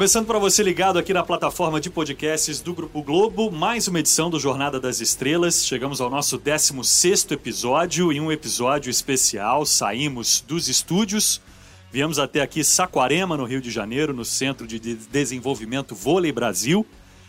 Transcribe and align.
Começando 0.00 0.24
para 0.24 0.38
você 0.38 0.62
ligado 0.62 0.98
aqui 0.98 1.12
na 1.12 1.22
plataforma 1.22 1.78
de 1.78 1.90
podcasts 1.90 2.58
do 2.62 2.72
Grupo 2.72 3.02
Globo, 3.02 3.50
mais 3.50 3.86
uma 3.86 4.00
edição 4.00 4.30
do 4.30 4.40
Jornada 4.40 4.80
das 4.80 4.98
Estrelas. 4.98 5.66
Chegamos 5.66 6.00
ao 6.00 6.08
nosso 6.08 6.38
16º 6.38 7.32
episódio 7.32 8.10
e 8.10 8.18
um 8.18 8.32
episódio 8.32 8.88
especial. 8.88 9.66
Saímos 9.66 10.40
dos 10.40 10.70
estúdios, 10.70 11.38
viemos 11.92 12.18
até 12.18 12.40
aqui 12.40 12.64
Saquarema, 12.64 13.36
no 13.36 13.44
Rio 13.44 13.60
de 13.60 13.70
Janeiro, 13.70 14.14
no 14.14 14.24
Centro 14.24 14.66
de 14.66 14.78
Desenvolvimento 14.78 15.94
Vôlei 15.94 16.32
Brasil, 16.32 16.86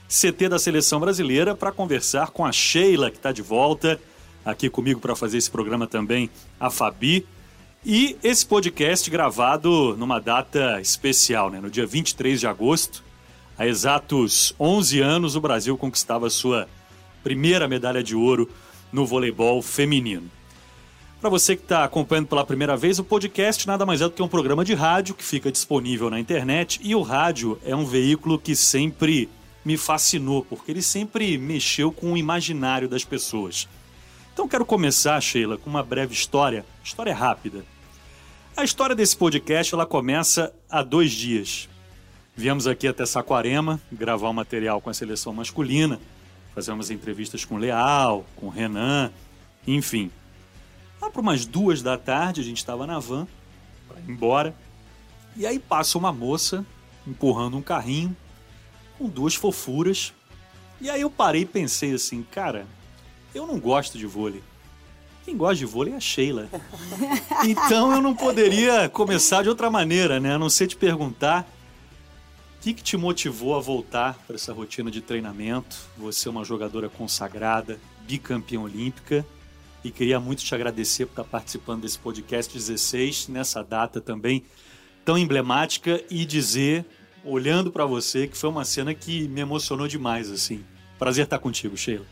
CT 0.07 0.47
da 0.47 0.57
Seleção 0.57 1.01
Brasileira, 1.01 1.53
para 1.53 1.73
conversar 1.73 2.31
com 2.31 2.45
a 2.45 2.53
Sheila, 2.53 3.11
que 3.11 3.17
está 3.17 3.33
de 3.33 3.41
volta 3.41 3.99
aqui 4.45 4.69
comigo 4.69 5.01
para 5.01 5.13
fazer 5.13 5.39
esse 5.39 5.51
programa 5.51 5.87
também, 5.87 6.29
a 6.57 6.69
Fabi. 6.69 7.27
E 7.83 8.15
esse 8.23 8.45
podcast 8.45 9.09
gravado 9.09 9.95
numa 9.97 10.19
data 10.19 10.79
especial, 10.79 11.49
né? 11.49 11.59
no 11.59 11.67
dia 11.67 11.83
23 11.83 12.39
de 12.39 12.45
agosto, 12.45 13.03
há 13.57 13.65
exatos 13.65 14.53
11 14.59 14.99
anos, 14.99 15.35
o 15.35 15.41
Brasil 15.41 15.75
conquistava 15.75 16.29
sua 16.29 16.69
primeira 17.23 17.67
medalha 17.67 18.03
de 18.03 18.15
ouro 18.15 18.47
no 18.93 19.03
voleibol 19.03 19.63
feminino. 19.63 20.29
Para 21.19 21.31
você 21.31 21.55
que 21.55 21.63
está 21.63 21.83
acompanhando 21.83 22.27
pela 22.27 22.45
primeira 22.45 22.77
vez, 22.77 22.99
o 22.99 23.03
podcast 23.03 23.65
nada 23.65 23.83
mais 23.83 23.99
é 23.99 24.03
do 24.03 24.11
que 24.11 24.21
um 24.21 24.27
programa 24.27 24.63
de 24.63 24.75
rádio 24.75 25.15
que 25.15 25.23
fica 25.23 25.51
disponível 25.51 26.07
na 26.07 26.19
internet 26.19 26.79
e 26.83 26.93
o 26.93 27.01
rádio 27.01 27.59
é 27.65 27.75
um 27.75 27.85
veículo 27.85 28.37
que 28.37 28.55
sempre 28.55 29.27
me 29.65 29.75
fascinou, 29.75 30.45
porque 30.45 30.69
ele 30.69 30.83
sempre 30.83 31.35
mexeu 31.35 31.91
com 31.91 32.13
o 32.13 32.17
imaginário 32.17 32.87
das 32.87 33.03
pessoas. 33.03 33.67
Então 34.33 34.47
quero 34.47 34.65
começar, 34.65 35.19
Sheila, 35.19 35.57
com 35.57 35.69
uma 35.69 35.83
breve 35.83 36.13
história, 36.13 36.65
história 36.83 37.13
rápida. 37.13 37.65
A 38.55 38.63
história 38.63 38.95
desse 38.95 39.15
podcast 39.15 39.73
ela 39.73 39.85
começa 39.85 40.53
há 40.69 40.81
dois 40.81 41.11
dias. 41.11 41.67
Viemos 42.35 42.65
aqui 42.65 42.87
até 42.87 43.05
Saquarema 43.05 43.79
gravar 43.91 44.29
um 44.29 44.33
material 44.33 44.79
com 44.79 44.89
a 44.89 44.93
seleção 44.93 45.33
masculina, 45.33 45.99
fazer 46.55 46.71
umas 46.71 46.89
entrevistas 46.89 47.43
com 47.43 47.57
Leal, 47.57 48.25
com 48.37 48.47
Renan, 48.47 49.11
enfim. 49.67 50.09
Lá 51.01 51.09
para 51.09 51.21
umas 51.21 51.45
duas 51.45 51.81
da 51.81 51.97
tarde 51.97 52.41
a 52.41 52.43
gente 52.43 52.57
estava 52.57 52.87
na 52.87 52.99
van 52.99 53.27
para 53.87 53.99
ir 53.99 54.09
embora 54.09 54.55
e 55.35 55.45
aí 55.45 55.59
passa 55.59 55.97
uma 55.97 56.11
moça 56.11 56.65
empurrando 57.05 57.57
um 57.57 57.61
carrinho 57.61 58.15
com 58.97 59.09
duas 59.09 59.35
fofuras. 59.35 60.13
E 60.79 60.89
aí 60.89 61.01
eu 61.01 61.09
parei 61.09 61.41
e 61.41 61.45
pensei 61.45 61.93
assim, 61.93 62.23
cara, 62.23 62.65
eu 63.33 63.47
não 63.47 63.59
gosto 63.59 63.97
de 63.97 64.05
vôlei. 64.05 64.43
Quem 65.23 65.37
gosta 65.37 65.55
de 65.55 65.65
vôlei 65.65 65.93
é 65.93 65.97
a 65.97 65.99
Sheila. 65.99 66.49
Então 67.45 67.91
eu 67.93 68.01
não 68.01 68.15
poderia 68.15 68.89
começar 68.89 69.43
de 69.43 69.49
outra 69.49 69.69
maneira, 69.69 70.19
né? 70.19 70.35
A 70.35 70.39
não 70.39 70.49
ser 70.49 70.67
te 70.67 70.75
perguntar 70.75 71.47
o 72.57 72.61
que, 72.61 72.73
que 72.73 72.83
te 72.83 72.97
motivou 72.97 73.55
a 73.55 73.59
voltar 73.59 74.17
para 74.25 74.35
essa 74.35 74.53
rotina 74.53 74.91
de 74.91 75.01
treinamento. 75.01 75.75
Você 75.97 76.27
é 76.27 76.31
uma 76.31 76.43
jogadora 76.43 76.89
consagrada, 76.89 77.79
bicampeã 78.07 78.61
olímpica. 78.61 79.25
E 79.83 79.89
queria 79.89 80.19
muito 80.19 80.43
te 80.43 80.53
agradecer 80.53 81.07
por 81.07 81.13
estar 81.13 81.23
participando 81.23 81.81
desse 81.81 81.97
podcast 81.97 82.53
16, 82.53 83.29
nessa 83.29 83.63
data 83.63 83.99
também 83.99 84.43
tão 85.03 85.17
emblemática, 85.17 86.03
e 86.11 86.23
dizer, 86.23 86.85
olhando 87.25 87.71
para 87.71 87.85
você, 87.85 88.27
que 88.27 88.37
foi 88.37 88.51
uma 88.51 88.63
cena 88.63 88.93
que 88.93 89.27
me 89.27 89.41
emocionou 89.41 89.87
demais, 89.87 90.29
assim. 90.29 90.63
Prazer 90.99 91.23
estar 91.23 91.39
contigo, 91.39 91.75
Sheila. 91.75 92.05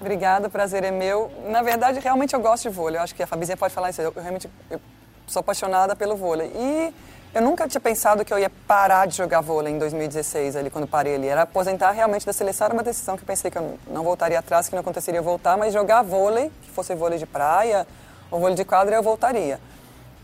Obrigada, 0.00 0.48
prazer 0.48 0.84
é 0.84 0.90
meu. 0.90 1.30
Na 1.46 1.62
verdade, 1.62 2.00
realmente 2.00 2.34
eu 2.34 2.40
gosto 2.40 2.68
de 2.68 2.74
vôlei. 2.74 2.98
Eu 2.98 3.02
acho 3.02 3.14
que 3.14 3.22
a 3.22 3.26
Fabizinha 3.26 3.56
pode 3.56 3.72
falar 3.72 3.90
isso. 3.90 4.02
Eu, 4.02 4.12
eu 4.14 4.22
realmente 4.22 4.50
eu 4.70 4.80
sou 5.26 5.40
apaixonada 5.40 5.94
pelo 5.96 6.16
vôlei. 6.16 6.52
E 6.54 6.94
eu 7.34 7.42
nunca 7.42 7.66
tinha 7.66 7.80
pensado 7.80 8.24
que 8.24 8.32
eu 8.32 8.38
ia 8.38 8.50
parar 8.66 9.06
de 9.06 9.16
jogar 9.16 9.40
vôlei 9.40 9.72
em 9.72 9.78
2016, 9.78 10.56
ali, 10.56 10.70
quando 10.70 10.86
parei 10.86 11.16
ali. 11.16 11.26
Era 11.26 11.42
aposentar 11.42 11.90
realmente 11.90 12.24
da 12.24 12.32
seleção, 12.32 12.66
era 12.66 12.74
uma 12.74 12.82
decisão 12.82 13.16
que 13.16 13.22
eu 13.22 13.26
pensei 13.26 13.50
que 13.50 13.58
eu 13.58 13.78
não 13.88 14.04
voltaria 14.04 14.38
atrás, 14.38 14.68
que 14.68 14.74
não 14.74 14.80
aconteceria 14.82 15.20
voltar, 15.20 15.56
mas 15.56 15.72
jogar 15.72 16.02
vôlei, 16.02 16.52
que 16.62 16.70
fosse 16.70 16.94
vôlei 16.94 17.18
de 17.18 17.26
praia 17.26 17.86
ou 18.30 18.38
vôlei 18.38 18.54
de 18.54 18.64
quadra, 18.64 18.94
eu 18.94 19.02
voltaria. 19.02 19.58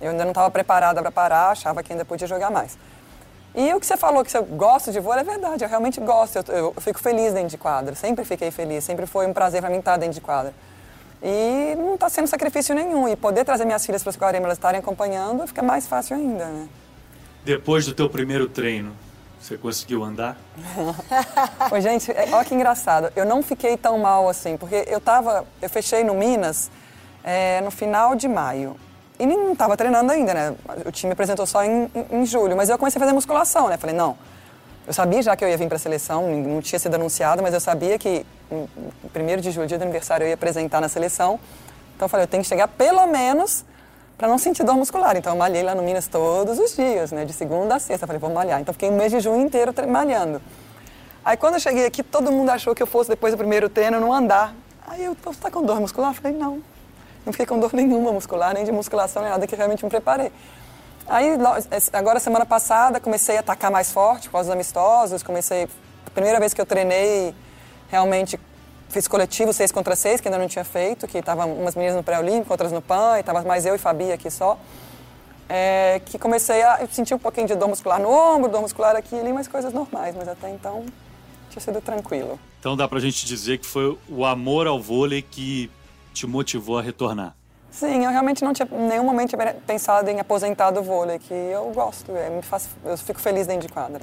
Eu 0.00 0.10
ainda 0.12 0.24
não 0.24 0.30
estava 0.30 0.50
preparada 0.50 1.00
para 1.02 1.10
parar, 1.10 1.50
achava 1.50 1.82
que 1.82 1.92
ainda 1.92 2.04
podia 2.04 2.26
jogar 2.26 2.50
mais. 2.50 2.78
E 3.54 3.74
o 3.74 3.80
que 3.80 3.86
você 3.86 3.96
falou 3.96 4.24
que 4.24 4.30
você 4.30 4.40
gosta 4.40 4.92
de 4.92 5.00
vôlei 5.00 5.22
é 5.22 5.24
verdade, 5.24 5.64
eu 5.64 5.68
realmente 5.68 6.00
gosto, 6.00 6.36
eu, 6.36 6.44
eu, 6.48 6.72
eu 6.76 6.82
fico 6.82 7.00
feliz 7.00 7.32
dentro 7.32 7.48
de 7.48 7.58
quadra, 7.58 7.94
sempre 7.94 8.24
fiquei 8.24 8.50
feliz, 8.50 8.84
sempre 8.84 9.06
foi 9.06 9.26
um 9.26 9.32
prazer 9.32 9.60
para 9.60 9.70
mim 9.70 9.78
estar 9.78 9.96
dentro 9.96 10.14
de 10.14 10.20
quadra. 10.20 10.54
E 11.22 11.74
não 11.76 11.94
está 11.94 12.08
sendo 12.08 12.28
sacrifício 12.28 12.74
nenhum, 12.74 13.08
e 13.08 13.16
poder 13.16 13.44
trazer 13.44 13.64
minhas 13.64 13.84
filhas 13.84 14.02
para 14.02 14.10
os 14.10 14.16
Guarema, 14.16 14.46
elas 14.46 14.56
estarem 14.56 14.78
acompanhando, 14.78 15.46
fica 15.46 15.62
mais 15.62 15.86
fácil 15.86 16.16
ainda, 16.16 16.46
né? 16.46 16.68
Depois 17.44 17.84
do 17.84 17.92
teu 17.92 18.08
primeiro 18.08 18.48
treino, 18.48 18.92
você 19.40 19.56
conseguiu 19.56 20.04
andar? 20.04 20.36
Oi, 21.72 21.80
gente, 21.80 22.12
é, 22.12 22.28
olha 22.32 22.44
que 22.44 22.54
engraçado, 22.54 23.10
eu 23.16 23.26
não 23.26 23.42
fiquei 23.42 23.76
tão 23.76 23.98
mal 23.98 24.28
assim, 24.28 24.56
porque 24.56 24.84
eu 24.86 25.00
tava, 25.00 25.44
eu 25.60 25.68
fechei 25.68 26.04
no 26.04 26.14
Minas 26.14 26.70
é, 27.24 27.60
no 27.62 27.70
final 27.70 28.14
de 28.14 28.28
maio, 28.28 28.76
e 29.20 29.26
não 29.26 29.52
estava 29.52 29.76
treinando 29.76 30.10
ainda, 30.10 30.32
né? 30.32 30.54
O 30.86 30.90
time 30.90 31.12
apresentou 31.12 31.46
só 31.46 31.62
em, 31.62 31.90
em, 32.10 32.24
julho, 32.24 32.56
mas 32.56 32.70
eu 32.70 32.78
comecei 32.78 32.98
a 32.98 33.00
fazer 33.00 33.12
musculação, 33.12 33.68
né? 33.68 33.76
Falei, 33.76 33.94
não, 33.94 34.16
eu 34.86 34.94
sabia 34.94 35.22
já 35.22 35.36
que 35.36 35.44
eu 35.44 35.48
ia 35.48 35.56
vir 35.58 35.68
para 35.68 35.76
a 35.76 35.78
seleção, 35.78 36.26
não 36.28 36.60
tinha 36.62 36.78
sido 36.78 36.94
anunciado, 36.94 37.42
mas 37.42 37.52
eu 37.52 37.60
sabia 37.60 37.98
que 37.98 38.24
em 38.50 38.68
1 39.36 39.40
de 39.40 39.50
julho, 39.50 39.66
dia 39.66 39.78
do 39.78 39.82
aniversário, 39.82 40.24
eu 40.24 40.28
ia 40.28 40.34
apresentar 40.34 40.80
na 40.80 40.88
seleção. 40.88 41.38
Então 41.94 42.06
eu 42.06 42.08
falei, 42.08 42.24
eu 42.24 42.28
tenho 42.28 42.42
que 42.42 42.48
chegar 42.48 42.66
pelo 42.66 43.06
menos 43.06 43.64
para 44.16 44.26
não 44.26 44.38
sentir 44.38 44.64
dor 44.64 44.76
muscular. 44.76 45.16
Então 45.16 45.34
eu 45.34 45.38
malhei 45.38 45.62
lá 45.62 45.74
no 45.74 45.82
Minas 45.82 46.08
todos 46.08 46.58
os 46.58 46.74
dias, 46.74 47.12
né? 47.12 47.26
De 47.26 47.32
segunda 47.32 47.76
a 47.76 47.78
sexta. 47.78 48.04
Eu 48.04 48.06
falei, 48.06 48.18
vou 48.18 48.30
malhar. 48.30 48.60
Então 48.60 48.72
fiquei 48.72 48.90
um 48.90 48.96
mês 48.96 49.12
de 49.12 49.20
junho 49.20 49.44
inteiro 49.44 49.72
malhando. 49.86 50.40
Aí 51.22 51.36
quando 51.36 51.54
eu 51.54 51.60
cheguei 51.60 51.84
aqui, 51.84 52.02
todo 52.02 52.32
mundo 52.32 52.48
achou 52.50 52.74
que 52.74 52.82
eu 52.82 52.86
fosse 52.86 53.10
depois 53.10 53.34
do 53.34 53.36
primeiro 53.36 53.68
treino 53.68 54.00
não 54.00 54.12
andar. 54.12 54.54
Aí 54.86 55.04
eu, 55.04 55.16
você 55.22 55.40
tá 55.40 55.50
com 55.50 55.62
dor 55.62 55.78
muscular? 55.78 56.10
Eu 56.10 56.14
falei, 56.14 56.36
não. 56.36 56.62
Não 57.24 57.32
fiquei 57.32 57.46
com 57.46 57.58
dor 57.58 57.72
nenhuma 57.74 58.12
muscular, 58.12 58.54
nem 58.54 58.64
de 58.64 58.72
musculação, 58.72 59.22
nem 59.22 59.30
nada, 59.30 59.46
que 59.46 59.54
realmente 59.54 59.84
me 59.84 59.90
preparei. 59.90 60.32
Aí, 61.06 61.36
agora, 61.92 62.20
semana 62.20 62.46
passada, 62.46 63.00
comecei 63.00 63.36
a 63.36 63.40
atacar 63.40 63.70
mais 63.70 63.90
forte 63.90 64.30
causa 64.30 64.48
dos 64.48 64.54
amistosos. 64.54 65.22
Comecei, 65.22 65.68
a 66.06 66.10
primeira 66.10 66.38
vez 66.38 66.54
que 66.54 66.60
eu 66.60 66.66
treinei, 66.66 67.34
realmente 67.90 68.38
fiz 68.88 69.06
coletivo 69.06 69.52
6 69.52 69.72
contra 69.72 69.96
6, 69.96 70.20
que 70.20 70.28
ainda 70.28 70.38
não 70.38 70.48
tinha 70.48 70.64
feito, 70.64 71.06
que 71.06 71.18
estavam 71.18 71.52
umas 71.52 71.74
meninas 71.74 71.96
no 71.96 72.02
pré-olímpico, 72.02 72.52
outras 72.52 72.72
no 72.72 72.82
PAN, 72.82 73.16
e 73.16 73.20
estava 73.20 73.42
mais 73.42 73.64
eu 73.64 73.74
e 73.74 73.78
Fabi 73.78 74.12
aqui 74.12 74.30
só. 74.30 74.58
É, 75.48 76.00
que 76.06 76.16
comecei 76.16 76.62
a 76.62 76.86
sentir 76.92 77.12
um 77.12 77.18
pouquinho 77.18 77.46
de 77.46 77.56
dor 77.56 77.68
muscular 77.68 78.00
no 78.00 78.08
ombro, 78.08 78.48
dor 78.48 78.60
muscular 78.60 78.94
aqui 78.94 79.16
e 79.16 79.20
ali, 79.20 79.32
mas 79.32 79.48
coisas 79.48 79.72
normais, 79.72 80.14
mas 80.14 80.28
até 80.28 80.48
então 80.48 80.84
tinha 81.50 81.60
sido 81.60 81.80
tranquilo. 81.80 82.38
Então 82.60 82.76
dá 82.76 82.86
pra 82.86 83.00
gente 83.00 83.26
dizer 83.26 83.58
que 83.58 83.66
foi 83.66 83.98
o 84.08 84.24
amor 84.24 84.68
ao 84.68 84.80
vôlei 84.80 85.22
que 85.22 85.68
te 86.12 86.26
motivou 86.26 86.78
a 86.78 86.82
retornar? 86.82 87.34
Sim, 87.70 88.04
eu 88.04 88.10
realmente 88.10 88.42
não 88.44 88.52
tinha 88.52 88.68
em 88.72 88.88
nenhum 88.88 89.04
momento 89.04 89.36
pensado 89.66 90.10
em 90.10 90.18
aposentar 90.18 90.70
do 90.70 90.82
vôlei, 90.82 91.18
que 91.18 91.32
eu 91.32 91.70
gosto, 91.72 92.10
é, 92.16 92.28
me 92.28 92.42
faz, 92.42 92.68
eu 92.84 92.96
fico 92.98 93.20
feliz 93.20 93.46
dentro 93.46 93.68
de 93.68 93.72
quadra. 93.72 94.02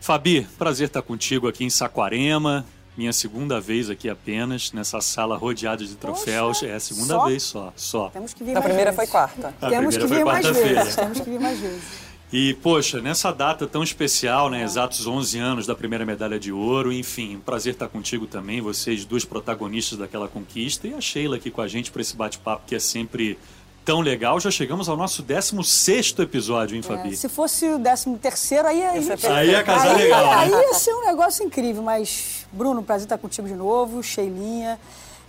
Fabi, 0.00 0.42
prazer 0.58 0.88
estar 0.88 1.02
contigo 1.02 1.46
aqui 1.46 1.64
em 1.64 1.70
Saquarema. 1.70 2.64
Minha 2.96 3.12
segunda 3.12 3.60
vez 3.60 3.88
aqui 3.88 4.08
apenas, 4.08 4.72
nessa 4.72 5.00
sala 5.00 5.36
rodeada 5.36 5.84
de 5.84 5.94
troféus. 5.94 6.58
Poxa, 6.58 6.66
é 6.66 6.74
a 6.74 6.80
segunda 6.80 7.14
só? 7.14 7.26
vez 7.26 7.42
só, 7.42 7.72
só. 7.74 8.08
Temos 8.10 8.34
que 8.34 8.44
vir 8.44 8.50
a 8.50 8.54
mais 8.54 8.64
primeira 8.66 8.90
vezes. 8.90 8.96
foi 8.96 9.06
quarta. 9.06 9.54
A 9.62 9.68
Temos 9.70 9.96
que 9.96 10.06
vir 10.06 10.24
mais 10.24 10.46
vezes. 10.46 10.96
Temos 10.96 11.20
que 11.20 11.30
vir 11.30 11.40
mais 11.40 11.58
vezes. 11.58 12.11
E, 12.32 12.54
poxa, 12.54 12.98
nessa 12.98 13.30
data 13.30 13.66
tão 13.66 13.82
especial, 13.82 14.48
né? 14.48 14.62
Exatos 14.62 15.06
11 15.06 15.38
anos 15.38 15.66
da 15.66 15.74
primeira 15.74 16.06
medalha 16.06 16.38
de 16.38 16.50
ouro, 16.50 16.90
enfim, 16.90 17.36
um 17.36 17.40
prazer 17.40 17.74
estar 17.74 17.88
contigo 17.88 18.26
também, 18.26 18.62
vocês 18.62 19.04
duas 19.04 19.22
protagonistas 19.22 19.98
daquela 19.98 20.26
conquista, 20.26 20.88
e 20.88 20.94
a 20.94 21.00
Sheila 21.00 21.36
aqui 21.36 21.50
com 21.50 21.60
a 21.60 21.68
gente 21.68 21.90
para 21.90 22.00
esse 22.00 22.16
bate-papo 22.16 22.62
que 22.66 22.74
é 22.74 22.78
sempre 22.78 23.38
tão 23.84 24.00
legal. 24.00 24.40
Já 24.40 24.50
chegamos 24.50 24.88
ao 24.88 24.96
nosso 24.96 25.22
16 25.22 26.14
episódio, 26.20 26.74
hein, 26.74 26.80
Fabi? 26.80 27.12
É, 27.12 27.16
se 27.16 27.28
fosse 27.28 27.66
o 27.68 27.78
13, 27.78 28.18
aí 28.66 28.82
a 28.82 28.98
gente... 28.98 29.26
Aí 29.26 29.50
ia 29.50 29.62
casar 29.62 29.94
aí, 29.94 30.02
legal. 30.02 30.24
Aí, 30.24 30.50
né? 30.50 30.56
aí 30.56 30.62
ia 30.62 30.74
ser 30.74 30.94
um 30.94 31.04
negócio 31.04 31.44
incrível, 31.44 31.82
mas, 31.82 32.46
Bruno, 32.50 32.82
prazer 32.82 33.04
estar 33.04 33.18
contigo 33.18 33.46
de 33.46 33.54
novo, 33.54 34.02
Sheilinha. 34.02 34.80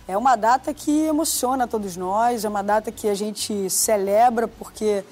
É 0.08 0.16
uma 0.16 0.36
data 0.36 0.72
que 0.72 1.04
emociona 1.04 1.68
todos 1.68 1.98
nós, 1.98 2.46
é 2.46 2.48
uma 2.48 2.62
data 2.62 2.90
que 2.90 3.08
a 3.08 3.14
gente 3.14 3.68
celebra 3.68 4.48
porque 4.48 5.04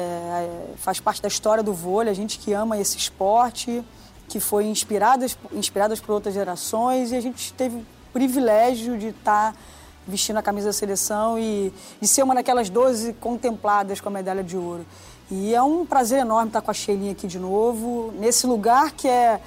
é, 0.00 0.74
faz 0.76 1.00
parte 1.00 1.20
da 1.22 1.28
história 1.28 1.62
do 1.62 1.72
vôlei, 1.72 2.10
a 2.10 2.14
gente 2.14 2.38
que 2.38 2.52
ama 2.52 2.78
esse 2.78 2.96
esporte, 2.96 3.84
que 4.28 4.40
foi 4.40 4.66
inspiradas, 4.66 5.36
inspiradas 5.52 6.00
por 6.00 6.12
outras 6.12 6.34
gerações 6.34 7.12
e 7.12 7.16
a 7.16 7.20
gente 7.20 7.52
teve 7.52 7.76
o 7.76 7.86
privilégio 8.12 8.96
de 8.96 9.08
estar 9.08 9.52
tá 9.52 9.58
vestindo 10.06 10.38
a 10.38 10.42
camisa 10.42 10.68
da 10.68 10.72
seleção 10.72 11.38
e 11.38 11.72
de 12.00 12.08
ser 12.08 12.22
uma 12.22 12.34
daquelas 12.34 12.70
12 12.70 13.12
contempladas 13.14 14.00
com 14.00 14.08
a 14.08 14.12
medalha 14.12 14.42
de 14.42 14.56
ouro. 14.56 14.86
E 15.30 15.54
é 15.54 15.62
um 15.62 15.86
prazer 15.86 16.20
enorme 16.20 16.48
estar 16.48 16.60
com 16.60 16.70
a 16.70 16.74
Sheilinha 16.74 17.12
aqui 17.12 17.26
de 17.26 17.38
novo, 17.38 18.12
nesse 18.18 18.46
lugar 18.46 18.92
que 18.92 19.06
é, 19.06 19.40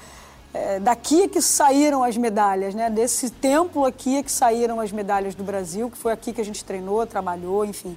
é 0.52 0.80
daqui 0.80 1.24
é 1.24 1.28
que 1.28 1.42
saíram 1.42 2.02
as 2.02 2.16
medalhas, 2.16 2.74
né? 2.74 2.88
Desse 2.88 3.28
templo 3.28 3.84
aqui 3.84 4.16
é 4.16 4.22
que 4.22 4.32
saíram 4.32 4.80
as 4.80 4.90
medalhas 4.92 5.34
do 5.34 5.44
Brasil, 5.44 5.90
que 5.90 5.98
foi 5.98 6.12
aqui 6.12 6.32
que 6.32 6.40
a 6.40 6.44
gente 6.44 6.64
treinou, 6.64 7.06
trabalhou, 7.06 7.64
enfim. 7.64 7.96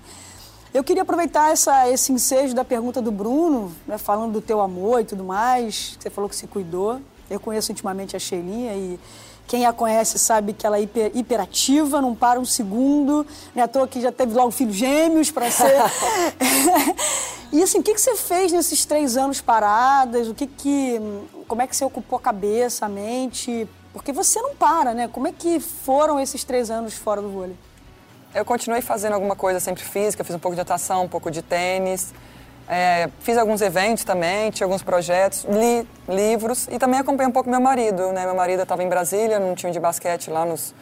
Eu 0.77 0.83
queria 0.83 1.01
aproveitar 1.01 1.51
essa, 1.51 1.89
esse 1.89 2.11
ensejo 2.11 2.53
da 2.53 2.63
pergunta 2.63 3.01
do 3.01 3.11
Bruno, 3.11 3.75
né, 3.87 3.97
falando 3.97 4.33
do 4.33 4.41
teu 4.41 4.61
amor 4.61 5.01
e 5.01 5.05
tudo 5.05 5.23
mais, 5.23 5.95
que 5.97 6.03
você 6.03 6.09
falou 6.11 6.29
que 6.29 6.35
se 6.35 6.45
cuidou. 6.45 7.01
Eu 7.31 7.39
conheço 7.39 7.71
intimamente 7.71 8.15
a 8.15 8.19
Sheilinha 8.19 8.75
e 8.75 8.99
quem 9.47 9.65
a 9.65 9.73
conhece 9.73 10.19
sabe 10.19 10.53
que 10.53 10.67
ela 10.67 10.77
é 10.77 10.83
hiper, 10.83 11.11
hiperativa, 11.15 11.99
não 11.99 12.13
para 12.13 12.39
um 12.39 12.45
segundo. 12.45 13.25
Não 13.55 13.61
é 13.63 13.65
à 13.65 13.67
toa 13.67 13.87
que 13.87 13.99
já 13.99 14.11
teve 14.11 14.35
logo 14.35 14.51
filhos 14.51 14.75
gêmeos 14.75 15.31
para 15.31 15.49
ser. 15.49 15.81
e 17.51 17.63
assim, 17.63 17.79
o 17.79 17.83
que, 17.83 17.95
que 17.95 17.99
você 17.99 18.15
fez 18.15 18.51
nesses 18.51 18.85
três 18.85 19.17
anos 19.17 19.41
paradas? 19.41 20.27
O 20.27 20.35
que 20.35 20.45
que, 20.45 21.01
como 21.47 21.59
é 21.59 21.65
que 21.65 21.75
você 21.75 21.85
ocupou 21.85 22.17
a 22.17 22.21
cabeça, 22.21 22.85
a 22.85 22.89
mente? 22.89 23.67
Porque 23.91 24.13
você 24.13 24.39
não 24.43 24.55
para, 24.55 24.93
né? 24.93 25.07
Como 25.07 25.27
é 25.27 25.31
que 25.31 25.59
foram 25.59 26.19
esses 26.19 26.43
três 26.43 26.69
anos 26.69 26.93
fora 26.93 27.19
do 27.19 27.29
vôlei? 27.29 27.55
Eu 28.35 28.43
continuei 28.43 28.81
fazendo 28.81 29.13
alguma 29.13 29.35
coisa 29.35 29.59
sempre 29.59 29.83
física, 29.83 30.23
fiz 30.23 30.35
um 30.35 30.39
pouco 30.39 30.55
de 30.55 30.59
natação, 30.59 31.03
um 31.05 31.07
pouco 31.07 31.31
de 31.31 31.41
tênis. 31.41 32.13
É, 32.69 33.09
fiz 33.21 33.37
alguns 33.37 33.61
eventos 33.61 34.03
também, 34.03 34.51
tinha 34.51 34.65
alguns 34.65 34.83
projetos, 34.83 35.45
li 35.45 35.87
livros 36.07 36.67
e 36.69 36.77
também 36.77 36.99
acompanhei 36.99 37.29
um 37.29 37.33
pouco 37.33 37.49
meu 37.49 37.61
marido. 37.61 38.11
Né? 38.11 38.25
Meu 38.25 38.35
marido 38.35 38.63
estava 38.63 38.83
em 38.83 38.89
Brasília, 38.89 39.39
num 39.39 39.55
time 39.55 39.71
de 39.71 39.79
basquete 39.79 40.29
lá 40.29 40.45
nos, 40.45 40.75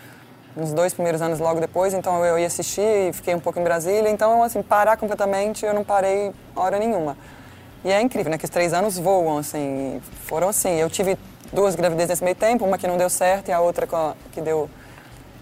nos 0.56 0.74
dois 0.74 0.94
primeiros 0.94 1.22
anos 1.22 1.40
logo 1.40 1.60
depois, 1.60 1.94
então 1.94 2.26
eu 2.26 2.40
ia 2.40 2.48
assistir 2.48 3.10
e 3.10 3.14
fiquei 3.14 3.36
um 3.36 3.40
pouco 3.40 3.60
em 3.60 3.64
Brasília. 3.64 4.10
Então, 4.10 4.42
assim, 4.42 4.64
parar 4.64 4.98
completamente, 4.98 5.64
eu 5.64 5.74
não 5.74 5.84
parei 5.84 6.34
hora 6.56 6.80
nenhuma. 6.80 7.16
E 7.84 7.92
é 7.92 8.02
incrível, 8.02 8.32
né? 8.32 8.38
Que 8.40 8.46
os 8.46 8.50
três 8.50 8.74
anos 8.74 8.98
voam, 8.98 9.38
assim. 9.38 10.02
Foram 10.24 10.50
assim. 10.50 10.74
Eu 10.80 10.90
tive 10.90 11.16
duas 11.54 11.76
gravidezes 11.76 12.10
nesse 12.10 12.24
meio 12.24 12.36
tempo, 12.36 12.66
uma 12.66 12.80
que 12.80 12.88
não 12.88 12.98
deu 12.98 13.12
certo 13.12 13.50
e 13.50 13.52
a 13.52 13.60
outra 13.60 13.88
que 14.32 14.42
deu 14.42 14.68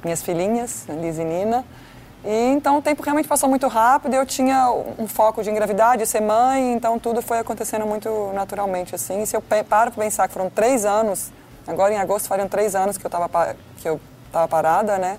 minhas 0.04 0.22
filhinhas, 0.22 0.86
Liz 0.90 1.18
e 1.18 1.24
Nina. 1.24 1.64
E 2.26 2.52
então 2.52 2.78
o 2.78 2.82
tempo 2.82 3.04
realmente 3.04 3.28
passou 3.28 3.50
muito 3.50 3.68
rápido. 3.68 4.14
Eu 4.14 4.26
tinha 4.26 4.72
um 4.98 5.08
foco 5.08 5.44
de 5.44 5.50
engravidar, 5.50 5.98
de 5.98 6.06
ser 6.06 6.22
mãe, 6.22 6.74
então 6.74 6.98
tudo 6.98 7.22
foi 7.22 7.40
acontecendo 7.40 7.86
muito 7.86 8.32
naturalmente 8.34 8.96
assim. 8.96 9.22
E 9.22 9.28
se 9.28 9.36
eu 9.36 9.42
paro 9.42 9.92
para 9.92 10.04
pensar 10.04 10.28
que 10.28 10.34
foram 10.34 10.50
três 10.50 10.86
anos, 10.86 11.32
agora 11.68 11.94
em 11.94 11.98
agosto 11.98 12.28
fariam 12.28 12.48
três 12.48 12.76
anos 12.76 12.98
que 12.98 13.06
eu 13.06 13.10
estava 13.10 13.56
que 13.78 13.90
eu 13.90 14.00
estava 14.28 14.48
parada, 14.48 14.98
né? 14.98 15.18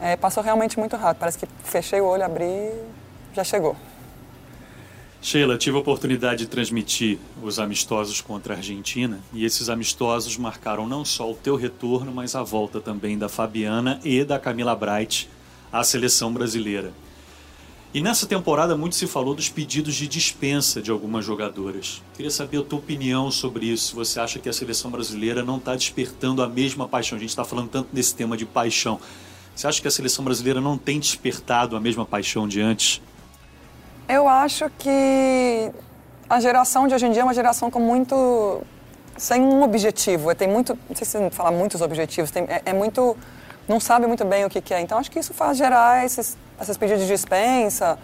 É, 0.00 0.16
passou 0.16 0.42
realmente 0.42 0.78
muito 0.78 0.96
rápido. 0.96 1.20
Parece 1.20 1.38
que 1.38 1.46
fechei 1.64 2.00
o 2.00 2.06
olho, 2.06 2.24
abri, 2.24 2.72
já 3.34 3.44
chegou. 3.44 3.76
Sheila, 5.20 5.58
tive 5.58 5.76
a 5.76 5.80
oportunidade 5.80 6.44
de 6.44 6.46
transmitir 6.46 7.18
os 7.42 7.58
amistosos 7.58 8.20
contra 8.20 8.54
a 8.54 8.56
Argentina 8.58 9.18
e 9.32 9.44
esses 9.44 9.68
amistosos 9.68 10.36
marcaram 10.36 10.86
não 10.86 11.04
só 11.04 11.30
o 11.30 11.34
teu 11.34 11.56
retorno, 11.56 12.12
mas 12.12 12.34
a 12.34 12.42
volta 12.42 12.80
também 12.80 13.18
da 13.18 13.28
Fabiana 13.28 13.98
e 14.04 14.22
da 14.22 14.38
Camila 14.38 14.76
Bright 14.76 15.28
à 15.78 15.84
seleção 15.84 16.32
brasileira. 16.32 16.92
E 17.94 18.00
nessa 18.02 18.26
temporada 18.26 18.76
muito 18.76 18.94
se 18.94 19.06
falou 19.06 19.34
dos 19.34 19.48
pedidos 19.48 19.94
de 19.94 20.06
dispensa 20.06 20.82
de 20.82 20.90
algumas 20.90 21.24
jogadoras. 21.24 22.02
Queria 22.14 22.30
saber 22.30 22.58
a 22.58 22.62
tua 22.62 22.78
opinião 22.78 23.30
sobre 23.30 23.66
isso. 23.66 23.96
Você 23.96 24.20
acha 24.20 24.38
que 24.38 24.48
a 24.48 24.52
seleção 24.52 24.90
brasileira 24.90 25.42
não 25.42 25.56
está 25.56 25.74
despertando 25.74 26.42
a 26.42 26.48
mesma 26.48 26.86
paixão? 26.86 27.16
A 27.16 27.20
gente 27.20 27.30
está 27.30 27.44
falando 27.44 27.70
tanto 27.70 27.88
desse 27.92 28.14
tema 28.14 28.36
de 28.36 28.44
paixão. 28.44 29.00
Você 29.54 29.66
acha 29.66 29.80
que 29.80 29.88
a 29.88 29.90
seleção 29.90 30.22
brasileira 30.22 30.60
não 30.60 30.76
tem 30.76 31.00
despertado 31.00 31.74
a 31.74 31.80
mesma 31.80 32.04
paixão 32.04 32.46
de 32.46 32.60
antes? 32.60 33.00
Eu 34.06 34.28
acho 34.28 34.70
que 34.78 35.72
a 36.28 36.38
geração 36.38 36.86
de 36.86 36.94
hoje 36.94 37.06
em 37.06 37.12
dia 37.12 37.22
é 37.22 37.24
uma 37.24 37.32
geração 37.32 37.70
com 37.70 37.80
muito. 37.80 38.60
sem 39.16 39.40
um 39.40 39.62
objetivo. 39.62 40.34
Tem 40.34 40.46
muito. 40.46 40.78
Não 40.86 40.94
sei 40.94 41.06
se 41.06 41.30
falar 41.30 41.50
muitos 41.50 41.80
objetivos, 41.80 42.30
tem, 42.30 42.44
é, 42.44 42.60
é 42.66 42.72
muito 42.74 43.16
não 43.68 43.80
sabe 43.80 44.06
muito 44.06 44.24
bem 44.24 44.44
o 44.44 44.50
que, 44.50 44.60
que 44.60 44.72
é. 44.72 44.80
Então, 44.80 44.98
acho 44.98 45.10
que 45.10 45.18
isso 45.18 45.34
faz 45.34 45.56
gerar 45.56 46.04
esses, 46.04 46.36
esses 46.60 46.76
pedidos 46.76 47.02
de 47.02 47.08
dispensa. 47.08 47.98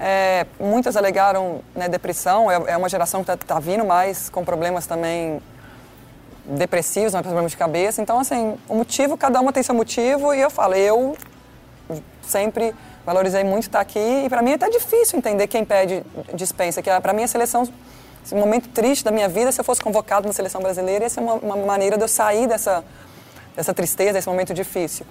É, 0.00 0.46
muitas 0.60 0.96
alegaram 0.96 1.60
né, 1.74 1.88
depressão, 1.88 2.50
é, 2.50 2.54
é, 2.72 2.76
uma 2.76 2.88
geração 2.88 3.24
que 3.24 3.30
está 3.30 3.54
tá 3.54 3.60
vindo 3.60 3.84
mais 3.84 4.28
com 4.28 4.44
problemas 4.44 4.86
também 4.86 5.40
depressivos, 6.44 7.12
né, 7.12 7.22
problemas 7.22 7.50
de 7.52 7.56
cabeça. 7.56 8.00
Então, 8.00 8.18
assim, 8.18 8.56
o 8.68 8.74
motivo, 8.74 9.16
cada 9.16 9.40
uma 9.40 9.52
tem 9.52 9.62
seu 9.62 9.74
motivo 9.74 10.32
e 10.34 10.40
eu 10.40 10.50
falo, 10.50 10.74
eu 10.74 11.16
sempre 12.22 12.74
valorizei 13.04 13.42
muito 13.42 13.64
estar 13.64 13.80
aqui 13.80 13.98
e 13.98 14.28
para 14.28 14.42
mim 14.42 14.52
é 14.52 14.54
até 14.54 14.68
difícil 14.68 15.18
entender 15.18 15.46
quem 15.46 15.64
pede 15.64 16.04
dispensa, 16.34 16.82
que 16.82 16.90
para 17.00 17.12
mim 17.12 17.22
a 17.22 17.28
seleção, 17.28 17.66
esse 18.24 18.34
momento 18.34 18.68
triste 18.68 19.02
da 19.02 19.10
minha 19.10 19.28
vida, 19.28 19.50
se 19.50 19.60
eu 19.60 19.64
fosse 19.64 19.80
convocado 19.80 20.26
na 20.26 20.34
seleção 20.34 20.60
brasileira, 20.60 21.04
ia 21.04 21.08
ser 21.08 21.20
uma, 21.20 21.34
uma 21.34 21.56
maneira 21.56 21.96
de 21.96 22.04
eu 22.04 22.08
sair 22.08 22.46
dessa 22.46 22.84
dessa 23.58 23.74
tristeza, 23.74 24.12
desse 24.12 24.28
momento 24.28 24.54
difícil. 24.54 25.04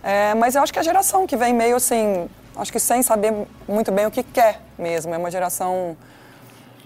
É, 0.00 0.32
mas 0.34 0.54
eu 0.54 0.62
acho 0.62 0.72
que 0.72 0.78
a 0.78 0.82
geração 0.82 1.26
que 1.26 1.36
vem 1.36 1.52
meio 1.52 1.74
assim, 1.74 2.30
acho 2.56 2.70
que 2.70 2.78
sem 2.78 3.02
saber 3.02 3.34
muito 3.66 3.90
bem 3.90 4.06
o 4.06 4.12
que 4.12 4.22
quer 4.22 4.60
mesmo. 4.78 5.12
É 5.12 5.18
uma 5.18 5.30
geração 5.30 5.96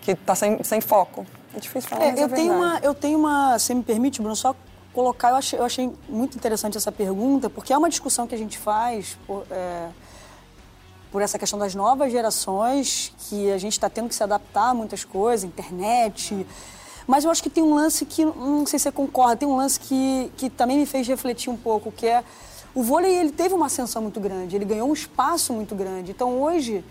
que 0.01 0.13
está 0.13 0.35
sem, 0.35 0.63
sem 0.65 0.81
foco. 0.81 1.27
É 1.55 1.61
difícil 1.61 1.91
falar, 1.91 2.07
é, 2.07 2.15
eu, 2.17 2.25
é 2.25 2.29
tenho 2.29 2.55
uma, 2.55 2.81
eu 2.83 2.95
tenho 2.95 3.19
uma, 3.19 3.59
se 3.59 3.75
me 3.75 3.83
permite, 3.83 4.19
Bruno, 4.21 4.35
só 4.35 4.57
colocar, 4.95 5.31
eu 5.31 5.37
achei, 5.37 5.59
eu 5.59 5.65
achei 5.65 5.93
muito 6.09 6.37
interessante 6.39 6.79
essa 6.79 6.91
pergunta, 6.91 7.51
porque 7.51 7.73
é 7.73 7.77
uma 7.77 7.91
discussão 7.91 8.27
que 8.27 8.35
a 8.35 8.39
gente 8.39 8.57
faz 8.57 9.19
por, 9.27 9.45
é, 9.51 9.89
por 11.13 11.21
essa 11.21 11.39
questão 11.39 11.59
das 11.59 11.75
novas 11.75 12.11
gerações, 12.11 13.13
que 13.19 13.53
a 13.53 13.59
gente 13.59 13.73
está 13.73 13.91
tendo 13.91 14.09
que 14.09 14.15
se 14.15 14.23
adaptar 14.23 14.71
a 14.71 14.75
muitas 14.75 15.05
coisas, 15.05 15.45
internet, 15.45 16.47
mas 17.07 17.25
eu 17.25 17.31
acho 17.31 17.43
que 17.43 17.51
tem 17.51 17.63
um 17.63 17.75
lance 17.75 18.05
que, 18.05 18.25
não 18.25 18.67
sei 18.67 18.79
se 18.79 18.85
você 18.85 18.93
concorda, 18.93 19.37
tem 19.37 19.49
um 19.49 19.57
lance 19.57 19.79
que, 19.79 20.33
que 20.37 20.49
também 20.49 20.79
me 20.79 20.87
fez 20.87 21.07
refletir 21.07 21.51
um 21.51 21.57
pouco, 21.57 21.93
que 21.93 22.07
é 22.07 22.25
o 22.75 22.83
vôlei 22.83 23.15
ele 23.15 23.31
teve 23.31 23.55
uma 23.55 23.67
ascensão 23.67 24.03
muito 24.03 24.19
grande, 24.19 24.57
ele 24.57 24.65
ganhou 24.65 24.89
um 24.89 24.93
espaço 24.93 25.53
muito 25.53 25.75
grande. 25.75 26.11
Então 26.11 26.43
hoje 26.43 26.85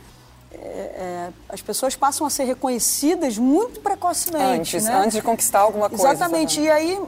é, 0.53 0.57
é, 0.57 1.29
as 1.49 1.61
pessoas 1.61 1.95
passam 1.95 2.25
a 2.25 2.29
ser 2.29 2.43
reconhecidas 2.43 3.37
muito 3.37 3.81
precocemente. 3.81 4.77
Antes, 4.77 4.83
né? 4.85 4.95
antes 4.95 5.13
de 5.13 5.21
conquistar 5.21 5.59
alguma 5.59 5.89
coisa. 5.89 6.07
Exatamente. 6.07 6.61
E 6.61 6.69
aí 6.69 6.99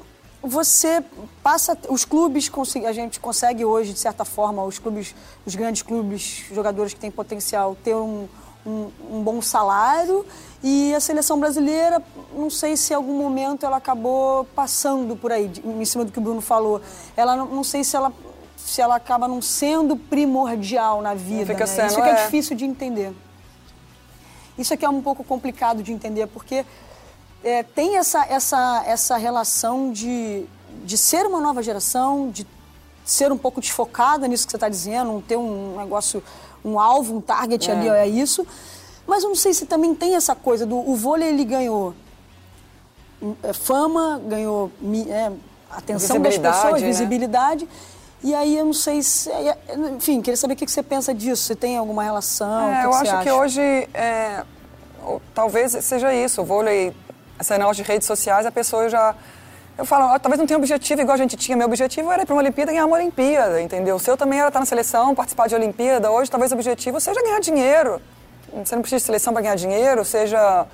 você 0.41 1.03
passa. 1.43 1.77
Os 1.89 2.03
clubes, 2.03 2.51
a 2.85 2.91
gente 2.91 3.19
consegue 3.19 3.63
hoje, 3.63 3.93
de 3.93 3.99
certa 3.99 4.25
forma, 4.25 4.63
os 4.63 4.79
clubes, 4.79 5.15
os 5.45 5.55
grandes 5.55 5.81
clubes, 5.81 6.43
jogadores 6.51 6.93
que 6.93 6.99
têm 6.99 7.11
potencial, 7.11 7.77
ter 7.83 7.95
um, 7.95 8.27
um, 8.65 8.89
um 9.11 9.23
bom 9.23 9.41
salário 9.41 10.25
e 10.67 10.95
a 10.95 10.99
seleção 10.99 11.39
brasileira, 11.39 12.01
não 12.33 12.49
sei 12.49 12.75
se 12.75 12.91
em 12.91 12.95
algum 12.95 13.13
momento 13.13 13.67
ela 13.67 13.77
acabou 13.77 14.45
passando 14.55 15.15
por 15.15 15.31
aí, 15.31 15.51
em 15.63 15.85
cima 15.85 16.03
do 16.03 16.11
que 16.11 16.17
o 16.17 16.21
Bruno 16.21 16.41
falou. 16.41 16.81
Ela 17.15 17.35
não, 17.35 17.45
não 17.45 17.63
sei 17.63 17.83
se 17.83 17.95
ela, 17.95 18.11
se 18.57 18.81
ela 18.81 18.95
acaba 18.95 19.27
não 19.27 19.43
sendo 19.43 19.95
primordial 19.95 21.03
na 21.03 21.13
vida. 21.13 21.53
Fica 21.53 21.67
né? 21.67 21.67
sendo, 21.67 21.91
Isso 21.91 21.99
é, 21.99 22.09
é 22.09 22.23
difícil 22.25 22.55
de 22.55 22.65
entender. 22.65 23.13
Isso 24.57 24.73
aqui 24.73 24.83
é 24.83 24.89
um 24.89 25.03
pouco 25.03 25.23
complicado 25.23 25.83
de 25.83 25.91
entender, 25.91 26.25
porque 26.25 26.65
é, 27.43 27.61
tem 27.61 27.97
essa, 27.97 28.25
essa, 28.25 28.83
essa 28.87 29.17
relação 29.17 29.91
de, 29.91 30.45
de 30.83 30.97
ser 30.97 31.27
uma 31.27 31.39
nova 31.39 31.61
geração, 31.61 32.31
de 32.31 32.47
ser 33.05 33.31
um 33.31 33.37
pouco 33.37 33.61
desfocada 33.61 34.27
nisso 34.27 34.47
que 34.47 34.51
você 34.51 34.57
está 34.57 34.67
dizendo, 34.67 35.23
ter 35.27 35.37
um 35.37 35.77
negócio, 35.77 36.23
um 36.63 36.79
alvo, 36.79 37.17
um 37.17 37.21
target 37.21 37.69
é. 37.69 37.73
ali, 37.73 37.87
é 37.87 38.07
isso. 38.07 38.47
Mas 39.07 39.23
eu 39.23 39.29
não 39.29 39.35
sei 39.35 39.53
se 39.53 39.65
também 39.65 39.93
tem 39.93 40.15
essa 40.15 40.35
coisa 40.35 40.65
do 40.65 40.77
o 40.77 40.95
vôlei 40.95 41.29
ele 41.29 41.45
ganhou 41.45 41.93
é, 43.43 43.53
fama, 43.53 44.21
ganhou 44.25 44.71
é, 45.07 45.31
atenção 45.69 46.19
das 46.19 46.37
pessoas, 46.37 46.81
né? 46.81 46.87
visibilidade. 46.87 47.67
E 48.23 48.33
aí 48.33 48.57
eu 48.57 48.65
não 48.65 48.73
sei 48.73 49.03
se. 49.03 49.29
É, 49.29 49.57
enfim, 49.95 50.21
queria 50.21 50.37
saber 50.37 50.53
o 50.53 50.57
que 50.57 50.67
você 50.67 50.83
pensa 50.83 51.13
disso. 51.13 51.43
Você 51.43 51.55
tem 51.55 51.77
alguma 51.77 52.03
relação? 52.03 52.73
É, 52.73 52.85
eu 52.85 52.93
acho 52.93 53.11
acha? 53.11 53.23
que 53.23 53.31
hoje 53.31 53.61
é, 53.93 54.43
talvez 55.33 55.71
seja 55.83 56.13
isso. 56.13 56.41
O 56.41 56.45
vôlei, 56.45 56.93
essa 57.37 57.57
negócio 57.57 57.83
de 57.83 57.89
redes 57.89 58.07
sociais, 58.07 58.45
a 58.45 58.51
pessoa 58.51 58.89
já. 58.89 59.15
Eu 59.77 59.85
falo, 59.85 60.15
oh, 60.15 60.19
talvez 60.19 60.39
não 60.39 60.47
tenha 60.47 60.57
objetivo 60.57 61.01
igual 61.01 61.15
a 61.15 61.17
gente 61.17 61.35
tinha. 61.35 61.57
Meu 61.57 61.67
objetivo 61.67 62.09
era 62.09 62.23
ir 62.23 62.25
para 62.25 62.33
uma 62.33 62.41
Olimpíada 62.41 62.71
e 62.71 62.75
ganhar 62.75 62.85
uma 62.85 62.95
Olimpíada, 62.95 63.61
entendeu? 63.61 63.97
O 63.97 63.99
seu 63.99 64.15
também 64.15 64.39
era 64.39 64.47
estar 64.47 64.59
na 64.59 64.65
seleção, 64.65 65.13
participar 65.13 65.47
de 65.47 65.55
Olimpíada. 65.55 66.09
Hoje, 66.09 66.31
talvez 66.31 66.51
o 66.51 66.55
objetivo 66.55 66.99
seja 67.01 67.21
ganhar 67.21 67.41
dinheiro 67.41 68.01
você 68.63 68.75
não 68.75 68.81
precisa 68.81 68.99
de 68.99 69.05
seleção 69.05 69.33
para 69.33 69.41
ganhar 69.41 69.55
dinheiro, 69.55 70.05
seja. 70.05 70.65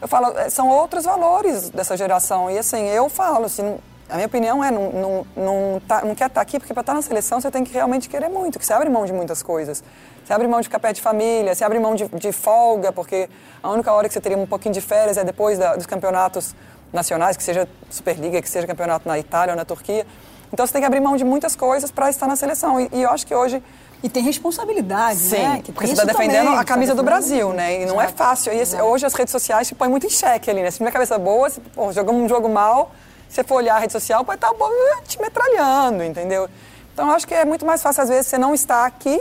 Eu 0.00 0.06
falo, 0.06 0.38
é, 0.38 0.48
são 0.48 0.68
outros 0.68 1.04
valores 1.04 1.70
dessa 1.70 1.96
geração. 1.96 2.50
E 2.50 2.58
assim, 2.58 2.86
eu 2.88 3.08
falo, 3.08 3.44
assim, 3.46 3.78
a 4.08 4.14
minha 4.14 4.26
opinião 4.26 4.62
é, 4.64 4.70
não, 4.70 4.92
não, 4.92 5.26
não, 5.36 5.80
tá, 5.86 6.02
não 6.02 6.14
quer 6.14 6.26
estar 6.26 6.30
tá 6.30 6.40
aqui, 6.40 6.58
porque 6.58 6.72
para 6.72 6.80
estar 6.80 6.92
tá 6.92 6.96
na 6.96 7.02
seleção 7.02 7.40
você 7.40 7.50
tem 7.50 7.64
que 7.64 7.72
realmente 7.72 8.08
querer 8.08 8.28
muito, 8.28 8.58
que 8.58 8.64
você 8.64 8.72
abre 8.72 8.88
mão 8.88 9.04
de 9.04 9.12
muitas 9.12 9.42
coisas. 9.42 9.82
Você 10.24 10.32
abre 10.32 10.46
mão 10.46 10.60
de 10.60 10.64
ficar 10.64 10.78
perto 10.78 10.96
de 10.96 11.02
família, 11.02 11.54
você 11.54 11.64
abre 11.64 11.78
mão 11.78 11.94
de, 11.94 12.06
de 12.08 12.32
folga, 12.32 12.92
porque 12.92 13.28
a 13.62 13.70
única 13.70 13.92
hora 13.92 14.08
que 14.08 14.14
você 14.14 14.20
teria 14.20 14.38
um 14.38 14.46
pouquinho 14.46 14.74
de 14.74 14.80
férias 14.80 15.16
é 15.16 15.24
depois 15.24 15.58
da, 15.58 15.74
dos 15.74 15.86
campeonatos 15.86 16.54
nacionais, 16.92 17.36
que 17.36 17.42
seja 17.42 17.68
Superliga, 17.90 18.40
que 18.40 18.48
seja 18.48 18.66
campeonato 18.66 19.08
na 19.08 19.18
Itália 19.18 19.52
ou 19.52 19.56
na 19.56 19.64
Turquia. 19.64 20.06
Então 20.52 20.66
você 20.66 20.72
tem 20.72 20.82
que 20.82 20.86
abrir 20.86 21.00
mão 21.00 21.16
de 21.16 21.24
muitas 21.24 21.54
coisas 21.54 21.90
para 21.90 22.08
estar 22.08 22.26
na 22.26 22.36
seleção. 22.36 22.80
E, 22.80 22.88
e 22.92 23.02
eu 23.02 23.10
acho 23.10 23.26
que 23.26 23.34
hoje 23.34 23.62
e 24.02 24.08
tem 24.08 24.22
responsabilidade, 24.22 25.18
Sim, 25.18 25.38
né? 25.38 25.60
Que 25.62 25.72
porque 25.72 25.88
você 25.88 25.92
está 25.92 26.04
defendendo 26.04 26.46
também, 26.46 26.58
a 26.60 26.64
camisa 26.64 26.94
do 26.94 27.02
Brasil, 27.02 27.52
né? 27.52 27.82
E 27.82 27.86
não 27.86 28.00
é 28.00 28.08
fácil. 28.08 28.52
E 28.52 28.60
esse, 28.60 28.80
hoje 28.80 29.04
as 29.04 29.14
redes 29.14 29.32
sociais 29.32 29.66
te 29.66 29.74
põem 29.74 29.88
muito 29.88 30.06
em 30.06 30.10
xeque 30.10 30.50
ali, 30.50 30.62
né? 30.62 30.70
Se 30.70 30.78
tiver 30.78 30.92
cabeça 30.92 31.18
boa, 31.18 31.50
se 31.50 31.60
pô, 31.60 31.92
jogamos 31.92 32.22
um 32.22 32.28
jogo 32.28 32.48
mal, 32.48 32.92
se 33.28 33.36
você 33.36 33.44
for 33.44 33.56
olhar 33.56 33.76
a 33.76 33.78
rede 33.78 33.92
social, 33.92 34.24
pode 34.24 34.36
estar 34.36 34.52
tá 34.52 35.02
te 35.06 35.20
metralhando, 35.20 36.04
entendeu? 36.04 36.48
Então, 36.94 37.08
eu 37.08 37.14
acho 37.14 37.26
que 37.26 37.34
é 37.34 37.44
muito 37.44 37.66
mais 37.66 37.82
fácil, 37.82 38.02
às 38.02 38.08
vezes, 38.08 38.26
você 38.26 38.38
não 38.38 38.54
estar 38.54 38.84
aqui, 38.84 39.20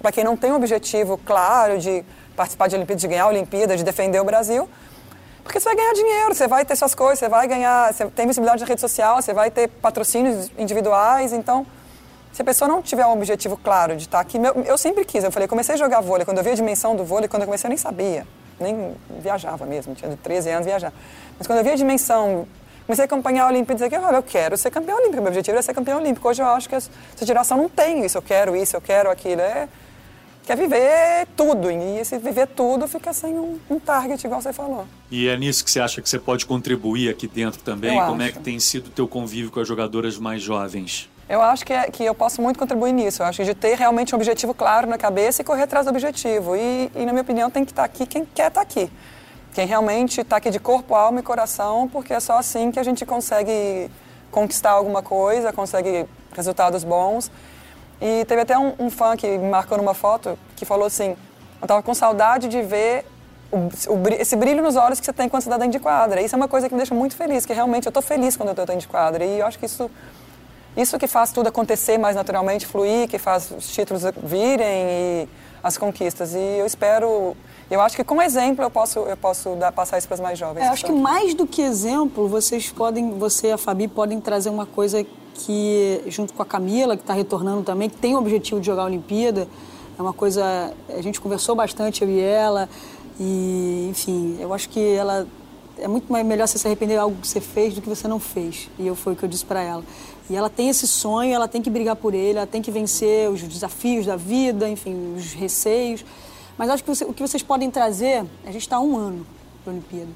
para 0.00 0.10
quem 0.10 0.24
não 0.24 0.36
tem 0.36 0.52
um 0.52 0.56
objetivo 0.56 1.18
claro 1.24 1.78
de 1.78 2.04
participar 2.34 2.68
de 2.68 2.76
Olimpíadas, 2.76 3.00
de 3.00 3.08
ganhar 3.08 3.24
a 3.24 3.28
Olimpíada, 3.28 3.76
de 3.76 3.84
defender 3.84 4.20
o 4.20 4.24
Brasil, 4.24 4.68
porque 5.42 5.60
você 5.60 5.66
vai 5.66 5.76
ganhar 5.76 5.92
dinheiro, 5.92 6.34
você 6.34 6.48
vai 6.48 6.64
ter 6.64 6.74
suas 6.74 6.94
coisas, 6.94 7.18
você 7.18 7.28
vai 7.28 7.46
ganhar, 7.46 7.92
você 7.92 8.06
tem 8.06 8.26
visibilidade 8.26 8.62
na 8.62 8.66
rede 8.66 8.80
social, 8.80 9.20
você 9.20 9.32
vai 9.32 9.50
ter 9.50 9.68
patrocínios 9.68 10.50
individuais, 10.58 11.32
então 11.32 11.66
se 12.34 12.42
a 12.42 12.44
pessoa 12.44 12.68
não 12.68 12.82
tiver 12.82 13.06
um 13.06 13.12
objetivo 13.12 13.56
claro 13.56 13.96
de 13.96 14.02
estar 14.02 14.18
aqui, 14.18 14.38
eu 14.66 14.76
sempre 14.76 15.04
quis, 15.04 15.22
eu 15.22 15.30
falei, 15.30 15.46
comecei 15.46 15.76
a 15.76 15.78
jogar 15.78 16.00
vôlei, 16.00 16.24
quando 16.24 16.38
eu 16.38 16.44
vi 16.44 16.50
a 16.50 16.54
dimensão 16.54 16.96
do 16.96 17.04
vôlei, 17.04 17.28
quando 17.28 17.42
eu 17.42 17.46
comecei 17.46 17.68
eu 17.68 17.70
nem 17.70 17.78
sabia, 17.78 18.26
nem 18.58 18.92
viajava 19.20 19.64
mesmo, 19.64 19.94
tinha 19.94 20.10
de 20.10 20.16
13 20.16 20.50
anos 20.50 20.66
viajar. 20.66 20.92
Mas 21.38 21.46
quando 21.46 21.60
eu 21.60 21.64
vi 21.64 21.70
a 21.70 21.76
dimensão, 21.76 22.44
comecei 22.86 23.04
a 23.04 23.06
acompanhar 23.06 23.44
a 23.44 23.46
Olimpíada, 23.46 23.86
eu 23.86 24.02
falei, 24.02 24.18
eu 24.18 24.22
quero 24.24 24.56
ser 24.56 24.72
campeão 24.72 24.98
olímpico, 24.98 25.22
meu 25.22 25.28
objetivo 25.28 25.56
é 25.56 25.62
ser 25.62 25.72
campeão 25.72 26.00
olímpico. 26.00 26.28
Hoje 26.28 26.42
eu 26.42 26.46
acho 26.48 26.68
que 26.68 26.74
essa 26.74 26.90
geração 27.22 27.56
não 27.56 27.68
tem 27.68 28.04
isso, 28.04 28.18
eu 28.18 28.22
quero 28.22 28.56
isso, 28.56 28.74
eu 28.74 28.80
quero 28.80 29.12
aquilo, 29.12 29.40
é 29.40 29.68
quer 30.44 30.56
viver 30.56 31.28
tudo. 31.36 31.70
E 31.70 31.98
esse 32.00 32.18
viver 32.18 32.48
tudo 32.48 32.88
fica 32.88 33.12
sem 33.12 33.32
um, 33.38 33.60
um, 33.70 33.78
target, 33.78 34.26
igual 34.26 34.42
você 34.42 34.52
falou. 34.52 34.86
E 35.08 35.28
é 35.28 35.36
nisso 35.36 35.64
que 35.64 35.70
você 35.70 35.78
acha 35.78 36.02
que 36.02 36.08
você 36.08 36.18
pode 36.18 36.46
contribuir 36.46 37.08
aqui 37.08 37.28
dentro 37.28 37.60
também? 37.62 37.96
Eu 37.96 38.06
Como 38.06 38.20
acho. 38.20 38.30
é 38.30 38.32
que 38.32 38.40
tem 38.40 38.58
sido 38.58 38.88
o 38.88 38.90
teu 38.90 39.06
convívio 39.06 39.52
com 39.52 39.60
as 39.60 39.68
jogadoras 39.68 40.18
mais 40.18 40.42
jovens? 40.42 41.08
Eu 41.28 41.40
acho 41.40 41.64
que, 41.64 41.72
é, 41.72 41.90
que 41.90 42.04
eu 42.04 42.14
posso 42.14 42.42
muito 42.42 42.58
contribuir 42.58 42.92
nisso. 42.92 43.22
Eu 43.22 43.26
acho 43.26 43.38
que 43.38 43.44
de 43.44 43.54
ter 43.54 43.76
realmente 43.76 44.14
um 44.14 44.18
objetivo 44.18 44.52
claro 44.52 44.86
na 44.86 44.98
cabeça 44.98 45.40
e 45.40 45.44
correr 45.44 45.62
atrás 45.62 45.86
do 45.86 45.90
objetivo. 45.90 46.54
E, 46.54 46.90
e 46.94 47.06
na 47.06 47.12
minha 47.12 47.22
opinião, 47.22 47.50
tem 47.50 47.64
que 47.64 47.72
estar 47.72 47.84
aqui 47.84 48.06
quem 48.06 48.24
quer 48.24 48.48
estar 48.48 48.60
aqui. 48.60 48.90
Quem 49.54 49.66
realmente 49.66 50.20
está 50.20 50.36
aqui 50.36 50.50
de 50.50 50.58
corpo, 50.58 50.94
alma 50.94 51.20
e 51.20 51.22
coração, 51.22 51.88
porque 51.88 52.12
é 52.12 52.20
só 52.20 52.38
assim 52.38 52.70
que 52.70 52.78
a 52.78 52.82
gente 52.82 53.06
consegue 53.06 53.90
conquistar 54.30 54.72
alguma 54.72 55.00
coisa, 55.00 55.52
consegue 55.52 56.06
resultados 56.34 56.82
bons. 56.82 57.30
E 58.00 58.24
teve 58.24 58.42
até 58.42 58.58
um, 58.58 58.74
um 58.78 58.90
fã 58.90 59.16
que 59.16 59.38
me 59.38 59.48
marcou 59.48 59.78
numa 59.78 59.94
foto 59.94 60.38
que 60.56 60.64
falou 60.64 60.86
assim: 60.86 61.10
eu 61.60 61.64
estava 61.64 61.82
com 61.82 61.94
saudade 61.94 62.48
de 62.48 62.60
ver 62.60 63.06
o, 63.50 63.56
o, 63.58 64.08
esse 64.18 64.34
brilho 64.34 64.62
nos 64.62 64.74
olhos 64.74 64.98
que 64.98 65.06
você 65.06 65.12
tem 65.12 65.28
quando 65.28 65.42
você 65.42 65.48
está 65.48 65.56
dentro 65.56 65.72
de 65.72 65.78
quadra. 65.78 66.20
Isso 66.20 66.34
é 66.34 66.36
uma 66.36 66.48
coisa 66.48 66.68
que 66.68 66.74
me 66.74 66.78
deixa 66.78 66.94
muito 66.94 67.14
feliz, 67.14 67.46
que 67.46 67.52
realmente 67.52 67.86
eu 67.86 67.90
estou 67.90 68.02
feliz 68.02 68.36
quando 68.36 68.48
eu 68.48 68.52
estou 68.52 68.66
dentro 68.66 68.80
de 68.80 68.88
quadra. 68.88 69.24
E 69.24 69.38
eu 69.38 69.46
acho 69.46 69.58
que 69.58 69.66
isso, 69.66 69.88
isso 70.76 70.98
que 70.98 71.06
faz 71.06 71.32
tudo 71.32 71.48
acontecer 71.48 71.98
mais 71.98 72.16
naturalmente, 72.16 72.66
fluir, 72.66 73.08
que 73.08 73.18
faz 73.18 73.50
os 73.50 73.68
títulos 73.68 74.02
virem 74.22 74.66
e 74.66 75.28
as 75.62 75.78
conquistas. 75.78 76.34
E 76.34 76.58
eu 76.58 76.66
espero. 76.66 77.36
Eu 77.70 77.80
acho 77.80 77.96
que 77.96 78.04
com 78.04 78.20
exemplo 78.20 78.62
eu 78.64 78.70
posso, 78.70 78.98
eu 79.00 79.16
posso 79.16 79.56
dar, 79.56 79.72
passar 79.72 79.98
isso 79.98 80.06
para 80.06 80.16
as 80.16 80.20
mais 80.20 80.38
jovens. 80.38 80.64
É, 80.64 80.68
acho 80.68 80.84
que 80.84 80.92
mais 80.92 81.34
do 81.34 81.46
que 81.46 81.62
exemplo, 81.62 82.28
vocês 82.28 82.70
podem, 82.70 83.18
você 83.18 83.48
e 83.48 83.52
a 83.52 83.58
Fabi 83.58 83.88
podem 83.88 84.20
trazer 84.20 84.50
uma 84.50 84.66
coisa 84.66 85.04
que, 85.34 86.02
junto 86.06 86.34
com 86.34 86.42
a 86.42 86.46
Camila, 86.46 86.96
que 86.96 87.02
está 87.02 87.14
retornando 87.14 87.62
também, 87.62 87.88
que 87.88 87.96
tem 87.96 88.14
o 88.14 88.18
objetivo 88.18 88.60
de 88.60 88.66
jogar 88.66 88.82
a 88.82 88.86
Olimpíada, 88.86 89.48
é 89.98 90.02
uma 90.02 90.12
coisa. 90.12 90.74
A 90.88 91.00
gente 91.00 91.20
conversou 91.20 91.54
bastante, 91.54 92.02
eu 92.02 92.10
e 92.10 92.20
ela, 92.20 92.68
e, 93.18 93.88
enfim, 93.90 94.36
eu 94.40 94.52
acho 94.52 94.68
que 94.68 94.80
ela. 94.94 95.26
É 95.76 95.88
muito 95.88 96.12
melhor 96.12 96.46
você 96.46 96.56
se 96.56 96.66
arrepender 96.68 96.94
de 96.94 97.00
algo 97.00 97.16
que 97.20 97.26
você 97.26 97.40
fez 97.40 97.74
do 97.74 97.82
que 97.82 97.88
você 97.88 98.06
não 98.06 98.20
fez. 98.20 98.70
E 98.78 98.86
eu, 98.86 98.94
foi 98.94 99.14
o 99.14 99.16
que 99.16 99.24
eu 99.24 99.28
disse 99.28 99.44
para 99.44 99.60
ela. 99.60 99.82
E 100.28 100.36
ela 100.36 100.48
tem 100.48 100.68
esse 100.68 100.86
sonho, 100.88 101.34
ela 101.34 101.46
tem 101.46 101.60
que 101.60 101.68
brigar 101.68 101.96
por 101.96 102.14
ele, 102.14 102.38
ela 102.38 102.46
tem 102.46 102.62
que 102.62 102.70
vencer 102.70 103.30
os 103.30 103.42
desafios 103.42 104.06
da 104.06 104.16
vida, 104.16 104.68
enfim, 104.68 105.14
os 105.16 105.32
receios. 105.32 106.04
Mas 106.56 106.70
acho 106.70 106.84
que 106.84 106.90
o 107.04 107.12
que 107.12 107.20
vocês 107.20 107.42
podem 107.42 107.70
trazer, 107.70 108.24
a 108.44 108.50
gente 108.50 108.62
está 108.62 108.76
há 108.76 108.80
um 108.80 108.96
ano 108.96 109.26
para 109.62 109.72
a 109.72 109.74
Olimpíada. 109.74 110.10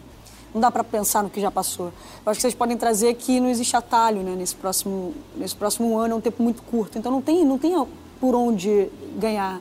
Não 0.55 0.61
dá 0.61 0.71
para 0.71 0.83
pensar 0.83 1.23
no 1.23 1.29
que 1.29 1.41
já 1.41 1.51
passou. 1.51 1.87
Eu 2.25 2.31
acho 2.31 2.39
que 2.39 2.43
vocês 2.43 2.55
podem 2.55 2.77
trazer 2.77 3.15
que 3.15 3.39
não 3.39 3.51
existe 3.51 3.77
atalho 3.77 4.23
né, 4.23 4.35
nesse, 4.35 4.55
próximo, 4.55 5.15
nesse 5.37 5.55
próximo 5.55 5.99
ano, 5.99 6.15
é 6.15 6.17
um 6.17 6.21
tempo 6.21 6.43
muito 6.43 6.63
curto. 6.63 6.99
Então 6.99 7.13
não 7.13 7.21
tem, 7.21 7.45
não 7.45 7.59
tem 7.59 7.75
por 8.19 8.35
onde 8.35 8.89
ganhar 9.17 9.61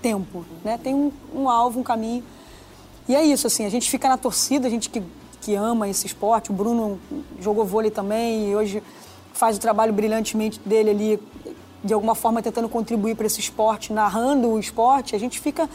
tempo. 0.00 0.44
Né? 0.62 0.78
Tem 0.78 0.94
um, 0.94 1.10
um 1.34 1.48
alvo, 1.48 1.80
um 1.80 1.82
caminho. 1.82 2.22
E 3.08 3.14
é 3.14 3.24
isso, 3.24 3.46
assim, 3.46 3.64
a 3.64 3.70
gente 3.70 3.90
fica 3.90 4.08
na 4.08 4.16
torcida, 4.16 4.66
a 4.66 4.70
gente 4.70 4.88
que, 4.88 5.02
que 5.40 5.54
ama 5.54 5.88
esse 5.88 6.06
esporte. 6.06 6.50
O 6.50 6.54
Bruno 6.54 7.00
jogou 7.40 7.64
vôlei 7.64 7.90
também 7.90 8.50
e 8.50 8.56
hoje 8.56 8.82
faz 9.36 9.56
o 9.56 9.60
trabalho 9.60 9.92
brilhantemente 9.92 10.58
dele 10.64 10.90
ali, 10.90 11.22
de 11.84 11.92
alguma 11.92 12.14
forma 12.14 12.42
tentando 12.42 12.68
contribuir 12.68 13.14
para 13.14 13.26
esse 13.26 13.38
esporte, 13.38 13.92
narrando 13.92 14.48
o 14.48 14.58
esporte. 14.58 15.14
A 15.14 15.18
gente 15.18 15.38
fica 15.38 15.68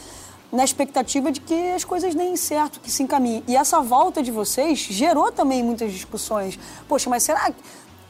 na 0.50 0.64
expectativa 0.64 1.32
de 1.32 1.40
que 1.40 1.70
as 1.70 1.84
coisas 1.84 2.14
deem 2.14 2.36
certo, 2.36 2.80
que 2.80 2.90
se 2.90 3.02
encaminhem. 3.02 3.42
E 3.46 3.56
essa 3.56 3.80
volta 3.80 4.22
de 4.22 4.30
vocês 4.30 4.78
gerou 4.78 5.32
também 5.32 5.62
muitas 5.62 5.92
discussões. 5.92 6.58
Poxa, 6.88 7.08
mas 7.08 7.22
será 7.22 7.50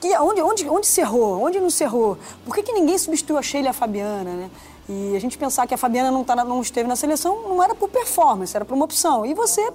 que 0.00 0.18
onde, 0.18 0.42
onde, 0.42 0.68
onde 0.68 0.86
se 0.86 1.00
errou? 1.00 1.40
Onde 1.40 1.60
não 1.60 1.70
se 1.70 1.84
errou? 1.84 2.18
Por 2.44 2.54
que, 2.54 2.62
que 2.62 2.72
ninguém 2.72 2.98
substituiu 2.98 3.38
a 3.38 3.42
Sheila 3.42 3.68
e 3.68 3.70
a 3.70 3.72
Fabiana, 3.72 4.32
né? 4.32 4.50
E 4.88 5.14
a 5.14 5.20
gente 5.20 5.38
pensar 5.38 5.66
que 5.66 5.74
a 5.74 5.76
Fabiana 5.76 6.10
não, 6.10 6.24
tá, 6.24 6.34
não 6.44 6.60
esteve 6.60 6.88
na 6.88 6.96
seleção 6.96 7.48
não 7.48 7.62
era 7.62 7.74
por 7.74 7.88
performance, 7.88 8.56
era 8.56 8.64
por 8.64 8.74
uma 8.74 8.84
opção. 8.84 9.24
E 9.24 9.32
você, 9.32 9.72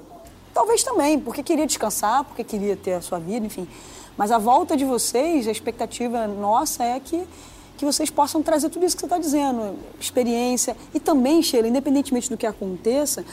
talvez 0.53 0.83
também, 0.83 1.17
porque 1.17 1.41
queria 1.41 1.65
descansar, 1.65 2.25
porque 2.25 2.43
queria 2.43 2.75
ter 2.75 2.95
a 2.95 3.01
sua 3.01 3.19
vida, 3.19 3.45
enfim. 3.45 3.67
Mas 4.17 4.31
a 4.31 4.37
volta 4.37 4.75
de 4.75 4.83
vocês, 4.83 5.47
a 5.47 5.51
expectativa 5.51 6.27
nossa 6.27 6.83
é 6.83 6.99
que 6.99 7.27
que 7.77 7.85
vocês 7.85 8.09
possam 8.09 8.41
trazer 8.41 8.69
tudo 8.69 8.85
isso 8.85 8.95
que 8.95 9.01
você 9.01 9.05
está 9.05 9.19
dizendo, 9.19 9.75
experiência. 9.99 10.75
E 10.93 10.99
também, 10.99 11.43
Sheila, 11.43 11.67
independentemente 11.67 12.27
do 12.27 12.35
que 12.35 12.47
aconteça, 12.47 13.23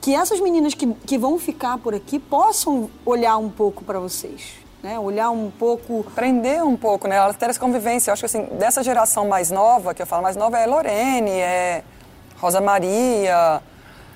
que 0.00 0.14
essas 0.14 0.40
meninas 0.40 0.72
que, 0.72 0.86
que 1.06 1.18
vão 1.18 1.38
ficar 1.38 1.76
por 1.78 1.94
aqui 1.94 2.18
possam 2.18 2.88
olhar 3.04 3.36
um 3.36 3.50
pouco 3.50 3.84
para 3.84 4.00
vocês. 4.00 4.54
Né? 4.82 4.98
Olhar 4.98 5.30
um 5.30 5.50
pouco. 5.50 6.04
Aprender 6.08 6.64
um 6.64 6.76
pouco, 6.76 7.06
né? 7.06 7.16
Elas 7.16 7.36
terem 7.36 7.50
essa 7.50 7.60
convivência. 7.60 8.10
Eu 8.10 8.14
acho 8.14 8.22
que 8.22 8.26
assim, 8.26 8.44
dessa 8.58 8.82
geração 8.82 9.28
mais 9.28 9.50
nova, 9.50 9.92
que 9.92 10.00
eu 10.00 10.06
falo 10.06 10.22
mais 10.22 10.36
nova, 10.36 10.58
é 10.58 10.66
Lorene, 10.66 11.32
é 11.32 11.84
Rosa 12.38 12.62
Maria. 12.62 13.62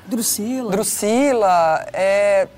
Drusila. 0.07 0.71
Drusila. 0.71 1.87
É, 1.93 2.49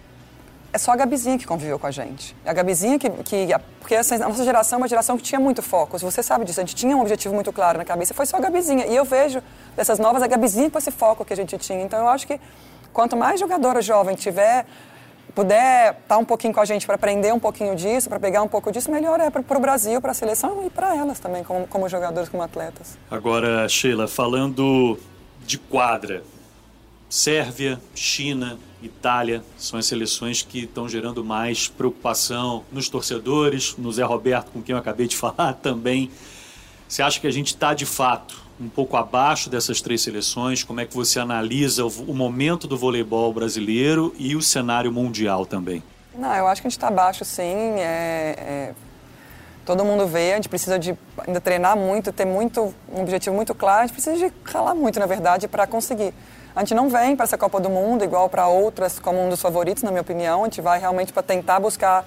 é 0.76 0.78
só 0.78 0.92
a 0.92 0.96
Gabizinha 0.96 1.38
que 1.38 1.46
conviveu 1.46 1.78
com 1.78 1.86
a 1.86 1.90
gente. 1.90 2.36
A 2.44 2.52
Gabizinha 2.52 2.98
que. 2.98 3.10
que 3.10 3.48
porque 3.80 3.94
essa, 3.94 4.14
a 4.14 4.28
nossa 4.28 4.44
geração 4.44 4.76
é 4.76 4.82
uma 4.82 4.88
geração 4.88 5.16
que 5.16 5.22
tinha 5.22 5.40
muito 5.40 5.62
foco. 5.62 5.98
Você 5.98 6.22
sabe 6.22 6.44
disso. 6.44 6.60
A 6.60 6.64
gente 6.64 6.74
tinha 6.74 6.96
um 6.96 7.00
objetivo 7.00 7.34
muito 7.34 7.52
claro 7.52 7.78
na 7.78 7.84
cabeça. 7.84 8.12
Foi 8.12 8.26
só 8.26 8.36
a 8.36 8.40
Gabizinha. 8.40 8.86
E 8.86 8.94
eu 8.94 9.04
vejo 9.04 9.42
dessas 9.74 9.98
novas 9.98 10.22
a 10.22 10.26
Gabizinha 10.26 10.70
com 10.70 10.78
esse 10.78 10.90
foco 10.90 11.24
que 11.24 11.32
a 11.32 11.36
gente 11.36 11.56
tinha. 11.56 11.82
Então 11.82 11.98
eu 11.98 12.08
acho 12.08 12.26
que 12.26 12.38
quanto 12.92 13.16
mais 13.16 13.40
jogadora 13.40 13.80
jovem 13.80 14.14
tiver, 14.16 14.66
puder 15.34 15.92
estar 15.92 16.02
tá 16.08 16.18
um 16.18 16.24
pouquinho 16.24 16.52
com 16.52 16.60
a 16.60 16.64
gente 16.64 16.84
para 16.84 16.96
aprender 16.96 17.32
um 17.32 17.38
pouquinho 17.38 17.74
disso, 17.74 18.08
para 18.08 18.20
pegar 18.20 18.42
um 18.42 18.48
pouco 18.48 18.70
disso, 18.70 18.90
melhor 18.90 19.20
é 19.20 19.30
para 19.30 19.56
o 19.56 19.60
Brasil, 19.60 20.00
para 20.00 20.10
a 20.10 20.14
seleção 20.14 20.66
e 20.66 20.70
para 20.70 20.94
elas 20.96 21.18
também, 21.20 21.42
como, 21.44 21.66
como 21.68 21.88
jogadores, 21.88 22.28
como 22.28 22.42
atletas. 22.42 22.98
Agora, 23.10 23.68
Sheila, 23.68 24.08
falando 24.08 24.98
de 25.46 25.58
quadra, 25.58 26.22
Sérvia, 27.08 27.80
China, 27.94 28.58
Itália 28.82 29.42
são 29.56 29.78
as 29.78 29.86
seleções 29.86 30.42
que 30.42 30.64
estão 30.64 30.88
gerando 30.88 31.24
mais 31.24 31.68
preocupação 31.68 32.64
nos 32.72 32.88
torcedores, 32.88 33.76
no 33.78 33.92
Zé 33.92 34.02
Roberto, 34.02 34.50
com 34.50 34.62
quem 34.62 34.72
eu 34.72 34.78
acabei 34.78 35.06
de 35.06 35.16
falar 35.16 35.54
também. 35.54 36.10
Você 36.88 37.02
acha 37.02 37.20
que 37.20 37.26
a 37.26 37.30
gente 37.30 37.48
está, 37.48 37.74
de 37.74 37.86
fato, 37.86 38.40
um 38.60 38.68
pouco 38.68 38.96
abaixo 38.96 39.50
dessas 39.50 39.80
três 39.80 40.02
seleções? 40.02 40.62
Como 40.62 40.80
é 40.80 40.86
que 40.86 40.94
você 40.94 41.18
analisa 41.18 41.84
o, 41.84 42.14
momento 42.14 42.66
do 42.66 42.76
voleibol 42.76 43.32
brasileiro 43.32 44.14
e 44.18 44.36
o 44.36 44.42
cenário 44.42 44.92
mundial 44.92 45.44
também? 45.44 45.82
Não, 46.14 46.32
eu 46.34 46.46
acho 46.46 46.60
que 46.62 46.68
a 46.68 46.70
gente 46.70 46.78
está 46.78 46.88
abaixo, 46.88 47.24
sim. 47.24 47.42
É, 47.44 48.36
é, 48.38 48.74
todo 49.64 49.84
mundo 49.84 50.06
vê, 50.06 50.32
a 50.32 50.36
gente 50.36 50.48
precisa 50.48 50.78
de 50.78 50.96
ainda 51.26 51.40
treinar 51.40 51.76
muito, 51.76 52.12
ter 52.12 52.24
muito, 52.24 52.74
um 52.92 53.02
objetivo 53.02 53.34
muito 53.34 53.54
claro, 53.54 53.80
a 53.80 53.86
gente 53.86 53.94
precisa 53.94 54.16
de 54.16 54.32
ralar 54.44 54.74
muito, 54.74 54.98
na 54.98 55.06
verdade, 55.06 55.46
para 55.48 55.66
conseguir. 55.66 56.14
A 56.56 56.60
gente 56.60 56.74
não 56.74 56.88
vem 56.88 57.14
para 57.14 57.24
essa 57.24 57.36
Copa 57.36 57.60
do 57.60 57.68
Mundo 57.68 58.02
igual 58.02 58.30
para 58.30 58.48
outras 58.48 58.98
como 58.98 59.22
um 59.22 59.28
dos 59.28 59.42
favoritos, 59.42 59.82
na 59.82 59.90
minha 59.90 60.00
opinião. 60.00 60.40
A 60.40 60.44
gente 60.44 60.62
vai 60.62 60.80
realmente 60.80 61.12
para 61.12 61.22
tentar 61.22 61.60
buscar 61.60 62.02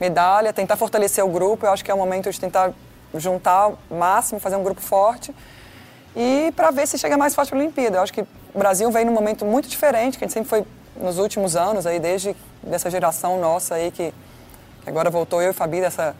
medalha, 0.00 0.52
tentar 0.52 0.74
fortalecer 0.76 1.24
o 1.24 1.28
grupo. 1.28 1.64
Eu 1.64 1.70
acho 1.70 1.84
que 1.84 1.90
é 1.90 1.94
o 1.94 1.96
momento 1.98 2.28
de 2.28 2.40
tentar 2.40 2.72
juntar 3.14 3.68
o 3.68 3.94
máximo, 3.94 4.40
fazer 4.40 4.56
um 4.56 4.64
grupo 4.64 4.80
forte 4.80 5.32
e 6.16 6.52
para 6.56 6.72
ver 6.72 6.88
se 6.88 6.98
chega 6.98 7.16
mais 7.16 7.32
forte 7.32 7.50
para 7.50 7.58
a 7.58 7.62
Olimpíada. 7.62 7.98
Eu 7.98 8.02
acho 8.02 8.12
que 8.12 8.22
o 8.22 8.58
Brasil 8.58 8.90
vem 8.90 9.04
num 9.04 9.12
momento 9.12 9.44
muito 9.44 9.68
diferente, 9.68 10.18
que 10.18 10.24
a 10.24 10.26
gente 10.26 10.34
sempre 10.34 10.48
foi 10.50 10.66
nos 10.96 11.18
últimos 11.18 11.54
anos 11.54 11.86
aí 11.86 12.00
desde 12.00 12.34
dessa 12.60 12.90
geração 12.90 13.38
nossa 13.38 13.76
aí 13.76 13.92
que, 13.92 14.12
agora 14.84 15.10
voltou 15.10 15.40
eu 15.40 15.50
e 15.50 15.54
Fabi 15.54 15.80
dessa 15.80 16.14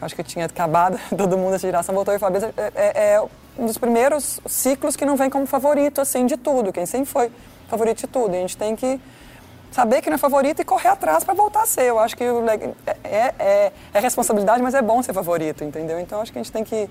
acho 0.00 0.14
que 0.14 0.22
tinha 0.22 0.44
acabado 0.44 0.98
todo 1.16 1.38
mundo 1.38 1.52
dessa 1.52 1.66
geração 1.66 1.94
voltou 1.94 2.12
eu 2.12 2.16
e 2.16 2.20
Fabi 2.20 2.38
é, 2.38 2.72
é, 2.74 3.14
é 3.14 3.22
um 3.58 3.66
dos 3.66 3.76
primeiros 3.76 4.40
ciclos 4.46 4.96
que 4.96 5.04
não 5.04 5.16
vem 5.16 5.28
como 5.28 5.46
favorito 5.46 6.00
assim 6.00 6.26
de 6.26 6.36
tudo, 6.36 6.72
quem 6.72 6.86
sempre 6.86 7.06
foi 7.06 7.30
favorito 7.68 7.98
de 7.98 8.06
tudo. 8.06 8.34
A 8.34 8.38
gente 8.38 8.56
tem 8.56 8.76
que 8.76 9.00
saber 9.70 10.00
que 10.00 10.08
não 10.08 10.14
é 10.14 10.18
favorito 10.18 10.60
e 10.60 10.64
correr 10.64 10.88
atrás 10.88 11.24
para 11.24 11.34
voltar 11.34 11.62
a 11.62 11.66
ser. 11.66 11.84
Eu 11.84 11.98
acho 11.98 12.16
que 12.16 12.24
é, 12.24 12.28
é, 13.04 13.34
é, 13.38 13.72
é, 13.92 14.00
responsabilidade, 14.00 14.62
mas 14.62 14.74
é 14.74 14.82
bom 14.82 15.02
ser 15.02 15.12
favorito, 15.12 15.64
entendeu? 15.64 16.00
Então 16.00 16.20
acho 16.20 16.32
que 16.32 16.38
a 16.38 16.42
gente 16.42 16.52
tem 16.52 16.64
que 16.64 16.88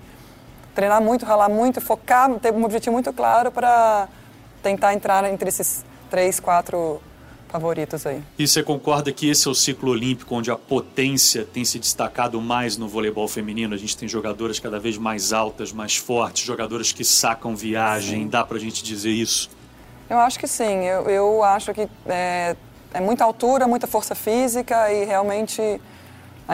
treinar 0.75 1.01
muito, 1.01 1.25
ralar 1.25 1.49
muito, 1.49 1.81
focar, 1.81 2.29
ter 2.35 2.53
um 2.53 2.63
objetivo 2.63 2.93
muito 2.93 3.11
claro 3.11 3.51
para 3.51 4.07
tentar 4.61 4.93
entrar 4.93 5.23
entre 5.31 5.49
esses 5.49 5.83
três, 6.09 6.39
quatro 6.39 7.01
favoritos 7.47 8.05
aí. 8.05 8.21
E 8.37 8.47
você 8.47 8.61
concorda 8.61 9.11
que 9.11 9.29
esse 9.29 9.47
é 9.47 9.51
o 9.51 9.55
ciclo 9.55 9.91
olímpico 9.91 10.35
onde 10.35 10.51
a 10.51 10.55
potência 10.55 11.45
tem 11.45 11.63
se 11.63 11.79
destacado 11.79 12.39
mais 12.41 12.77
no 12.77 12.87
voleibol 12.87 13.27
feminino? 13.27 13.73
A 13.73 13.77
gente 13.77 13.95
tem 13.95 14.07
jogadoras 14.07 14.59
cada 14.59 14.79
vez 14.79 14.97
mais 14.97 15.33
altas, 15.33 15.71
mais 15.71 15.95
fortes, 15.95 16.43
jogadoras 16.43 16.91
que 16.91 17.03
sacam 17.03 17.55
viagem, 17.55 18.23
sim. 18.23 18.27
dá 18.27 18.43
pra 18.43 18.59
gente 18.59 18.83
dizer 18.83 19.11
isso? 19.11 19.49
Eu 20.09 20.17
acho 20.19 20.39
que 20.39 20.47
sim, 20.47 20.83
eu, 20.85 21.09
eu 21.09 21.43
acho 21.43 21.73
que 21.73 21.87
é, 22.07 22.55
é 22.93 23.01
muita 23.01 23.23
altura, 23.23 23.67
muita 23.67 23.87
força 23.87 24.15
física 24.15 24.91
e 24.91 25.05
realmente... 25.05 25.61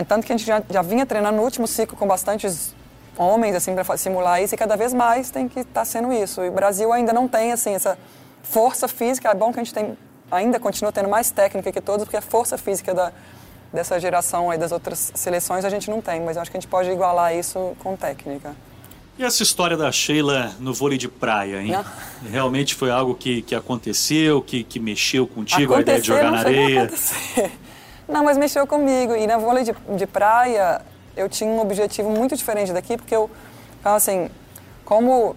Tanto 0.07 0.25
que 0.25 0.33
a 0.33 0.37
gente 0.37 0.47
já, 0.47 0.63
já 0.71 0.81
vinha 0.81 1.05
treinando 1.05 1.37
no 1.37 1.43
último 1.43 1.67
ciclo 1.67 1.95
com 1.95 2.07
bastantes 2.07 2.73
homens, 3.15 3.55
assim, 3.55 3.75
para 3.75 3.95
simular 3.95 4.41
isso, 4.41 4.55
e 4.55 4.57
cada 4.57 4.75
vez 4.75 4.91
mais 4.91 5.29
tem 5.29 5.47
que 5.47 5.59
estar 5.59 5.81
tá 5.81 5.85
sendo 5.85 6.11
isso. 6.11 6.41
E 6.41 6.49
o 6.49 6.51
Brasil 6.51 6.91
ainda 6.91 7.13
não 7.13 7.27
tem, 7.27 7.51
assim, 7.51 7.75
essa 7.75 7.95
força 8.41 8.87
física. 8.87 9.29
É 9.29 9.35
bom 9.35 9.53
que 9.53 9.59
a 9.59 9.63
gente 9.63 9.71
tem 9.71 9.95
ainda 10.33 10.59
continua 10.59 10.91
tendo 10.91 11.09
mais 11.09 11.31
técnica 11.31 11.71
que 11.71 11.81
todos, 11.81 12.05
porque 12.05 12.17
a 12.17 12.21
força 12.21 12.57
física 12.57 12.93
da, 12.93 13.11
dessa 13.71 13.99
geração 13.99 14.49
aí 14.49 14.57
das 14.57 14.71
outras 14.71 15.11
seleções 15.15 15.65
a 15.65 15.69
gente 15.69 15.89
não 15.89 16.01
tem, 16.01 16.21
mas 16.21 16.35
eu 16.35 16.41
acho 16.41 16.51
que 16.51 16.57
a 16.57 16.59
gente 16.59 16.69
pode 16.69 16.89
igualar 16.89 17.35
isso 17.35 17.75
com 17.79 17.95
técnica. 17.95 18.55
E 19.17 19.23
essa 19.23 19.43
história 19.43 19.77
da 19.77 19.91
Sheila 19.91 20.51
no 20.59 20.73
vôlei 20.73 20.97
de 20.97 21.07
praia, 21.07 21.61
hein? 21.61 21.71
Não. 21.71 21.85
Realmente 22.29 22.73
foi 22.73 22.89
algo 22.89 23.13
que, 23.13 23.43
que 23.43 23.53
aconteceu, 23.53 24.41
que, 24.41 24.63
que 24.63 24.79
mexeu 24.79 25.27
contigo, 25.27 25.73
Acontecer, 25.73 25.77
a 25.77 25.81
ideia 25.81 26.01
de 26.01 26.07
jogar 26.07 26.31
na 26.31 26.39
areia? 26.39 26.91
Não, 28.09 28.23
mas 28.23 28.37
mexeu 28.37 28.65
comigo. 28.65 29.15
E 29.15 29.27
na 29.27 29.37
vôlei 29.37 29.63
de, 29.63 29.75
de 29.95 30.07
praia, 30.07 30.81
eu 31.15 31.29
tinha 31.29 31.49
um 31.49 31.59
objetivo 31.59 32.09
muito 32.09 32.35
diferente 32.35 32.73
daqui, 32.73 32.97
porque 32.97 33.15
eu, 33.15 33.29
assim, 33.85 34.31
como 34.83 35.35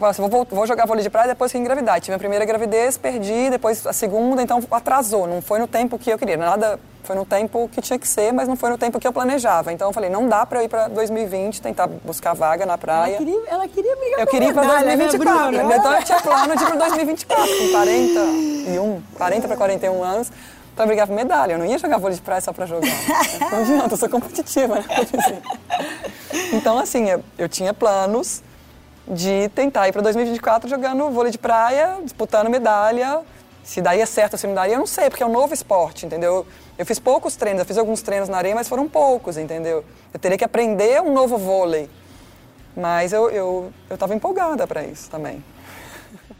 assim, 0.00 0.28
vou, 0.28 0.46
vou 0.50 0.66
jogar 0.66 0.86
vôlei 0.86 1.02
de 1.02 1.10
praia 1.10 1.28
depois 1.28 1.52
que 1.52 1.58
engravidar. 1.58 2.00
Tive 2.00 2.14
a 2.14 2.18
primeira 2.18 2.44
gravidez, 2.44 2.96
perdi, 2.96 3.50
depois 3.50 3.86
a 3.86 3.92
segunda, 3.92 4.42
então 4.42 4.62
atrasou. 4.70 5.26
Não 5.26 5.42
foi 5.42 5.58
no 5.58 5.66
tempo 5.66 5.98
que 5.98 6.10
eu 6.10 6.18
queria. 6.18 6.36
Nada, 6.36 6.78
foi 7.02 7.16
no 7.16 7.24
tempo 7.24 7.68
que 7.70 7.80
tinha 7.80 7.98
que 7.98 8.08
ser, 8.08 8.32
mas 8.32 8.48
não 8.48 8.56
foi 8.56 8.70
no 8.70 8.78
tempo 8.78 8.98
que 8.98 9.06
eu 9.06 9.12
planejava. 9.12 9.72
Então 9.72 9.88
eu 9.88 9.92
falei, 9.92 10.08
não 10.08 10.28
dá 10.28 10.46
para 10.46 10.60
eu 10.60 10.64
ir 10.64 10.68
para 10.68 10.88
2020, 10.88 11.60
tentar 11.60 11.86
buscar 11.86 12.34
vaga 12.34 12.64
na 12.64 12.78
praia. 12.78 13.16
Ela 13.16 13.18
queria, 13.18 13.42
ela 13.48 13.68
queria 13.68 13.96
brigar 13.96 14.20
Eu 14.20 14.26
queria 14.26 14.48
ir 14.48 14.54
para 14.54 14.82
2024. 14.82 15.52
Né, 15.52 15.76
então 15.76 15.94
eu 15.94 16.02
tinha 16.04 16.20
plano 16.20 16.56
de 16.56 16.62
ir 16.62 16.66
para 16.66 16.76
2024, 16.76 17.58
com 17.58 17.68
41, 17.70 19.02
40 19.16 19.48
para 19.48 19.56
41 19.56 20.02
anos 20.02 20.32
para 20.74 20.86
brigar 20.86 21.06
por 21.06 21.14
medalha. 21.14 21.52
Eu 21.52 21.58
não 21.58 21.66
ia 21.66 21.78
jogar 21.78 21.98
vôlei 21.98 22.16
de 22.16 22.22
praia 22.22 22.40
só 22.40 22.52
para 22.52 22.66
jogar. 22.66 22.88
Não 23.50 23.58
adianta, 23.60 23.94
eu 23.94 23.98
sou 23.98 24.08
competitiva, 24.08 24.76
né? 24.76 24.84
Então, 26.54 26.78
assim, 26.78 27.08
eu, 27.08 27.22
eu 27.38 27.48
tinha 27.48 27.74
planos 27.74 28.42
de 29.06 29.48
tentar 29.54 29.88
ir 29.88 29.92
para 29.92 30.02
2024 30.02 30.68
jogando 30.68 31.10
vôlei 31.10 31.32
de 31.32 31.38
praia, 31.38 31.98
disputando 32.02 32.48
medalha. 32.48 33.20
Se 33.62 33.80
daria 33.80 34.06
certo 34.06 34.36
se 34.36 34.46
me 34.46 34.54
daria, 34.54 34.74
eu 34.74 34.78
não 34.78 34.86
sei, 34.86 35.08
porque 35.08 35.22
é 35.22 35.26
um 35.26 35.32
novo 35.32 35.54
esporte, 35.54 36.04
entendeu? 36.04 36.44
Eu 36.76 36.84
fiz 36.84 36.98
poucos 36.98 37.36
treinos, 37.36 37.60
eu 37.60 37.66
fiz 37.66 37.78
alguns 37.78 38.02
treinos 38.02 38.28
na 38.28 38.36
areia, 38.36 38.54
mas 38.54 38.68
foram 38.68 38.88
poucos, 38.88 39.36
entendeu? 39.36 39.84
Eu 40.12 40.18
teria 40.18 40.36
que 40.36 40.44
aprender 40.44 41.00
um 41.00 41.12
novo 41.12 41.38
vôlei. 41.38 41.88
Mas 42.76 43.12
eu 43.12 43.28
estava 43.90 44.12
eu, 44.12 44.14
eu 44.14 44.16
empolgada 44.16 44.66
para 44.66 44.82
isso 44.82 45.10
também. 45.10 45.44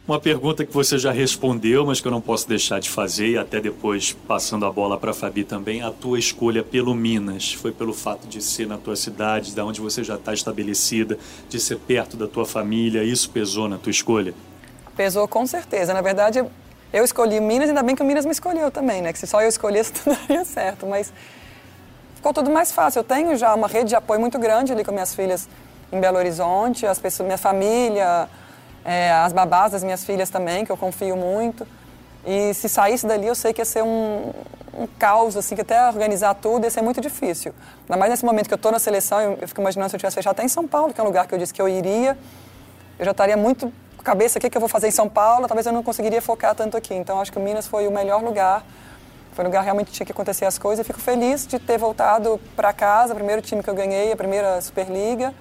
Uma 0.06 0.18
pergunta 0.18 0.66
que 0.66 0.75
você 0.75 0.99
já 0.99 1.12
respondeu, 1.12 1.87
mas 1.87 2.00
que 2.00 2.09
eu 2.09 2.11
não 2.11 2.21
posso 2.21 2.49
deixar 2.49 2.80
de 2.80 2.90
fazer, 2.90 3.28
e 3.28 3.38
até 3.38 3.61
depois 3.61 4.12
passando 4.26 4.66
a 4.66 4.73
bola 4.73 4.99
para 4.99 5.12
a 5.12 5.14
Fabi 5.14 5.44
também, 5.44 5.80
a 5.80 5.92
tua 5.92 6.18
escolha 6.18 6.64
pelo 6.64 6.92
Minas 6.92 7.52
foi 7.52 7.71
pelo 7.71 7.94
fato 7.94 8.26
de 8.26 8.42
ser 8.42 8.66
na 8.66 8.76
tua 8.76 8.97
cidade, 8.97 9.54
da 9.54 9.64
onde 9.64 9.80
você 9.80 10.02
já 10.02 10.16
está 10.16 10.35
estabelecida, 10.35 11.16
de 11.49 11.61
ser 11.61 11.78
perto 11.78 12.16
da 12.16 12.26
tua 12.26 12.44
família, 12.44 13.04
isso 13.04 13.30
pesou 13.30 13.68
na 13.68 13.78
tua 13.78 13.90
escolha? 13.92 14.35
Pesou 14.97 15.28
com 15.28 15.47
certeza. 15.47 15.94
Na 15.94 16.02
verdade, 16.02 16.44
eu 16.92 17.04
escolhi 17.04 17.40
Minas, 17.40 17.68
ainda 17.68 17.85
bem 17.85 17.94
que 17.94 18.02
o 18.02 18.04
Minas 18.04 18.26
me 18.26 18.32
escolheu 18.32 18.73
também, 18.73 19.02
né? 19.02 19.12
Que 19.12 19.21
se 19.21 19.26
só 19.28 19.40
eu 19.40 19.49
escolhesse, 19.49 19.92
tudo 20.02 20.16
daria 20.16 20.44
certo, 20.44 20.85
mas 20.85 21.12
ficou 22.16 22.35
tudo 22.35 22.50
mais 22.50 22.73
fácil. 22.73 22.99
Eu 22.99 23.04
tenho 23.04 23.37
já 23.37 23.54
uma 23.54 23.68
rede 23.68 23.90
de 23.90 23.94
apoio 23.94 24.18
muito 24.18 24.37
grande 24.37 24.73
ali 24.73 24.85
com 24.85 24.90
minhas 24.90 25.14
filhas 25.14 25.49
em 25.92 26.00
Belo 26.00 26.18
Horizonte, 26.18 26.87
as 26.87 26.99
pessoas, 26.99 27.25
minha 27.25 27.38
família, 27.38 28.28
é, 28.85 29.12
as 29.12 29.33
babás 29.33 29.73
das 29.73 29.85
minhas 29.85 30.05
filhas 30.05 30.31
também, 30.31 30.65
que 30.65 30.73
eu 30.73 30.77
confio 30.77 31.17
muito. 31.17 31.67
E 32.25 32.55
se 32.55 32.69
saísse 32.69 33.07
dali, 33.07 33.27
eu 33.27 33.35
sei 33.35 33.53
que 33.53 33.61
ia 33.61 33.65
ser 33.65 33.83
um, 33.83 34.33
um 34.75 34.87
caos, 34.99 35.37
assim, 35.37 35.55
que 35.55 35.61
até 35.61 35.87
organizar 35.89 36.35
tudo 36.35 36.64
ia 36.64 36.71
ser 36.71 36.83
muito 36.83 37.01
difícil. 37.01 37.53
Ainda 37.83 37.97
mais 37.97 38.11
nesse 38.11 38.25
momento 38.25 38.49
que 38.49 38.55
eu 38.55 38.57
estou 38.57 38.71
na 38.71 38.79
seleção, 38.79 39.21
eu, 39.21 39.38
eu, 39.40 39.49
fico 39.49 39.61
imaginando 39.61 39.90
se 39.90 39.97
eu 39.97 39.99
tivesse 39.99 40.14
fechado 40.14 40.33
até 40.33 40.45
em 40.45 40.49
São 40.49 40.66
Paulo, 40.66 40.92
que 40.92 41.01
é 41.01 41.05
um 41.05 41.07
lugar 41.07 41.27
que 41.27 41.35
eu 41.35 41.38
disse 41.38 41.53
que 41.53 41.61
eu 41.61 41.68
iria, 41.68 42.16
eu 42.99 43.05
já 43.05 43.11
estaria 43.11 43.37
muito 43.37 43.73
com 43.97 44.03
a 44.03 44.05
cabeça, 44.05 44.38
o 44.38 44.40
que, 44.40 44.49
que 44.49 44.57
eu 44.57 44.61
vou 44.61 44.68
fazer 44.68 44.88
em 44.88 44.92
São 44.92 45.09
Paulo, 45.09 45.47
talvez 45.49 45.66
eu 45.66 45.73
não 45.73 45.83
conseguiria 45.83 46.23
focar 46.23 46.55
tanto 46.55 46.77
aqui. 46.77 46.95
Então, 46.95 47.21
acho 47.21 47.33
que 47.33 47.38
o 47.38 47.42
Minas 47.42 47.66
foi 47.66 47.88
o 47.88 47.90
melhor 47.90 48.23
lugar, 48.23 48.64
foi 49.33 49.45
um 49.45 49.49
lugar 49.49 49.64
que 49.64 49.92
tinha 49.92 50.07
que 50.07 50.12
acontecer 50.12 50.45
as 50.45 50.59
coisas. 50.59 50.85
E 50.85 50.87
fico 50.87 51.01
feliz 51.01 51.47
de 51.47 51.59
ter 51.59 51.79
voltado 51.79 52.40
para 52.55 52.73
casa, 52.73 53.12
o 53.12 53.16
primeiro 53.16 53.42
time 53.42 53.62
que 53.62 53.71
eu 53.71 53.75
ganhei, 53.75 54.12
a 54.12 54.16
primeira 54.16 54.61
Superliga 54.61 55.35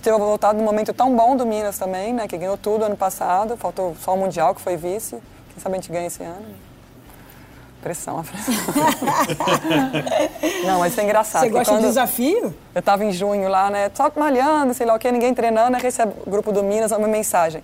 ter 0.00 0.12
voltado 0.12 0.58
num 0.58 0.64
momento 0.64 0.92
tão 0.92 1.14
bom 1.14 1.36
do 1.36 1.46
Minas 1.46 1.78
também, 1.78 2.12
né? 2.12 2.26
Que 2.26 2.36
ganhou 2.36 2.56
tudo 2.56 2.84
ano 2.84 2.96
passado, 2.96 3.56
faltou 3.56 3.96
só 4.00 4.14
o 4.14 4.16
Mundial, 4.16 4.54
que 4.54 4.60
foi 4.60 4.76
vice. 4.76 5.16
Quem 5.52 5.62
sabe 5.62 5.76
a 5.76 5.78
gente 5.78 5.92
ganha 5.92 6.06
esse 6.06 6.22
ano. 6.22 6.44
Pressão, 7.80 8.18
a 8.18 8.24
pressão. 8.24 8.54
Não, 10.66 10.78
mas 10.78 10.92
isso 10.92 11.00
é 11.00 11.04
engraçado. 11.04 11.42
Você 11.42 11.50
gosta 11.50 11.76
de 11.76 11.82
desafio? 11.82 12.54
Eu 12.74 12.78
estava 12.78 13.04
em 13.04 13.12
junho 13.12 13.48
lá, 13.48 13.68
né? 13.68 13.90
Só 13.94 14.10
malhando, 14.16 14.72
sei 14.72 14.86
lá 14.86 14.94
o 14.94 14.98
quê, 14.98 15.12
ninguém 15.12 15.34
treinando, 15.34 15.76
aí 15.76 15.82
recebe 15.82 16.14
o 16.26 16.30
grupo 16.30 16.50
do 16.50 16.62
Minas 16.62 16.92
uma 16.92 17.06
mensagem. 17.06 17.62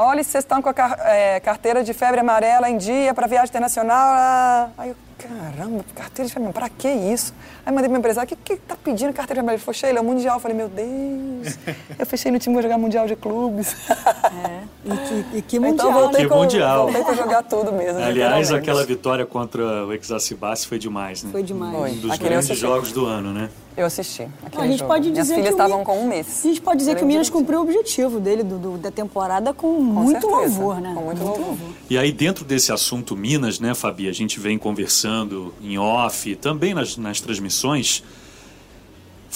Olha, 0.00 0.22
vocês 0.22 0.44
estão 0.44 0.62
com 0.62 0.68
a 0.68 0.72
car 0.72 0.96
é, 1.06 1.40
carteira 1.40 1.82
de 1.82 1.92
febre 1.92 2.20
amarela 2.20 2.70
em 2.70 2.78
dia 2.78 3.12
para 3.12 3.26
viagem 3.26 3.48
internacional. 3.48 4.70
Aí 4.78 4.90
eu, 4.90 4.96
caramba, 5.18 5.84
carteira 5.92 6.28
de 6.28 6.32
febre 6.32 6.48
amarela, 6.48 6.52
para 6.52 6.68
que 6.68 6.88
isso? 6.88 7.34
Aí 7.66 7.74
mandei 7.74 7.88
meu 7.88 7.98
empresário, 7.98 8.32
o 8.32 8.36
que, 8.36 8.36
que 8.36 8.62
tá 8.62 8.76
pedindo 8.76 9.12
carteira 9.12 9.40
amarela? 9.40 9.56
Ele 9.56 9.64
falou, 9.64 9.74
Sheila, 9.74 9.98
é 9.98 10.00
o 10.00 10.04
Mundial. 10.04 10.36
Eu 10.36 10.40
falei, 10.40 10.56
meu 10.56 10.68
Deus, 10.68 11.58
eu 11.98 12.06
fechei 12.06 12.30
no 12.30 12.38
time 12.38 12.54
para 12.54 12.62
jogar 12.62 12.78
Mundial 12.78 13.08
de 13.08 13.16
Clubes. 13.16 13.74
É, 13.88 14.62
e 14.84 14.96
que, 14.96 15.38
e 15.38 15.42
que 15.42 15.56
então, 15.56 15.68
Mundial, 15.68 15.88
então, 15.88 16.00
voltei 16.00 16.22
que 16.22 16.28
com, 16.28 16.36
mundial. 16.36 16.82
Voltei 16.84 17.02
para 17.02 17.14
jogar 17.14 17.42
tudo 17.42 17.72
mesmo. 17.72 18.00
Aliás, 18.00 18.52
aquela 18.52 18.84
vitória 18.84 19.26
contra 19.26 19.84
o 19.84 19.92
Exacibas 19.92 20.64
foi 20.64 20.78
demais, 20.78 21.24
né? 21.24 21.30
Foi 21.32 21.42
demais. 21.42 21.96
Um 21.96 22.00
dos 22.02 22.12
Aquele 22.12 22.30
grandes 22.30 22.56
jogos 22.56 22.92
do 22.92 23.04
ano, 23.04 23.32
né? 23.32 23.50
Eu 23.78 23.86
assisti. 23.86 24.26
a 24.56 24.66
gente 24.66 24.78
jogo. 24.78 24.90
pode 24.90 25.08
dizer 25.12 25.22
Minhas 25.22 25.38
filhas 25.38 25.50
estavam 25.52 25.84
com 25.84 26.00
um 26.00 26.08
mês. 26.08 26.40
A 26.44 26.48
gente 26.48 26.60
pode 26.60 26.80
dizer 26.80 26.96
que 26.96 27.04
o 27.04 27.06
Minas 27.06 27.30
cumpriu 27.30 27.60
o 27.60 27.62
objetivo 27.62 28.18
dele 28.18 28.42
do, 28.42 28.58
do, 28.58 28.76
da 28.76 28.90
temporada 28.90 29.54
com, 29.54 29.68
com 29.68 29.82
muito 29.82 30.20
certeza. 30.20 30.36
louvor, 30.36 30.80
né? 30.80 30.92
Com 30.96 31.04
muito, 31.04 31.22
muito 31.22 31.40
louvor. 31.40 31.68
E 31.88 31.96
aí, 31.96 32.10
dentro 32.10 32.44
desse 32.44 32.72
assunto 32.72 33.16
Minas, 33.16 33.60
né, 33.60 33.74
Fabi, 33.74 34.08
a 34.08 34.12
gente 34.12 34.40
vem 34.40 34.58
conversando 34.58 35.54
em 35.62 35.78
off, 35.78 36.34
também 36.34 36.74
nas, 36.74 36.96
nas 36.96 37.20
transmissões. 37.20 38.02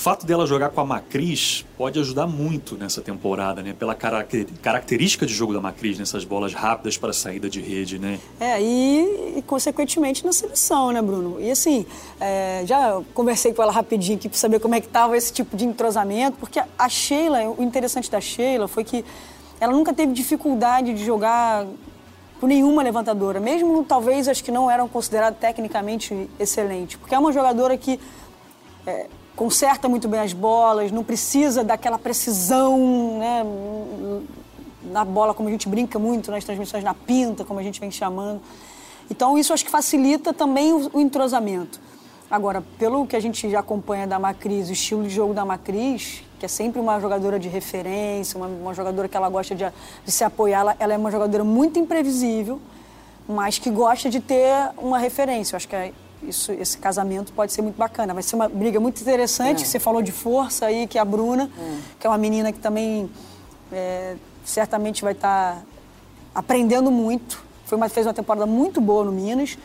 Fato 0.02 0.26
dela 0.26 0.44
jogar 0.48 0.70
com 0.70 0.80
a 0.80 0.84
Macris 0.84 1.64
pode 1.78 1.96
ajudar 2.00 2.26
muito 2.26 2.76
nessa 2.76 3.00
temporada, 3.00 3.62
né? 3.62 3.72
Pela 3.72 3.94
característica 3.94 5.24
de 5.24 5.32
jogo 5.32 5.52
da 5.52 5.60
Macris, 5.60 5.96
nessas 5.96 6.24
bolas 6.24 6.52
rápidas 6.52 6.98
para 6.98 7.12
saída 7.12 7.48
de 7.48 7.60
rede, 7.60 8.00
né? 8.00 8.18
É, 8.40 8.60
e, 8.60 9.34
e 9.36 9.42
consequentemente 9.42 10.26
na 10.26 10.32
seleção, 10.32 10.90
né, 10.90 11.00
Bruno? 11.00 11.40
E 11.40 11.52
assim, 11.52 11.86
é, 12.20 12.64
já 12.66 13.00
conversei 13.14 13.54
com 13.54 13.62
ela 13.62 13.70
rapidinho 13.70 14.18
aqui 14.18 14.28
para 14.28 14.36
saber 14.36 14.58
como 14.58 14.74
é 14.74 14.80
que 14.80 14.88
estava 14.88 15.16
esse 15.16 15.32
tipo 15.32 15.56
de 15.56 15.64
entrosamento, 15.64 16.36
porque 16.36 16.60
a 16.76 16.88
Sheila, 16.88 17.54
o 17.56 17.62
interessante 17.62 18.10
da 18.10 18.20
Sheila 18.20 18.66
foi 18.66 18.82
que 18.82 19.04
ela 19.60 19.72
nunca 19.72 19.94
teve 19.94 20.12
dificuldade 20.12 20.94
de 20.94 21.04
jogar 21.04 21.64
com 22.40 22.48
nenhuma 22.48 22.82
levantadora, 22.82 23.38
mesmo 23.38 23.84
talvez 23.84 24.26
as 24.26 24.40
que 24.40 24.50
não 24.50 24.68
eram 24.68 24.88
consideradas 24.88 25.38
tecnicamente 25.38 26.28
excelentes, 26.40 26.96
porque 26.96 27.14
é 27.14 27.18
uma 27.20 27.32
jogadora 27.32 27.78
que 27.78 28.00
é, 28.84 29.06
conserta 29.36 29.88
muito 29.88 30.08
bem 30.08 30.20
as 30.20 30.32
bolas, 30.32 30.90
não 30.92 31.02
precisa 31.02 31.64
daquela 31.64 31.98
precisão 31.98 33.18
né, 33.18 33.42
na 34.84 35.04
bola, 35.04 35.34
como 35.34 35.48
a 35.48 35.52
gente 35.52 35.68
brinca 35.68 35.98
muito 35.98 36.30
nas 36.30 36.44
transmissões, 36.44 36.84
na 36.84 36.94
pinta, 36.94 37.44
como 37.44 37.58
a 37.58 37.62
gente 37.62 37.80
vem 37.80 37.90
chamando. 37.90 38.40
Então, 39.10 39.36
isso 39.36 39.52
acho 39.52 39.64
que 39.64 39.70
facilita 39.70 40.32
também 40.32 40.72
o, 40.72 40.90
o 40.92 41.00
entrosamento. 41.00 41.80
Agora, 42.30 42.62
pelo 42.78 43.06
que 43.06 43.14
a 43.14 43.20
gente 43.20 43.50
já 43.50 43.60
acompanha 43.60 44.06
da 44.06 44.18
Macris, 44.18 44.70
o 44.70 44.72
estilo 44.72 45.02
de 45.02 45.10
jogo 45.10 45.34
da 45.34 45.44
Macris, 45.44 46.22
que 46.38 46.46
é 46.46 46.48
sempre 46.48 46.80
uma 46.80 46.98
jogadora 46.98 47.38
de 47.38 47.48
referência, 47.48 48.38
uma, 48.38 48.46
uma 48.46 48.74
jogadora 48.74 49.06
que 49.06 49.16
ela 49.16 49.28
gosta 49.28 49.54
de, 49.54 49.64
de 50.04 50.10
se 50.10 50.24
apoiar, 50.24 50.60
ela, 50.60 50.76
ela, 50.78 50.94
é 50.94 50.96
uma 50.96 51.10
jogadora 51.10 51.44
muito 51.44 51.78
imprevisível, 51.78 52.58
mas 53.28 53.58
que 53.58 53.70
gosta 53.70 54.08
de 54.08 54.18
ter 54.18 54.70
uma 54.78 54.98
referência. 54.98 55.54
Eu 55.54 55.56
acho 55.58 55.68
que 55.68 55.76
é 55.76 55.92
isso, 56.26 56.52
esse 56.52 56.78
casamento 56.78 57.32
pode 57.32 57.52
ser 57.52 57.62
muito 57.62 57.76
bacana. 57.76 58.14
Vai 58.14 58.22
ser 58.22 58.36
uma 58.36 58.48
briga 58.48 58.78
muito 58.78 59.00
interessante. 59.00 59.62
É. 59.62 59.66
Você 59.66 59.78
falou 59.78 60.02
de 60.02 60.12
força 60.12 60.66
aí, 60.66 60.86
que 60.86 60.98
é 60.98 61.00
a 61.00 61.04
Bruna, 61.04 61.50
é. 61.58 61.76
que 61.98 62.06
é 62.06 62.10
uma 62.10 62.18
menina 62.18 62.52
que 62.52 62.58
também 62.58 63.10
é, 63.72 64.16
certamente 64.44 65.02
vai 65.02 65.12
estar 65.12 65.56
tá 65.56 65.62
aprendendo 66.34 66.90
muito. 66.90 67.42
Foi 67.64 67.76
uma, 67.76 67.88
fez 67.88 68.06
uma 68.06 68.14
temporada 68.14 68.46
muito 68.46 68.80
boa 68.80 69.04
no 69.04 69.12
Minas, 69.12 69.56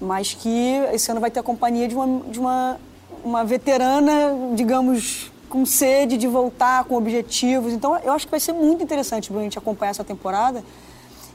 mas 0.00 0.34
que 0.34 0.76
esse 0.92 1.10
ano 1.10 1.20
vai 1.20 1.30
ter 1.30 1.40
a 1.40 1.42
companhia 1.42 1.86
de 1.86 1.94
uma, 1.94 2.20
de 2.30 2.38
uma, 2.38 2.80
uma 3.24 3.44
veterana, 3.44 4.12
digamos, 4.54 5.30
com 5.48 5.64
sede 5.64 6.16
de 6.16 6.26
voltar, 6.26 6.84
com 6.84 6.96
objetivos. 6.96 7.72
Então, 7.72 7.96
eu 7.98 8.12
acho 8.12 8.26
que 8.26 8.30
vai 8.30 8.40
ser 8.40 8.52
muito 8.52 8.82
interessante, 8.82 9.28
Bruno, 9.28 9.42
a 9.42 9.44
gente 9.44 9.58
acompanhar 9.58 9.90
essa 9.90 10.04
temporada 10.04 10.64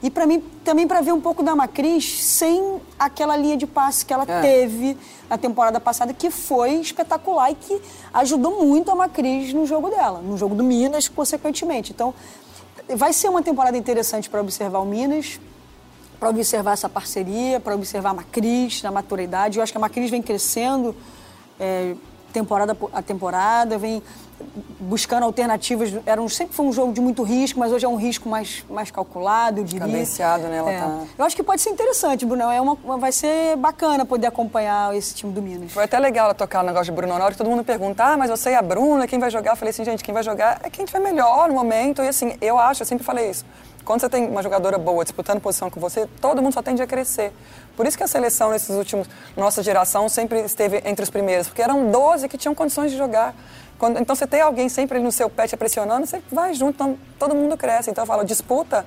E 0.02 0.10
para 0.10 0.26
mim, 0.26 0.42
também 0.64 0.86
para 0.86 1.00
ver 1.00 1.12
um 1.12 1.20
pouco 1.20 1.42
da 1.42 1.54
Macris 1.54 2.24
sem 2.24 2.80
aquela 2.98 3.36
linha 3.36 3.56
de 3.56 3.66
passe 3.66 4.04
que 4.04 4.12
ela 4.12 4.24
é. 4.26 4.40
teve 4.40 4.96
na 5.28 5.36
temporada 5.36 5.78
passada, 5.78 6.14
que 6.14 6.30
foi 6.30 6.74
espetacular 6.74 7.50
e 7.50 7.54
que 7.54 7.80
ajudou 8.14 8.64
muito 8.64 8.90
a 8.90 8.94
Macris 8.94 9.52
no 9.52 9.66
jogo 9.66 9.90
dela, 9.90 10.20
no 10.20 10.38
jogo 10.38 10.54
do 10.54 10.64
Minas, 10.64 11.06
consequentemente. 11.08 11.92
Então, 11.92 12.14
vai 12.96 13.12
ser 13.12 13.28
uma 13.28 13.42
temporada 13.42 13.76
interessante 13.76 14.30
para 14.30 14.40
observar 14.40 14.78
o 14.78 14.86
Minas, 14.86 15.38
para 16.18 16.30
observar 16.30 16.72
essa 16.72 16.88
parceria, 16.88 17.60
para 17.60 17.74
observar 17.74 18.10
a 18.10 18.14
Macris 18.14 18.82
na 18.82 18.90
maturidade. 18.90 19.58
Eu 19.58 19.62
acho 19.62 19.72
que 19.72 19.78
a 19.78 19.80
Macris 19.80 20.10
vem 20.10 20.22
crescendo 20.22 20.96
é, 21.58 21.94
temporada 22.32 22.76
a 22.92 23.02
temporada, 23.02 23.76
vem 23.76 24.02
buscando 24.78 25.24
alternativas. 25.24 25.92
Era 26.06 26.20
um, 26.20 26.28
sempre 26.28 26.54
foi 26.54 26.66
um 26.66 26.72
jogo 26.72 26.92
de 26.92 27.00
muito 27.00 27.22
risco, 27.22 27.58
mas 27.58 27.72
hoje 27.72 27.84
é 27.84 27.88
um 27.88 27.96
risco 27.96 28.28
mais, 28.28 28.64
mais 28.68 28.90
calculado, 28.90 29.60
eu 29.60 29.64
diria. 29.64 29.86
Cadenciado, 29.86 30.44
né? 30.44 30.56
Ela 30.56 30.72
é. 30.72 30.80
tá... 30.80 31.00
Eu 31.18 31.24
acho 31.24 31.36
que 31.36 31.42
pode 31.42 31.60
ser 31.60 31.70
interessante, 31.70 32.24
Bruno. 32.26 32.42
É 32.50 32.60
uma, 32.60 32.76
vai 32.98 33.12
ser 33.12 33.56
bacana 33.56 34.04
poder 34.04 34.26
acompanhar 34.26 34.94
esse 34.96 35.14
time 35.14 35.32
do 35.32 35.42
Minas. 35.42 35.72
Foi 35.72 35.84
até 35.84 35.98
legal 35.98 36.26
ela 36.26 36.34
tocar 36.34 36.62
o 36.62 36.66
negócio 36.66 36.86
de 36.86 36.92
Bruno. 36.92 37.16
Na 37.16 37.24
hora 37.24 37.32
que 37.32 37.38
todo 37.38 37.50
mundo 37.50 37.64
pergunta, 37.64 38.04
ah, 38.04 38.16
mas 38.16 38.30
você 38.30 38.50
e 38.50 38.54
a 38.54 38.62
Bruna, 38.62 39.06
quem 39.06 39.18
vai 39.18 39.30
jogar? 39.30 39.52
Eu 39.52 39.56
falei 39.56 39.70
assim, 39.70 39.84
gente, 39.84 40.02
quem 40.02 40.14
vai 40.14 40.22
jogar 40.22 40.60
é 40.62 40.70
quem 40.70 40.84
tiver 40.84 41.00
melhor 41.00 41.48
no 41.48 41.54
momento. 41.54 42.02
E 42.02 42.08
assim, 42.08 42.36
eu 42.40 42.58
acho, 42.58 42.82
eu 42.82 42.86
sempre 42.86 43.04
falei 43.04 43.30
isso. 43.30 43.44
Quando 43.84 44.00
você 44.00 44.08
tem 44.08 44.28
uma 44.28 44.42
jogadora 44.42 44.78
boa 44.78 45.04
disputando 45.04 45.40
posição 45.40 45.70
com 45.70 45.80
você, 45.80 46.06
todo 46.20 46.40
mundo 46.42 46.52
só 46.52 46.62
tende 46.62 46.82
a 46.82 46.86
crescer. 46.86 47.32
Por 47.76 47.86
isso 47.86 47.96
que 47.96 48.04
a 48.04 48.08
seleção 48.08 48.50
nesses 48.50 48.70
últimos, 48.76 49.08
nossa 49.36 49.62
geração, 49.62 50.08
sempre 50.08 50.40
esteve 50.40 50.82
entre 50.84 51.02
os 51.02 51.10
primeiros, 51.10 51.48
porque 51.48 51.62
eram 51.62 51.90
12 51.90 52.28
que 52.28 52.36
tinham 52.36 52.54
condições 52.54 52.90
de 52.90 52.96
jogar. 52.96 53.34
Quando, 53.78 53.98
então, 53.98 54.14
você 54.14 54.26
tem 54.26 54.42
alguém 54.42 54.68
sempre 54.68 54.98
ali 54.98 55.04
no 55.04 55.10
seu 55.10 55.30
pé 55.30 55.46
te 55.46 55.56
pressionando, 55.56 56.06
você 56.06 56.22
vai 56.30 56.52
junto, 56.52 56.74
então 56.74 56.98
todo 57.18 57.34
mundo 57.34 57.56
cresce. 57.56 57.90
Então, 57.90 58.02
eu 58.02 58.06
falo, 58.06 58.24
disputa 58.24 58.84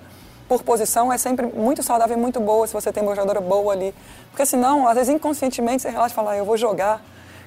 por 0.47 0.61
posição 0.61 1.11
é 1.11 1.17
sempre 1.17 1.47
muito 1.47 1.81
saudável 1.81 2.15
e 2.15 2.19
muito 2.19 2.39
boa 2.39 2.67
se 2.67 2.73
você 2.73 2.91
tem 2.91 3.01
uma 3.01 3.15
jogadora 3.15 3.41
boa 3.41 3.73
ali. 3.73 3.93
Porque 4.29 4.45
senão, 4.45 4.87
às 4.87 4.95
vezes, 4.95 5.13
inconscientemente, 5.13 5.81
você 5.81 5.89
relaxa 5.89 6.13
e 6.13 6.15
fala, 6.15 6.31
ah, 6.31 6.37
eu 6.37 6.45
vou 6.45 6.57
jogar. 6.57 7.01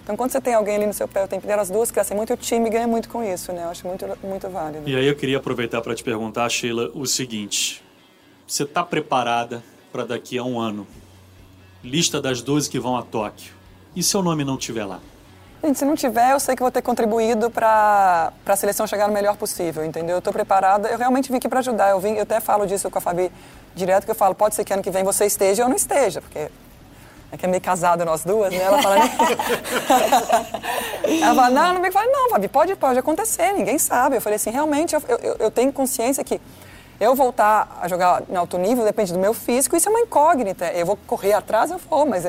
Então, 0.06 0.16
quando 0.16 0.30
você 0.30 0.40
tem 0.40 0.54
alguém 0.54 0.76
ali 0.76 0.86
no 0.86 0.92
seu 0.92 1.08
pé 1.08 1.24
o 1.24 1.26
tempo 1.26 1.44
inteiro, 1.44 1.60
as 1.60 1.68
duas 1.68 1.90
crescem 1.90 2.16
muito 2.16 2.30
e 2.30 2.34
o 2.34 2.36
time 2.36 2.70
ganha 2.70 2.86
muito 2.86 3.08
com 3.08 3.24
isso, 3.24 3.52
né? 3.52 3.64
Eu 3.64 3.70
acho 3.70 3.84
muito, 3.84 4.06
muito 4.22 4.48
válido. 4.48 4.88
E 4.88 4.94
aí 4.94 5.04
eu 5.04 5.16
queria 5.16 5.38
aproveitar 5.38 5.80
para 5.80 5.96
te 5.96 6.04
perguntar, 6.04 6.48
Sheila, 6.48 6.92
o 6.94 7.04
seguinte. 7.06 7.82
Você 8.46 8.62
está 8.62 8.84
preparada 8.84 9.64
para 9.90 10.04
daqui 10.04 10.38
a 10.38 10.44
um 10.44 10.60
ano? 10.60 10.86
Lista 11.82 12.22
das 12.22 12.40
12 12.40 12.70
que 12.70 12.78
vão 12.78 12.96
a 12.96 13.02
Tóquio. 13.02 13.52
E 13.96 14.02
seu 14.02 14.22
nome 14.22 14.44
não 14.44 14.54
estiver 14.54 14.84
lá? 14.84 15.00
Gente, 15.64 15.76
se 15.76 15.84
não 15.84 15.96
tiver, 15.96 16.30
eu 16.30 16.38
sei 16.38 16.54
que 16.54 16.62
vou 16.62 16.70
ter 16.70 16.82
contribuído 16.82 17.50
para 17.50 18.32
a 18.46 18.56
seleção 18.56 18.86
chegar 18.86 19.08
no 19.08 19.12
melhor 19.12 19.36
possível, 19.36 19.84
entendeu? 19.84 20.14
Eu 20.14 20.18
estou 20.20 20.32
preparada, 20.32 20.88
eu 20.88 20.98
realmente 20.98 21.32
vim 21.32 21.38
aqui 21.38 21.48
para 21.48 21.58
ajudar. 21.58 21.90
Eu, 21.90 21.98
vim, 21.98 22.12
eu 22.12 22.22
até 22.22 22.38
falo 22.38 22.64
disso 22.64 22.88
com 22.88 22.98
a 22.98 23.00
Fabi 23.00 23.32
direto, 23.74 24.04
que 24.04 24.10
eu 24.12 24.14
falo, 24.14 24.36
pode 24.36 24.54
ser 24.54 24.64
que 24.64 24.72
ano 24.72 24.84
que 24.84 24.90
vem 24.92 25.02
você 25.02 25.26
esteja 25.26 25.64
ou 25.64 25.68
não 25.68 25.74
esteja, 25.74 26.20
porque 26.20 26.48
é 27.32 27.36
que 27.36 27.44
é 27.44 27.48
meio 27.48 27.60
casada 27.60 28.04
nós 28.04 28.24
duas, 28.24 28.52
né? 28.52 28.62
Ela 28.62 28.80
fala, 28.80 28.96
ela 31.22 31.34
fala, 31.34 31.50
não, 31.50 31.74
não 31.74 31.80
me 31.80 31.90
fala, 31.90 32.06
não, 32.06 32.30
Fabi, 32.30 32.48
pode, 32.48 32.76
pode 32.76 32.98
acontecer, 32.98 33.52
ninguém 33.52 33.78
sabe. 33.78 34.16
Eu 34.16 34.20
falei 34.20 34.36
assim, 34.36 34.50
realmente, 34.50 34.94
eu, 34.94 35.02
eu, 35.08 35.36
eu 35.38 35.50
tenho 35.50 35.72
consciência 35.72 36.22
que 36.22 36.40
eu 36.98 37.14
voltar 37.14 37.78
a 37.80 37.88
jogar 37.88 38.22
em 38.28 38.36
alto 38.36 38.56
nível 38.56 38.84
depende 38.84 39.12
do 39.12 39.18
meu 39.18 39.34
físico, 39.34 39.76
isso 39.76 39.88
é 39.88 39.90
uma 39.90 40.00
incógnita. 40.00 40.66
Eu 40.72 40.86
vou 40.86 40.96
correr 41.06 41.32
atrás, 41.32 41.70
eu 41.70 41.78
vou, 41.78 42.06
mas 42.06 42.26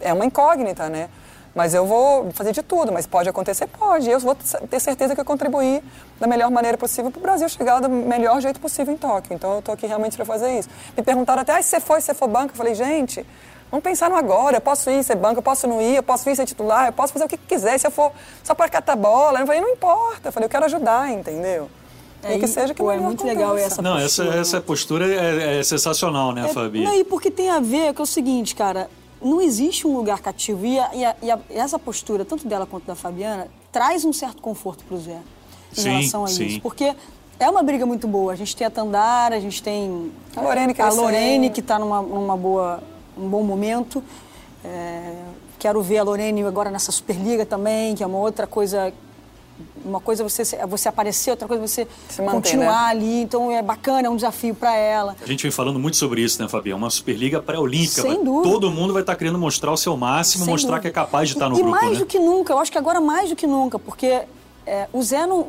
é 0.00 0.12
uma 0.12 0.24
incógnita, 0.24 0.88
né? 0.88 1.08
Mas 1.54 1.72
eu 1.72 1.86
vou 1.86 2.32
fazer 2.32 2.52
de 2.52 2.62
tudo, 2.62 2.92
mas 2.92 3.06
pode 3.06 3.28
acontecer? 3.28 3.68
Pode. 3.68 4.10
Eu 4.10 4.18
vou 4.18 4.34
ter 4.34 4.80
certeza 4.80 5.14
que 5.14 5.20
eu 5.20 5.24
contribuí 5.24 5.82
da 6.18 6.26
melhor 6.26 6.50
maneira 6.50 6.76
possível 6.76 7.12
para 7.12 7.18
o 7.20 7.22
Brasil 7.22 7.48
chegar 7.48 7.80
do 7.80 7.88
melhor 7.88 8.40
jeito 8.40 8.58
possível 8.58 8.92
em 8.92 8.96
Tóquio. 8.96 9.32
Então 9.32 9.52
eu 9.52 9.58
estou 9.60 9.72
aqui 9.72 9.86
realmente 9.86 10.16
para 10.16 10.24
fazer 10.24 10.58
isso. 10.58 10.68
Me 10.96 11.02
perguntaram 11.02 11.42
até, 11.42 11.56
ah, 11.56 11.62
se 11.62 11.70
você 11.70 11.80
foi, 11.80 12.00
se 12.00 12.06
você 12.06 12.14
for 12.14 12.28
banco? 12.28 12.52
Eu 12.52 12.56
falei, 12.56 12.74
gente, 12.74 13.24
vamos 13.70 13.82
pensar 13.82 14.08
no 14.08 14.16
agora. 14.16 14.56
Eu 14.56 14.60
posso 14.60 14.90
ir 14.90 15.02
ser 15.04 15.16
banco, 15.16 15.38
eu 15.38 15.42
posso 15.42 15.66
não 15.66 15.80
ir, 15.80 15.96
eu 15.96 16.02
posso 16.02 16.28
ir 16.28 16.36
ser 16.36 16.46
titular, 16.46 16.86
eu 16.86 16.92
posso 16.92 17.12
fazer 17.12 17.24
o 17.24 17.28
que 17.28 17.36
quiser. 17.36 17.78
Se 17.78 17.86
eu 17.86 17.90
for 17.90 18.12
só 18.42 18.54
para 18.54 18.68
catar 18.68 18.96
bola, 18.96 19.40
eu 19.40 19.46
falei, 19.46 19.60
não 19.60 19.70
importa. 19.70 20.28
Eu 20.28 20.32
falei, 20.32 20.46
eu 20.46 20.50
quero 20.50 20.64
ajudar, 20.64 21.10
entendeu? 21.10 21.68
É, 22.22 22.36
e 22.36 22.40
que 22.40 22.48
seja 22.48 22.72
que 22.72 22.82
pô, 22.82 22.90
é 22.90 22.96
muito 22.96 23.22
aconteça. 23.22 23.38
legal 23.38 23.58
essa 23.58 23.82
não, 23.82 24.00
postura. 24.00 24.24
Não, 24.24 24.32
essa, 24.32 24.40
essa 24.40 24.60
postura 24.60 25.06
é, 25.06 25.60
é 25.60 25.62
sensacional, 25.62 26.32
né, 26.32 26.46
é, 26.46 26.48
Fabi? 26.48 26.82
Não, 26.82 26.94
e 26.94 27.04
porque 27.04 27.30
tem 27.30 27.50
a 27.50 27.60
ver 27.60 27.92
com 27.92 28.02
o 28.02 28.06
seguinte, 28.06 28.54
cara, 28.54 28.88
não 29.20 29.40
existe 29.40 29.86
um 29.86 29.94
lugar 29.94 30.20
cativo. 30.20 30.64
E, 30.64 30.78
a, 30.78 30.94
e, 30.94 31.04
a, 31.04 31.16
e, 31.22 31.30
a, 31.30 31.38
essa 31.50 31.78
postura, 31.78 32.24
tanto 32.24 32.46
dela 32.48 32.66
quanto 32.66 32.86
da 32.86 32.94
Fabiana, 32.94 33.48
traz 33.70 34.04
um 34.04 34.12
certo 34.12 34.40
conforto 34.40 34.84
para 34.84 34.96
o 34.96 35.00
Zé 35.00 35.20
em 35.72 35.80
sim, 35.80 35.88
relação 35.90 36.24
a 36.24 36.28
sim. 36.28 36.46
isso. 36.46 36.60
Porque 36.60 36.94
é 37.38 37.50
uma 37.50 37.62
briga 37.62 37.84
muito 37.84 38.06
boa. 38.06 38.32
A 38.32 38.36
gente 38.36 38.54
tem 38.56 38.66
a 38.66 38.70
Tandara, 38.70 39.36
a 39.36 39.40
gente 39.40 39.62
tem 39.62 40.12
a 40.36 40.40
Lorene, 40.40 40.74
que, 40.74 40.82
a 40.82 40.90
Lorene, 40.90 41.50
que 41.50 41.60
está 41.60 41.78
numa, 41.78 42.00
numa 42.00 42.36
boa, 42.36 42.82
um 43.16 43.28
bom 43.28 43.42
momento. 43.42 44.02
É, 44.64 45.14
quero 45.58 45.82
ver 45.82 45.98
a 45.98 46.02
Lorene 46.02 46.42
agora 46.44 46.70
nessa 46.70 46.92
Superliga 46.92 47.44
também, 47.44 47.94
que 47.94 48.02
é 48.02 48.06
uma 48.06 48.18
outra 48.18 48.46
coisa 48.46 48.92
uma 49.84 50.00
coisa 50.00 50.22
é 50.22 50.28
você, 50.28 50.56
é 50.56 50.66
você 50.66 50.88
aparecer, 50.88 51.30
outra 51.30 51.46
coisa 51.46 51.62
é 51.62 51.66
você 51.66 51.86
Se 52.08 52.22
manter, 52.22 52.36
continuar 52.36 52.86
né? 52.86 52.90
ali. 52.90 53.20
Então 53.22 53.50
é 53.50 53.62
bacana, 53.62 54.08
é 54.08 54.10
um 54.10 54.16
desafio 54.16 54.54
para 54.54 54.74
ela. 54.74 55.14
A 55.22 55.26
gente 55.26 55.42
vem 55.42 55.50
falando 55.50 55.78
muito 55.78 55.96
sobre 55.96 56.22
isso, 56.22 56.42
né, 56.42 56.48
Fabi? 56.48 56.70
É 56.70 56.74
uma 56.74 56.90
Superliga 56.90 57.40
pré-olímpica. 57.40 58.02
Sem 58.02 58.24
dúvida. 58.24 58.52
Todo 58.52 58.70
mundo 58.70 58.92
vai 58.92 59.02
estar 59.02 59.12
tá 59.12 59.18
querendo 59.18 59.38
mostrar 59.38 59.72
o 59.72 59.76
seu 59.76 59.96
máximo, 59.96 60.44
Sem 60.44 60.52
mostrar 60.52 60.76
dúvida. 60.76 60.82
que 60.82 60.88
é 60.88 60.90
capaz 60.90 61.28
de 61.28 61.34
estar 61.34 61.46
tá 61.46 61.50
no 61.50 61.56
e 61.56 61.62
grupo. 61.62 61.76
E 61.76 61.80
mais 61.80 61.92
né? 61.92 61.98
do 61.98 62.06
que 62.06 62.18
nunca, 62.18 62.52
eu 62.52 62.58
acho 62.58 62.72
que 62.72 62.78
agora 62.78 63.00
mais 63.00 63.28
do 63.28 63.36
que 63.36 63.46
nunca, 63.46 63.78
porque 63.78 64.22
é, 64.66 64.88
o 64.92 65.02
Zé 65.02 65.26
não. 65.26 65.48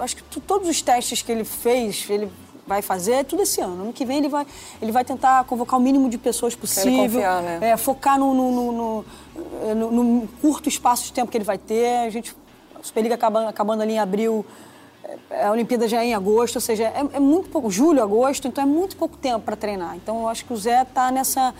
Acho 0.00 0.16
que 0.16 0.40
todos 0.40 0.68
os 0.68 0.82
testes 0.82 1.22
que 1.22 1.30
ele 1.30 1.44
fez, 1.44 2.06
ele 2.10 2.28
vai 2.66 2.82
fazer 2.82 3.12
é 3.12 3.24
tudo 3.24 3.42
esse 3.42 3.60
ano. 3.60 3.82
Ano 3.82 3.92
que 3.92 4.04
vem 4.04 4.18
ele 4.18 4.28
vai, 4.28 4.46
ele 4.82 4.92
vai 4.92 5.04
tentar 5.04 5.44
convocar 5.44 5.78
o 5.78 5.82
mínimo 5.82 6.08
de 6.08 6.18
pessoas 6.18 6.54
possível. 6.54 7.04
Confiar, 7.04 7.42
né? 7.42 7.70
é, 7.70 7.76
focar 7.76 8.18
no 8.18 8.34
no, 8.34 8.72
no, 8.72 9.04
no, 9.74 9.90
no, 9.90 10.28
curto 10.40 10.68
espaço 10.68 11.04
de 11.04 11.12
tempo 11.12 11.30
que 11.30 11.36
ele 11.36 11.44
vai 11.44 11.58
ter. 11.58 12.06
A 12.06 12.10
gente 12.10 12.34
Superliga 12.86 13.16
acabando, 13.16 13.48
acabando 13.48 13.82
ali 13.82 13.94
em 13.94 13.98
abril, 13.98 14.46
é, 15.30 15.44
a 15.44 15.50
Olimpíada 15.50 15.88
já 15.88 16.02
é 16.02 16.06
em 16.06 16.14
agosto, 16.14 16.56
ou 16.56 16.60
seja, 16.60 16.84
é, 16.84 17.04
é 17.14 17.20
muito 17.20 17.48
pouco, 17.48 17.70
julho, 17.70 18.02
agosto, 18.02 18.46
então 18.46 18.62
é 18.62 18.66
muito 18.66 18.96
pouco 18.96 19.16
tempo 19.16 19.40
para 19.40 19.56
treinar. 19.56 19.96
Então 19.96 20.20
eu 20.20 20.28
acho 20.28 20.44
que 20.44 20.52
o 20.52 20.56
Zé 20.56 20.82
está 20.82 21.10
nessa. 21.10 21.54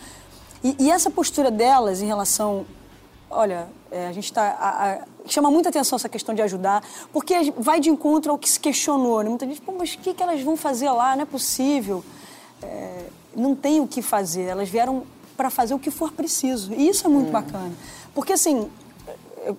E, 0.63 0.75
e, 0.79 0.91
essa 0.91 1.09
postura 1.09 1.51
delas 1.51 2.01
em 2.01 2.07
relação. 2.07 2.65
Olha, 3.29 3.67
é, 3.91 4.07
a 4.07 4.11
gente 4.11 4.25
está. 4.25 5.05
chama 5.25 5.51
muita 5.51 5.69
atenção 5.69 5.97
essa 5.97 6.07
questão 6.07 6.33
de 6.33 6.41
ajudar, 6.41 6.83
porque 7.11 7.51
vai 7.57 7.79
de 7.79 7.89
encontro 7.89 8.31
ao 8.31 8.37
que 8.37 8.49
se 8.49 8.59
questionou. 8.59 9.21
Né? 9.21 9.29
Muita 9.29 9.45
gente, 9.45 9.61
pô, 9.61 9.73
mas 9.77 9.93
o 9.93 9.97
que, 9.99 10.13
que 10.13 10.23
elas 10.23 10.41
vão 10.41 10.55
fazer 10.55 10.89
lá? 10.89 11.15
Não 11.15 11.23
é 11.23 11.25
possível. 11.25 12.03
É, 12.61 13.05
não 13.35 13.55
tem 13.55 13.81
o 13.81 13.87
que 13.87 14.01
fazer. 14.01 14.43
Elas 14.43 14.69
vieram 14.69 15.03
para 15.35 15.49
fazer 15.49 15.73
o 15.73 15.79
que 15.79 15.91
for 15.91 16.11
preciso. 16.11 16.73
E 16.73 16.87
isso 16.87 17.05
é 17.05 17.09
muito 17.09 17.27
hum. 17.27 17.31
bacana. 17.31 17.73
Porque, 18.13 18.33
assim, 18.33 18.69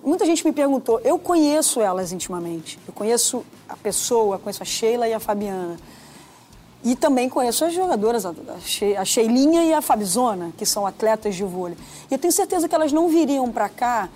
muita 0.03 0.25
gente 0.25 0.45
me 0.45 0.51
perguntou, 0.51 0.99
eu 1.03 1.17
conheço 1.17 1.79
elas 1.79 2.11
intimamente. 2.11 2.79
Eu 2.87 2.93
conheço 2.93 3.45
a 3.67 3.77
pessoa, 3.77 4.39
conheço 4.39 4.61
a 4.63 4.65
Sheila 4.65 5.07
e 5.07 5.13
a 5.13 5.19
Fabiana. 5.19 5.77
E 6.83 6.95
também 6.95 7.27
conheço 7.27 7.65
as 7.65 7.73
jogadoras, 7.73 8.25
a, 8.25 9.05
Sheilinha 9.05 9.63
e 9.65 9.73
a 9.73 9.81
Fabizona, 9.81 10.51
que 10.57 10.65
são 10.65 10.85
atletas 10.85 11.35
de 11.35 11.43
vôlei. 11.43 11.77
E 12.09 12.13
eu 12.13 12.17
tenho 12.17 12.31
certeza 12.31 12.69
que 12.69 12.75
elas 12.75 12.93
não 12.93 13.09
viriam 13.09 13.51
para 13.51 13.67
cá 13.67 14.09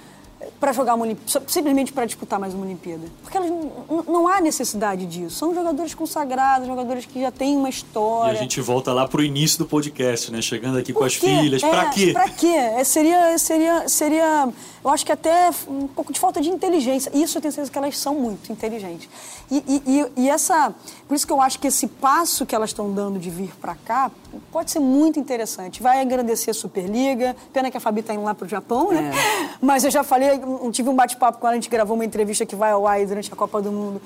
para 0.60 0.72
jogar 0.72 0.96
uma 0.96 1.06
Olimpíada, 1.06 1.44
simplesmente 1.48 1.92
para 1.92 2.06
disputar 2.06 2.40
mais 2.40 2.54
uma 2.54 2.66
Olimpíada. 2.66 3.04
Porque 3.22 3.38
elas, 3.38 3.50
não 4.08 4.28
há 4.28 4.42
necessidade 4.42 5.06
disso. 5.06 5.36
São 5.36 5.54
jogadores 5.54 5.94
consagrados, 5.94 6.68
jogadores 6.68 7.06
que 7.06 7.22
já 7.22 7.32
têm 7.32 7.56
uma 7.56 7.70
história. 7.70 8.34
E 8.34 8.38
a 8.38 8.42
gente 8.42 8.60
volta 8.62 8.94
lá 8.94 9.08
para 9.08 9.22
o 9.22 9.24
início 9.24 9.58
do 9.60 9.66
podcast, 9.66 10.32
né? 10.32 10.42
Chegando 10.42 10.78
aqui 10.78 10.94
Por 10.94 11.00
com 11.00 11.06
as 11.06 11.16
filhas. 11.16 11.64
É, 11.64 11.70
para 11.70 11.90
quê? 11.90 12.12
Para 12.14 12.30
quê? 12.30 12.48
É, 12.48 12.84
seria, 12.84 13.38
seria, 13.38 13.88
seria, 13.90 14.50
eu 14.84 14.90
acho 14.90 15.06
que 15.06 15.12
até 15.12 15.50
um 15.68 15.88
pouco 15.88 16.14
de 16.14 16.20
falta 16.20 16.42
de 16.42 16.50
inteligência. 16.50 17.12
Isso 17.14 17.38
eu 17.38 17.42
tenho 17.42 17.52
certeza 17.52 17.72
que 17.72 17.78
elas 17.78 17.98
são 17.98 18.16
muito 18.16 18.52
inteligentes. 18.52 19.10
E, 19.52 19.64
e, 19.68 20.24
e 20.24 20.30
essa, 20.30 20.74
por 21.08 21.16
isso 21.16 21.28
que 21.28 21.34
eu 21.34 21.42
acho 21.42 21.60
que 21.60 21.68
esse 21.68 21.88
passo 21.88 22.46
que 22.46 22.56
elas 22.56 22.70
estão 22.70 22.92
dando 22.92 23.20
de 23.20 23.30
vir 23.30 23.54
para 23.60 23.76
cá 23.76 24.12
pode 24.52 24.72
ser 24.72 24.80
muito 24.80 25.20
interessante. 25.20 25.82
Vai 25.82 26.02
agradecer 26.02 26.52
a 26.52 26.54
Superliga. 26.54 27.36
Pena 27.52 27.70
que 27.70 27.78
a 27.78 27.80
Fabi 27.80 28.02
está 28.02 28.14
indo 28.14 28.24
lá 28.24 28.34
para 28.34 28.46
o 28.46 28.50
Japão, 28.50 28.92
né? 28.92 29.12
É. 29.14 29.50
Mas 29.62 29.84
eu 29.84 29.92
já 29.92 30.04
falei, 30.04 30.40
tive 30.72 30.90
um 30.90 30.96
bate-papo 30.96 31.40
com 31.40 31.48
ela, 31.48 31.54
a 31.54 31.60
gente 31.60 31.70
gravou 31.70 31.96
uma 31.96 32.06
entrevista 32.06 32.46
que 32.46 32.56
vai 32.56 32.72
ao 32.72 32.88
ar 32.88 33.06
durante 33.06 33.32
a 33.32 33.36
Copa 33.36 33.62
do 33.62 33.72
Mundo 33.72 34.02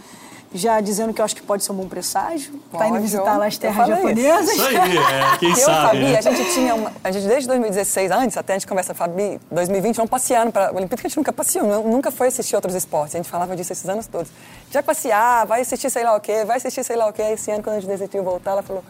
já 0.53 0.79
dizendo 0.79 1.13
que 1.13 1.21
eu 1.21 1.25
acho 1.25 1.35
que 1.35 1.41
pode 1.41 1.63
ser 1.63 1.71
um 1.71 1.75
bom 1.75 1.87
presságio. 1.87 2.59
Está 2.71 2.87
indo 2.87 2.99
visitar 3.01 3.37
lá 3.37 3.47
as 3.47 3.57
terras 3.57 3.87
japonesas. 3.87 4.49
Isso, 4.49 4.61
isso 4.61 4.67
aí, 4.67 4.97
é, 4.97 5.37
quem 5.39 5.49
eu, 5.51 5.55
sabe. 5.55 5.87
Fabi, 5.87 6.11
né? 6.11 6.17
a 6.17 6.21
gente 6.21 6.53
tinha 6.53 6.75
uma, 6.75 6.91
a 7.03 7.11
gente 7.11 7.27
desde 7.27 7.47
2016, 7.47 8.11
antes 8.11 8.37
até 8.37 8.53
a 8.53 8.57
gente 8.57 8.67
conversa, 8.67 8.93
Fabi, 8.93 9.39
2020, 9.51 9.95
vamos 9.95 10.09
passeando 10.09 10.51
para 10.51 10.67
a 10.67 10.71
Olimpíada, 10.71 11.01
que 11.01 11.07
a 11.07 11.09
gente 11.09 11.17
nunca 11.17 11.33
passeou, 11.33 11.83
nunca 11.83 12.11
foi 12.11 12.27
assistir 12.27 12.55
outros 12.55 12.75
esportes. 12.75 13.15
A 13.15 13.17
gente 13.17 13.29
falava 13.29 13.55
disso 13.55 13.71
esses 13.73 13.87
anos 13.87 14.07
todos. 14.07 14.31
Já 14.71 14.81
passear, 14.81 15.45
vai 15.45 15.61
assistir 15.61 15.89
sei 15.89 16.03
lá 16.03 16.15
o 16.15 16.21
quê, 16.21 16.45
vai 16.45 16.57
assistir 16.57 16.83
sei 16.83 16.95
lá 16.95 17.07
o 17.07 17.13
quê. 17.13 17.23
Esse 17.23 17.51
ano, 17.51 17.63
quando 17.63 17.77
a 17.77 17.79
gente 17.79 17.89
decidiu 17.89 18.23
voltar, 18.23 18.51
ela 18.51 18.63
falou, 18.63 18.83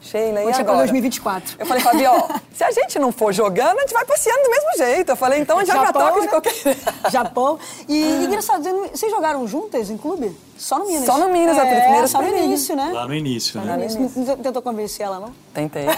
Sheila, 0.00 0.40
e 0.40 0.44
Vou 0.44 0.52
chegar 0.52 0.72
agora? 0.72 0.86
2024. 0.86 1.56
Eu 1.58 1.66
falei, 1.66 1.82
Fabi, 1.82 2.06
ó, 2.06 2.28
se 2.52 2.64
a 2.64 2.70
gente 2.70 2.98
não 2.98 3.12
for 3.12 3.32
jogando, 3.32 3.78
a 3.78 3.80
gente 3.82 3.92
vai 3.92 4.04
passeando 4.04 4.42
do 4.42 4.50
mesmo 4.50 4.70
jeito. 4.76 5.10
Eu 5.10 5.16
falei, 5.16 5.40
então 5.40 5.58
a 5.58 5.64
gente 5.64 5.74
já 5.74 5.92
troca 5.92 6.20
de 6.20 6.26
né? 6.26 6.28
qualquer... 6.28 6.52
Japão. 7.10 7.58
E 7.88 8.24
engraçado, 8.24 8.62
vocês 8.92 9.12
jogaram 9.12 9.46
juntas 9.46 9.90
em 9.90 9.96
clube? 9.96 10.34
Só 10.60 10.78
no 10.78 10.86
Minas? 10.86 11.06
Só 11.06 11.18
no 11.18 11.32
Minas, 11.32 11.58
a 11.58 11.66
é, 11.66 11.80
primeira 11.80 12.06
só 12.06 12.20
no 12.20 12.28
início, 12.28 12.76
né? 12.76 12.90
Lá 12.92 13.06
no 13.06 13.14
início, 13.14 13.58
né? 13.58 13.76
no 13.76 13.82
início. 13.82 14.26
Não 14.26 14.36
tentou 14.36 14.60
convencer 14.60 15.06
ela, 15.06 15.18
não? 15.18 15.32
Tentei. 15.54 15.86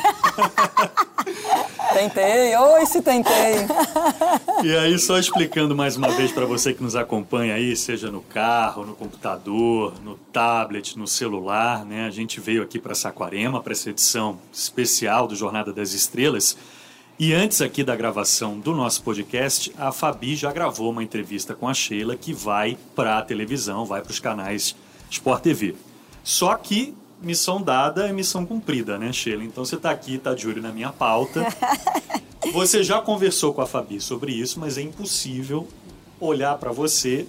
tentei, 1.92 2.56
oi 2.56 2.86
se 2.86 3.02
tentei. 3.02 3.66
E 4.62 4.76
aí, 4.76 4.96
só 5.00 5.18
explicando 5.18 5.74
mais 5.74 5.96
uma 5.96 6.12
vez 6.12 6.30
para 6.30 6.46
você 6.46 6.72
que 6.72 6.80
nos 6.80 6.94
acompanha 6.94 7.54
aí, 7.54 7.74
seja 7.74 8.10
no 8.10 8.22
carro, 8.22 8.86
no 8.86 8.94
computador, 8.94 9.94
no 10.00 10.14
tablet, 10.32 10.96
no 10.96 11.08
celular, 11.08 11.84
né? 11.84 12.06
A 12.06 12.10
gente 12.10 12.40
veio 12.40 12.62
aqui 12.62 12.78
para 12.78 12.94
Saquarema, 12.94 13.60
para 13.60 13.72
essa 13.72 13.90
edição 13.92 14.38
especial 14.52 15.28
do 15.28 15.36
Jornada 15.36 15.72
das 15.72 15.92
Estrelas. 15.92 16.56
E 17.18 17.32
antes 17.32 17.60
aqui 17.60 17.84
da 17.84 17.94
gravação 17.94 18.58
do 18.58 18.74
nosso 18.74 19.02
podcast, 19.02 19.72
a 19.78 19.92
Fabi 19.92 20.34
já 20.34 20.50
gravou 20.50 20.90
uma 20.90 21.04
entrevista 21.04 21.54
com 21.54 21.68
a 21.68 21.74
Sheila 21.74 22.16
que 22.16 22.32
vai 22.32 22.76
para 22.96 23.18
a 23.18 23.22
televisão, 23.22 23.84
vai 23.84 24.02
para 24.02 24.10
os 24.10 24.18
canais 24.18 24.74
Sport 25.10 25.42
TV. 25.42 25.76
Só 26.24 26.54
que 26.56 26.94
missão 27.20 27.62
dada 27.62 28.08
é 28.08 28.12
missão 28.12 28.44
cumprida, 28.44 28.98
né, 28.98 29.12
Sheila? 29.12 29.44
Então 29.44 29.64
você 29.64 29.76
está 29.76 29.90
aqui, 29.90 30.16
está 30.16 30.34
de 30.34 30.48
olho 30.48 30.60
na 30.60 30.72
minha 30.72 30.90
pauta. 30.90 31.46
Você 32.52 32.82
já 32.82 33.00
conversou 33.00 33.54
com 33.54 33.60
a 33.60 33.66
Fabi 33.66 34.00
sobre 34.00 34.32
isso, 34.32 34.58
mas 34.58 34.76
é 34.76 34.82
impossível 34.82 35.68
olhar 36.18 36.58
para 36.58 36.72
você 36.72 37.24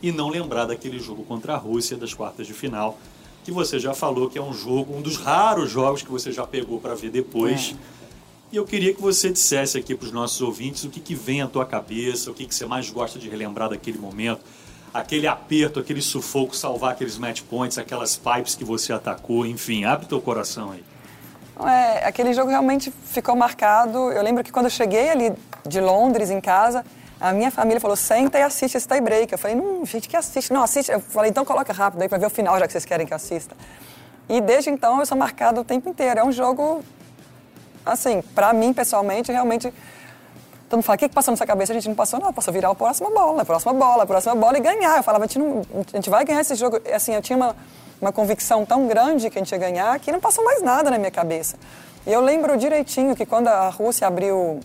e 0.00 0.12
não 0.12 0.28
lembrar 0.28 0.66
daquele 0.66 1.00
jogo 1.00 1.24
contra 1.24 1.54
a 1.54 1.56
Rússia 1.56 1.96
das 1.96 2.14
quartas 2.14 2.46
de 2.46 2.54
final, 2.54 2.96
que 3.44 3.52
você 3.52 3.78
já 3.78 3.92
falou 3.94 4.30
que 4.30 4.38
é 4.38 4.42
um 4.42 4.52
jogo, 4.52 4.96
um 4.96 5.02
dos 5.02 5.16
raros 5.18 5.70
jogos 5.70 6.02
que 6.02 6.10
você 6.10 6.32
já 6.32 6.46
pegou 6.46 6.80
para 6.80 6.94
ver 6.94 7.10
depois. 7.10 7.74
E 8.50 8.56
eu 8.56 8.64
queria 8.64 8.94
que 8.94 9.02
você 9.02 9.30
dissesse 9.30 9.76
aqui 9.76 9.94
para 9.94 10.06
os 10.06 10.12
nossos 10.12 10.40
ouvintes 10.40 10.84
o 10.84 10.88
que, 10.88 10.98
que 10.98 11.14
vem 11.14 11.42
à 11.42 11.46
tua 11.46 11.66
cabeça, 11.66 12.30
o 12.30 12.34
que, 12.34 12.46
que 12.46 12.54
você 12.54 12.64
mais 12.64 12.88
gosta 12.88 13.18
de 13.18 13.28
relembrar 13.28 13.68
daquele 13.68 13.98
momento, 13.98 14.40
aquele 14.94 15.26
aperto, 15.26 15.78
aquele 15.78 16.00
sufoco, 16.00 16.56
salvar 16.56 16.92
aqueles 16.92 17.18
match 17.18 17.42
points, 17.42 17.76
aquelas 17.76 18.16
pipes 18.16 18.54
que 18.54 18.64
você 18.64 18.92
atacou, 18.92 19.44
enfim, 19.44 19.84
abre 19.84 20.06
teu 20.06 20.20
coração 20.20 20.70
aí. 20.70 20.84
É, 21.68 22.06
aquele 22.06 22.32
jogo 22.32 22.50
realmente 22.50 22.92
ficou 23.04 23.36
marcado. 23.36 24.10
Eu 24.10 24.22
lembro 24.22 24.42
que 24.42 24.50
quando 24.50 24.66
eu 24.66 24.70
cheguei 24.70 25.10
ali 25.10 25.32
de 25.66 25.80
Londres, 25.80 26.30
em 26.30 26.40
casa, 26.40 26.84
a 27.24 27.32
minha 27.32 27.50
família 27.50 27.80
falou, 27.80 27.96
senta 27.96 28.38
e 28.38 28.42
assiste 28.42 28.76
esse 28.76 28.86
tie 28.86 29.00
break. 29.00 29.32
Eu 29.32 29.38
falei, 29.38 29.56
não, 29.56 29.86
gente, 29.86 30.10
que 30.10 30.14
assiste? 30.14 30.52
Não, 30.52 30.62
assiste. 30.62 30.92
Eu 30.92 31.00
falei, 31.00 31.30
então 31.30 31.42
coloca 31.42 31.72
rápido 31.72 32.02
aí 32.02 32.08
para 32.08 32.18
ver 32.18 32.26
o 32.26 32.30
final, 32.30 32.58
já 32.58 32.66
que 32.66 32.72
vocês 32.72 32.84
querem 32.84 33.06
que 33.06 33.14
eu 33.14 33.16
assista. 33.16 33.56
E 34.28 34.42
desde 34.42 34.68
então 34.68 35.00
eu 35.00 35.06
sou 35.06 35.16
marcado 35.16 35.62
o 35.62 35.64
tempo 35.64 35.88
inteiro. 35.88 36.20
É 36.20 36.24
um 36.24 36.30
jogo, 36.30 36.84
assim, 37.86 38.20
para 38.34 38.52
mim, 38.52 38.74
pessoalmente, 38.74 39.32
realmente... 39.32 39.72
Todo 40.68 40.76
mundo 40.76 40.84
fala, 40.84 40.96
o 40.96 40.98
que, 40.98 41.08
que 41.08 41.14
passou 41.14 41.32
na 41.32 41.36
sua 41.38 41.46
cabeça? 41.46 41.72
A 41.72 41.74
gente 41.74 41.88
não 41.88 41.94
passou, 41.94 42.20
não, 42.20 42.30
passou 42.30 42.52
virar 42.52 42.68
a 42.68 42.74
próxima 42.74 43.08
bola, 43.08 43.40
a 43.40 43.44
próxima 43.46 43.72
bola, 43.72 44.02
a 44.02 44.06
próxima 44.06 44.34
bola 44.34 44.58
e 44.58 44.60
ganhar. 44.60 44.98
Eu 44.98 45.02
falava, 45.02 45.24
a 45.24 45.26
gente, 45.26 45.38
não, 45.38 45.62
a 45.94 45.96
gente 45.96 46.10
vai 46.10 46.26
ganhar 46.26 46.42
esse 46.42 46.54
jogo. 46.54 46.78
Assim, 46.94 47.14
eu 47.14 47.22
tinha 47.22 47.38
uma, 47.38 47.56
uma 48.02 48.12
convicção 48.12 48.66
tão 48.66 48.86
grande 48.86 49.30
que 49.30 49.38
a 49.38 49.40
gente 49.40 49.50
ia 49.50 49.58
ganhar 49.58 49.98
que 49.98 50.12
não 50.12 50.20
passou 50.20 50.44
mais 50.44 50.60
nada 50.60 50.90
na 50.90 50.98
minha 50.98 51.10
cabeça. 51.10 51.56
E 52.06 52.12
eu 52.12 52.20
lembro 52.20 52.54
direitinho 52.58 53.16
que 53.16 53.24
quando 53.24 53.48
a 53.48 53.70
Rússia 53.70 54.06
abriu. 54.06 54.60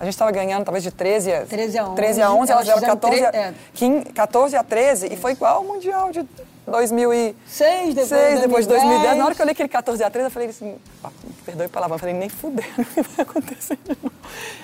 A 0.00 0.04
gente 0.04 0.14
estava 0.14 0.30
ganhando 0.30 0.64
talvez 0.64 0.82
de 0.84 0.90
13 0.92 1.32
a, 1.32 1.40
13 1.46 1.78
a 1.78 1.84
11. 1.86 1.96
13 1.96 2.22
a 2.22 2.32
11 2.32 2.52
elas 2.52 2.68
fizeram 2.68 2.94
14 2.96 3.24
a, 3.24 3.30
tre- 3.32 3.40
é. 3.40 3.54
15 3.74 4.04
14 4.12 4.56
a 4.56 4.62
13 4.62 5.08
e 5.12 5.16
foi 5.16 5.32
igual 5.32 5.56
ao 5.56 5.64
Mundial 5.64 6.12
de 6.12 6.24
2006, 6.66 7.34
Seis 7.48 7.94
depois 7.94 8.06
de 8.36 8.40
depois 8.42 8.64
de 8.66 8.68
2010. 8.68 8.68
2010. 8.68 9.16
Na 9.18 9.24
hora 9.24 9.34
que 9.34 9.40
eu 9.40 9.44
olhei 9.44 9.52
aquele 9.52 9.68
14 9.68 10.04
a 10.04 10.10
13, 10.10 10.26
eu 10.26 10.30
falei 10.30 10.48
assim, 10.50 10.76
ah, 11.02 11.10
perdoe 11.44 11.66
a 11.66 11.68
palavra, 11.68 11.94
eu 11.94 11.98
falei, 11.98 12.14
nem 12.14 12.28
fudendo 12.28 12.82
o 12.82 12.84
que 12.84 13.02
vai 13.02 13.20
acontecer 13.26 13.78
de 13.84 13.88
novo. 14.02 14.12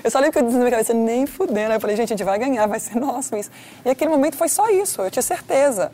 Eu 0.04 0.10
só 0.10 0.18
lembro 0.18 0.32
que 0.32 0.38
eu 0.38 0.42
disse 0.42 0.54
na 0.54 0.60
minha 0.64 0.70
cabeça, 0.70 0.94
nem 0.94 1.26
fudendo. 1.26 1.70
Aí 1.70 1.76
eu 1.76 1.80
falei, 1.80 1.96
gente, 1.96 2.12
a 2.12 2.16
gente 2.16 2.24
vai 2.24 2.38
ganhar, 2.38 2.66
vai 2.68 2.78
ser 2.78 2.96
nosso 3.00 3.34
isso. 3.36 3.50
E 3.84 3.90
aquele 3.90 4.10
momento 4.10 4.36
foi 4.36 4.48
só 4.48 4.68
isso, 4.68 5.00
eu 5.02 5.10
tinha 5.10 5.22
certeza. 5.22 5.90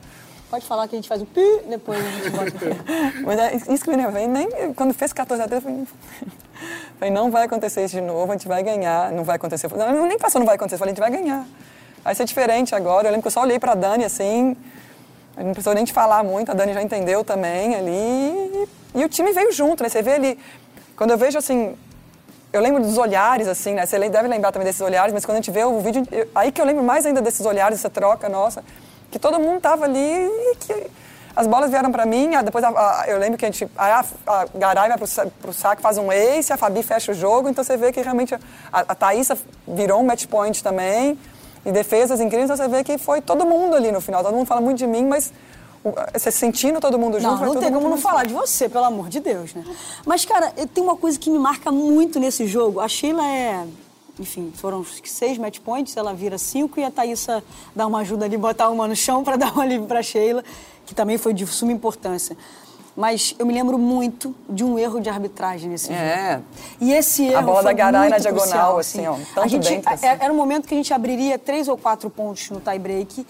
Pode 0.51 0.67
falar 0.67 0.89
que 0.89 0.97
a 0.97 0.99
gente 0.99 1.09
faz 1.09 1.23
o 1.23 1.27
pi, 1.27 1.41
depois 1.69 1.99
a 2.05 2.11
gente 2.11 2.31
bota 2.31 2.51
pi. 2.51 2.67
Mas 3.25 3.39
é 3.39 3.55
isso 3.73 3.85
que 3.85 3.91
me 3.91 3.97
lembra. 3.97 4.27
Nem, 4.27 4.75
quando 4.75 4.93
fez 4.93 5.13
14 5.13 5.41
a 5.43 5.47
13, 5.47 5.65
eu 5.69 5.87
falei, 6.99 7.15
não 7.15 7.31
vai 7.31 7.45
acontecer 7.45 7.85
isso 7.85 7.95
de 7.95 8.01
novo, 8.01 8.33
a 8.33 8.35
gente 8.35 8.49
vai 8.49 8.61
ganhar, 8.63 9.13
não 9.13 9.23
vai 9.23 9.37
acontecer. 9.37 9.71
Não, 9.73 10.07
nem 10.07 10.19
passou, 10.19 10.41
não 10.41 10.47
vai 10.47 10.57
acontecer, 10.57 10.75
eu 10.75 10.79
falei, 10.81 10.93
a 10.93 10.95
gente 10.95 11.01
vai 11.01 11.11
ganhar. 11.11 11.47
Vai 12.03 12.15
ser 12.17 12.25
diferente 12.25 12.75
agora. 12.75 13.07
Eu 13.07 13.13
lembro 13.13 13.23
que 13.23 13.29
eu 13.29 13.33
só 13.33 13.43
olhei 13.43 13.61
pra 13.61 13.75
Dani 13.77 14.05
assim, 14.05 14.57
não 15.37 15.53
precisou 15.53 15.73
nem 15.73 15.85
te 15.85 15.93
falar 15.93 16.25
muito, 16.25 16.51
a 16.51 16.55
Dani 16.55 16.75
já 16.75 16.83
entendeu 16.83 17.23
também 17.23 17.77
ali. 17.77 18.69
E, 18.93 19.05
o 19.05 19.09
time 19.09 19.33
veio 19.33 19.53
junto, 19.53 19.85
né? 19.85 19.89
Você 19.89 20.03
vê 20.03 20.15
ali, 20.15 20.39
quando 20.97 21.13
eu 21.13 21.19
vejo 21.19 21.39
assim, 21.39 21.77
eu 22.53 22.61
lembro 22.61 22.83
dos 22.83 22.99
olhares, 22.99 23.47
assim, 23.47 23.75
né? 23.75 23.87
Você 23.87 23.97
deve 24.09 24.27
lembrar 24.27 24.51
também 24.51 24.67
desses 24.67 24.81
olhares, 24.81 25.13
mas 25.15 25.25
quando 25.25 25.37
a 25.37 25.41
gente 25.41 25.53
vê 25.53 25.63
o 25.63 25.79
vídeo, 25.79 26.05
eu- 26.11 26.27
aí 26.35 26.51
que 26.51 26.61
eu 26.61 26.65
lembro 26.65 26.83
mais 26.83 27.07
ainda 27.07 27.23
desses 27.23 27.47
olhares, 27.47 27.79
essa 27.79 27.89
troca 27.89 28.29
nossa, 28.29 28.65
que 29.11 29.19
todo 29.19 29.39
mundo 29.41 29.61
tava 29.61 29.85
ali 29.85 29.99
e 29.99 30.57
que 30.57 30.87
as 31.35 31.47
bolas 31.47 31.71
vieram 31.71 31.91
pra 31.93 32.05
mim, 32.05 32.35
ah, 32.35 32.43
depois 32.43 32.63
a- 32.65 32.69
a- 32.69 33.05
eu 33.09 33.19
lembro 33.19 33.39
que 33.39 33.45
a 33.45 33.49
gente, 33.51 33.69
a, 33.77 34.05
a 34.27 34.47
Garay 34.55 34.89
vai 34.89 34.99
pro, 34.99 35.07
sa- 35.07 35.27
pro 35.41 35.53
saco, 35.53 35.81
faz 35.81 35.97
um 35.97 36.11
ace, 36.13 36.53
a 36.53 36.57
Fabi 36.57 36.83
fecha 36.83 37.13
o 37.13 37.15
jogo, 37.15 37.49
então 37.49 37.63
você 37.65 37.77
vê 37.77 37.93
que 37.93 38.01
realmente 38.03 38.35
a, 38.35 38.41
a 38.73 38.95
Thaísa 38.95 39.39
virou 39.67 40.01
um 40.01 40.05
match 40.05 40.27
point 40.27 40.63
também, 40.63 41.19
e 41.65 41.71
defesas 41.73 42.21
incríveis, 42.21 42.51
então 42.51 42.57
você 42.57 42.69
vê 42.69 42.83
que 42.83 42.99
foi 42.99 43.21
todo 43.21 43.45
mundo 43.47 43.77
ali 43.77 43.93
no 43.93 44.01
final, 44.01 44.23
todo 44.25 44.35
mundo 44.35 44.47
fala 44.47 44.61
muito 44.61 44.79
de 44.79 44.87
mim, 44.87 45.05
mas 45.07 45.33
o- 45.85 45.93
você 46.13 46.31
sentindo 46.31 46.81
todo 46.81 46.99
mundo 46.99 47.19
junto, 47.21 47.37
Não, 47.41 47.55
não 47.55 47.61
tem 47.61 47.73
como 47.73 47.89
não 47.89 47.97
falar 47.99 48.27
de 48.27 48.35
você, 48.35 48.69
pelo 48.69 48.85
amor 48.85 49.09
de 49.09 49.21
Deus, 49.21 49.55
né? 49.55 49.65
Mas, 50.05 50.25
cara, 50.25 50.53
tem 50.75 50.83
uma 50.83 50.97
coisa 50.97 51.19
que 51.19 51.31
me 51.31 51.39
marca 51.39 51.71
muito 51.71 52.19
nesse 52.19 52.47
jogo. 52.47 52.81
A 52.81 52.89
Sheila 52.89 53.25
é. 53.27 53.65
Enfim, 54.21 54.53
foram 54.55 54.85
seis 55.05 55.39
match 55.39 55.61
points, 55.61 55.97
ela 55.97 56.13
vira 56.13 56.37
cinco 56.37 56.79
e 56.79 56.85
a 56.85 56.91
Thaísa 56.91 57.43
dá 57.75 57.87
uma 57.87 58.01
ajuda 58.01 58.27
ali, 58.27 58.37
botar 58.37 58.69
uma 58.69 58.87
no 58.87 58.95
chão 58.95 59.25
para 59.25 59.37
dar 59.39 59.57
um 59.57 59.61
alívio 59.61 59.87
pra 59.87 60.03
Sheila, 60.03 60.45
que 60.85 60.95
também 60.95 61.17
foi 61.17 61.33
de 61.33 61.47
suma 61.47 61.73
importância. 61.73 62.37
Mas 62.95 63.35
eu 63.39 63.47
me 63.47 63.55
lembro 63.55 63.79
muito 63.79 64.35
de 64.49 64.63
um 64.63 64.79
erro 64.79 65.01
de 65.01 65.09
arbitragem 65.09 65.71
nesse 65.71 65.91
É. 65.91 66.33
jogo. 66.35 66.45
E 66.83 66.93
esse 66.93 67.25
erro. 67.25 67.43
bola 67.47 67.63
foi 67.63 67.65
da 67.65 67.73
Garay 67.73 68.11
na 68.11 68.19
diagonal, 68.19 68.75
crucial, 68.75 68.79
assim, 68.79 69.07
ó, 69.07 69.15
a 69.15 69.19
tanto 69.37 69.49
gente, 69.49 69.69
dentro, 69.71 69.91
assim. 69.95 70.07
é- 70.07 70.19
Era 70.21 70.33
um 70.33 70.37
momento 70.37 70.69
que 70.69 70.75
a 70.75 70.77
gente 70.77 70.93
abriria 70.93 71.39
três 71.39 71.67
ou 71.69 71.79
quatro 71.79 72.11
pontos 72.11 72.51
no 72.51 72.61
tie-break 72.61 73.25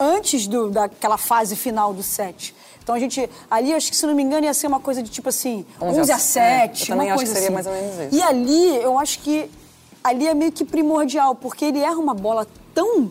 antes 0.00 0.48
do, 0.48 0.68
daquela 0.70 1.16
fase 1.18 1.54
final 1.54 1.92
do 1.94 2.02
set. 2.02 2.56
Então 2.82 2.94
a 2.94 2.98
gente, 2.98 3.30
ali, 3.48 3.72
acho 3.72 3.88
que 3.90 3.96
se 3.96 4.04
não 4.04 4.14
me 4.14 4.22
engano, 4.22 4.46
ia 4.46 4.54
ser 4.54 4.66
uma 4.66 4.80
coisa 4.80 5.00
de 5.02 5.10
tipo 5.10 5.28
assim, 5.28 5.64
11 5.80 5.98
a 5.98 6.02
11 6.02 6.12
a 6.12 6.18
7, 6.18 6.40
é, 6.40 6.82
eu 6.82 6.88
também 6.88 7.06
uma 7.08 7.14
acho 7.14 7.24
que 7.24 7.30
seria 7.30 7.44
assim. 7.44 7.54
mais 7.54 7.66
ou 7.66 7.72
menos 7.72 7.94
isso. 8.00 8.14
E 8.14 8.22
ali, 8.22 8.76
eu 8.82 8.98
acho 8.98 9.18
que 9.20 9.48
ali 10.04 10.28
é 10.28 10.34
meio 10.34 10.52
que 10.52 10.64
primordial, 10.64 11.34
porque 11.34 11.64
ele 11.64 11.80
erra 11.80 11.96
uma 11.96 12.14
bola 12.14 12.46
tão... 12.74 13.10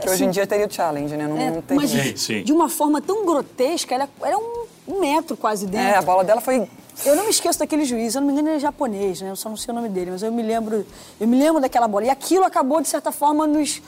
Que 0.00 0.08
hoje 0.08 0.24
em 0.24 0.30
dia 0.30 0.46
teria 0.46 0.66
o 0.66 0.72
challenge, 0.72 1.14
né? 1.14 1.28
Não, 1.28 1.36
é, 1.36 1.50
não 1.50 1.60
tem 1.60 1.76
mas 1.76 1.90
sim. 2.18 2.42
de 2.42 2.52
uma 2.52 2.70
forma 2.70 3.02
tão 3.02 3.26
grotesca, 3.26 3.94
ela 3.94 4.08
era 4.22 4.38
um, 4.38 4.64
um 4.88 5.00
metro 5.00 5.36
quase 5.36 5.66
dentro. 5.66 5.86
É, 5.86 5.96
a 5.96 6.02
bola 6.02 6.24
dela 6.24 6.40
foi 6.40 6.66
Eu 7.04 7.14
não 7.14 7.24
me 7.24 7.30
esqueço 7.30 7.58
daquele 7.58 7.84
juiz, 7.84 8.14
eu 8.14 8.22
não 8.22 8.28
me 8.28 8.32
engano, 8.32 8.48
ele 8.48 8.56
é 8.56 8.60
japonês, 8.60 9.20
né? 9.20 9.30
Eu 9.30 9.36
só 9.36 9.50
não 9.50 9.58
sei 9.58 9.72
o 9.72 9.74
nome 9.74 9.90
dele, 9.90 10.10
mas 10.10 10.22
eu 10.22 10.32
me 10.32 10.42
lembro, 10.42 10.86
eu 11.20 11.28
me 11.28 11.38
lembro 11.38 11.60
daquela 11.60 11.86
bola. 11.86 12.06
E 12.06 12.10
aquilo 12.10 12.44
acabou, 12.44 12.80
de 12.80 12.88
certa 12.88 13.12
forma, 13.12 13.46
nos, 13.46 13.82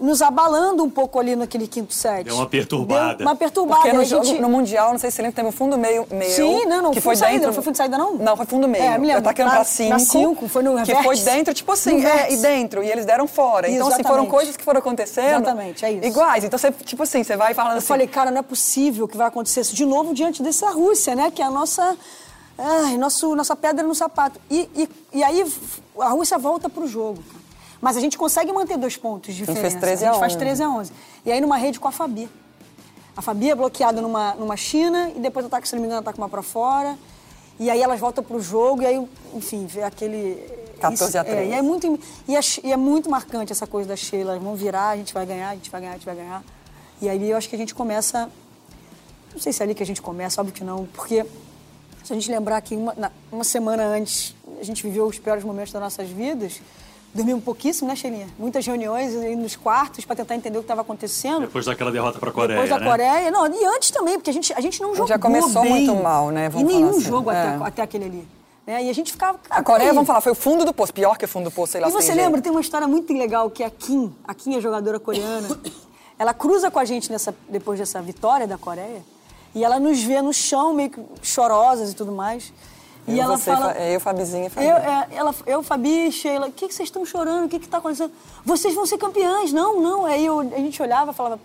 nos 0.00 0.20
abalando 0.22 0.82
um 0.84 0.90
pouco 0.90 1.18
ali 1.18 1.34
naquele 1.36 1.66
quinto 1.66 1.92
set. 1.94 2.24
Deu 2.24 2.34
uma 2.36 2.46
perturbada. 2.46 3.16
Deu 3.16 3.26
uma 3.26 3.36
perturbada. 3.36 3.82
Porque 3.82 3.96
no, 3.96 4.04
jogo, 4.04 4.24
gente... 4.24 4.40
no 4.40 4.48
Mundial, 4.48 4.92
não 4.92 4.98
sei 4.98 5.10
se 5.10 5.16
você 5.16 5.22
lembra, 5.22 5.36
teve 5.36 5.48
um 5.48 5.52
fundo 5.52 5.76
meio, 5.78 6.06
meio 6.10 6.30
Sim, 6.30 6.64
não, 6.66 6.82
não, 6.82 6.90
que 6.90 7.00
fundo 7.00 7.02
foi 7.04 7.16
saída, 7.16 7.32
dentro. 7.34 7.46
não 7.48 7.54
foi 7.54 7.62
fundo 7.64 7.76
saída, 7.76 7.98
não? 7.98 8.14
Não, 8.14 8.36
foi 8.36 8.46
fundo 8.46 8.68
meio. 8.68 8.84
É, 8.84 8.98
me 8.98 9.06
lembro, 9.06 9.20
Atacando 9.20 9.50
pra- 9.50 9.64
pra 9.64 9.64
pra 9.64 9.98
cinco. 9.98 9.98
cinco, 10.00 10.48
foi 10.48 10.62
no 10.62 10.70
Que 10.76 10.92
vértice. 10.92 11.02
foi 11.04 11.16
dentro, 11.18 11.54
tipo 11.54 11.72
assim, 11.72 12.04
é, 12.04 12.32
e 12.32 12.36
dentro. 12.36 12.82
E 12.82 12.90
eles 12.90 13.04
deram 13.04 13.26
fora. 13.26 13.68
Então, 13.70 13.86
assim, 13.88 13.96
foram 14.02 14.08
Exatamente. 14.24 14.30
coisas 14.30 14.56
que 14.56 14.64
foram 14.64 14.78
acontecendo. 14.80 15.42
Exatamente, 15.44 15.84
é 15.84 15.92
isso. 15.92 16.04
Iguais. 16.06 16.44
Então, 16.44 16.58
você, 16.58 16.70
tipo 16.72 17.02
assim, 17.02 17.22
você 17.24 17.36
vai 17.36 17.54
falando 17.54 17.72
Eu 17.72 17.78
assim. 17.78 17.86
falei, 17.86 18.06
cara, 18.06 18.30
não 18.30 18.38
é 18.38 18.42
possível 18.42 19.08
que 19.08 19.16
vai 19.16 19.26
acontecer 19.28 19.60
isso 19.60 19.74
de 19.74 19.84
novo 19.86 20.12
diante 20.14 20.42
dessa 20.42 20.70
Rússia, 20.70 21.14
né? 21.14 21.30
Que 21.30 21.42
é 21.42 21.44
a 21.44 21.50
nossa, 21.50 21.96
ai, 22.58 22.96
nosso, 22.96 23.34
nossa 23.34 23.54
pedra 23.56 23.86
no 23.86 23.94
sapato. 23.94 24.40
E, 24.50 24.68
e, 24.74 24.88
e 25.14 25.24
aí 25.24 25.44
a 26.00 26.08
Rússia 26.10 26.38
volta 26.38 26.68
pro 26.68 26.86
jogo, 26.86 27.22
cara. 27.30 27.45
Mas 27.80 27.96
a 27.96 28.00
gente 28.00 28.16
consegue 28.16 28.52
manter 28.52 28.76
dois 28.78 28.96
pontos 28.96 29.34
de 29.34 29.44
fez 29.44 29.56
diferença. 29.56 29.78
13 29.78 30.04
a 30.04 30.08
a 30.08 30.12
gente 30.12 30.20
faz 30.20 30.32
11. 30.32 30.38
13 30.38 30.62
a 30.62 30.70
11. 30.70 30.92
E 31.24 31.32
aí 31.32 31.40
numa 31.40 31.56
rede 31.56 31.78
com 31.78 31.88
a 31.88 31.92
Fabi. 31.92 32.28
A 33.16 33.22
Fabi 33.22 33.50
é 33.50 33.54
bloqueada 33.54 34.00
numa, 34.00 34.34
numa 34.34 34.56
China 34.56 35.10
e 35.14 35.20
depois 35.20 35.44
ataca, 35.46 35.66
se 35.66 35.74
não 35.74 35.80
me 35.80 35.86
engano, 35.86 36.00
ataca 36.00 36.18
uma 36.18 36.28
pra 36.28 36.42
fora. 36.42 36.98
E 37.58 37.70
aí 37.70 37.80
elas 37.82 37.98
voltam 38.00 38.22
pro 38.22 38.40
jogo 38.40 38.82
e 38.82 38.86
aí, 38.86 39.08
enfim, 39.34 39.66
vê 39.66 39.82
aquele... 39.82 40.36
14 40.80 41.02
a 41.16 41.22
isso- 41.22 41.30
é, 41.30 41.34
13. 41.36 41.50
e, 41.50 41.54
é 41.54 41.62
muito, 41.62 41.98
e, 42.28 42.36
é, 42.36 42.40
e 42.64 42.72
é 42.72 42.76
muito 42.76 43.08
marcante 43.08 43.50
essa 43.52 43.66
coisa 43.66 43.88
da 43.88 43.96
Sheila. 43.96 44.32
Elas 44.32 44.42
vão 44.42 44.54
virar, 44.54 44.90
a 44.90 44.96
gente 44.96 45.14
vai 45.14 45.24
ganhar, 45.24 45.48
a 45.50 45.54
gente 45.54 45.70
vai 45.70 45.80
ganhar, 45.80 45.92
a 45.92 45.96
gente 45.96 46.04
vai 46.06 46.14
ganhar. 46.14 46.44
E 47.00 47.08
aí 47.08 47.30
eu 47.30 47.36
acho 47.36 47.48
que 47.48 47.54
a 47.54 47.58
gente 47.58 47.74
começa 47.74 48.30
não 49.32 49.40
sei 49.42 49.52
se 49.52 49.62
é 49.62 49.64
ali 49.64 49.74
que 49.74 49.82
a 49.82 49.86
gente 49.86 50.00
começa, 50.00 50.40
óbvio 50.40 50.54
que 50.54 50.64
não, 50.64 50.86
porque 50.94 51.22
se 52.02 52.10
a 52.10 52.14
gente 52.16 52.30
lembrar 52.30 52.58
que 52.62 52.74
uma, 52.74 52.94
na- 52.96 53.10
uma 53.30 53.44
semana 53.44 53.84
antes 53.84 54.34
a 54.58 54.62
gente 54.64 54.82
viveu 54.82 55.06
os 55.06 55.18
piores 55.18 55.44
momentos 55.44 55.72
das 55.74 55.82
nossas 55.82 56.08
vidas, 56.08 56.60
Dormimos 57.16 57.42
pouquíssimo, 57.42 57.88
né, 57.88 57.96
Xelinha? 57.96 58.28
Muitas 58.38 58.66
reuniões 58.66 59.14
nos 59.38 59.56
quartos 59.56 60.04
para 60.04 60.14
tentar 60.16 60.36
entender 60.36 60.58
o 60.58 60.60
que 60.60 60.64
estava 60.64 60.82
acontecendo. 60.82 61.40
Depois 61.40 61.64
daquela 61.64 61.90
derrota 61.90 62.18
para 62.18 62.28
a 62.28 62.32
Coreia, 62.32 62.60
Depois 62.60 62.70
da 62.70 62.78
né? 62.78 62.90
Coreia. 62.90 63.30
Não, 63.30 63.46
e 63.46 63.64
antes 63.64 63.90
também, 63.90 64.14
porque 64.14 64.28
a 64.30 64.32
gente, 64.32 64.52
a 64.52 64.60
gente 64.60 64.80
não 64.82 64.90
jogou 64.92 65.06
já 65.08 65.18
começou 65.18 65.62
bem 65.62 65.70
muito 65.72 65.94
mal, 65.96 66.30
né? 66.30 66.48
Vamos 66.50 66.68
nenhum 66.68 66.88
falar 66.88 66.98
assim. 66.98 67.08
jogo 67.08 67.30
É. 67.30 67.54
até, 67.54 67.64
até 67.64 67.82
aquele 67.82 68.04
ali. 68.04 68.28
Né? 68.66 68.84
E 68.84 68.90
a 68.90 68.92
gente 68.92 69.12
ficava... 69.12 69.38
A 69.48 69.62
Coreia, 69.62 69.78
"Peraí". 69.84 69.94
vamos 69.94 70.06
falar, 70.06 70.20
foi 70.20 70.32
o 70.32 70.34
fundo 70.34 70.64
do 70.64 70.74
poço. 70.74 70.92
Pior 70.92 71.16
que 71.16 71.24
o 71.24 71.28
fundo 71.28 71.44
do 71.44 71.50
poço, 71.50 71.72
sei 71.72 71.80
lá 71.80 71.88
E 71.88 71.90
você 71.90 72.08
tem 72.08 72.16
lembra, 72.16 72.32
jeito. 72.32 72.42
tem 72.44 72.52
uma 72.52 72.60
história 72.60 72.86
muito 72.86 73.12
legal 73.14 73.48
que 73.50 73.64
a 73.64 73.70
Kim, 73.70 74.14
a 74.26 74.34
Kim 74.34 74.56
é 74.56 74.60
jogadora 74.60 75.00
coreana, 75.00 75.48
ela 76.18 76.34
cruza 76.34 76.70
com 76.70 76.78
a 76.78 76.84
gente 76.84 77.10
nessa, 77.10 77.34
depois 77.48 77.78
dessa 77.78 78.02
vitória 78.02 78.46
da 78.46 78.58
Coreia 78.58 79.02
e 79.54 79.64
ela 79.64 79.80
nos 79.80 80.02
vê 80.02 80.20
no 80.20 80.34
chão 80.34 80.74
meio 80.74 80.90
que 80.90 81.00
chorosas 81.22 81.92
e 81.92 81.94
tudo 81.94 82.12
mais. 82.12 82.52
E 83.08 83.18
Eu, 83.18 83.24
ela 83.24 83.36
você, 83.36 83.52
fala... 83.52 83.72
Fa- 83.74 83.80
eu, 83.80 84.00
Fabizinha 84.00 84.46
e 84.46 84.50
Fabi. 84.50 84.66
Eu, 84.66 84.76
é, 84.76 85.06
ela, 85.12 85.34
eu, 85.46 85.62
Fabi, 85.62 86.10
Sheila, 86.10 86.48
o 86.48 86.52
que, 86.52 86.66
que 86.68 86.74
vocês 86.74 86.88
estão 86.88 87.04
chorando? 87.04 87.44
O 87.46 87.48
que 87.48 87.56
está 87.56 87.78
acontecendo? 87.78 88.12
Vocês 88.44 88.74
vão 88.74 88.84
ser 88.86 88.98
campeãs. 88.98 89.52
Não, 89.52 89.80
não. 89.80 90.04
Aí 90.06 90.26
eu- 90.26 90.40
a 90.40 90.44
gente 90.58 90.80
olhava 90.82 91.12
e 91.12 91.14
falava, 91.14 91.38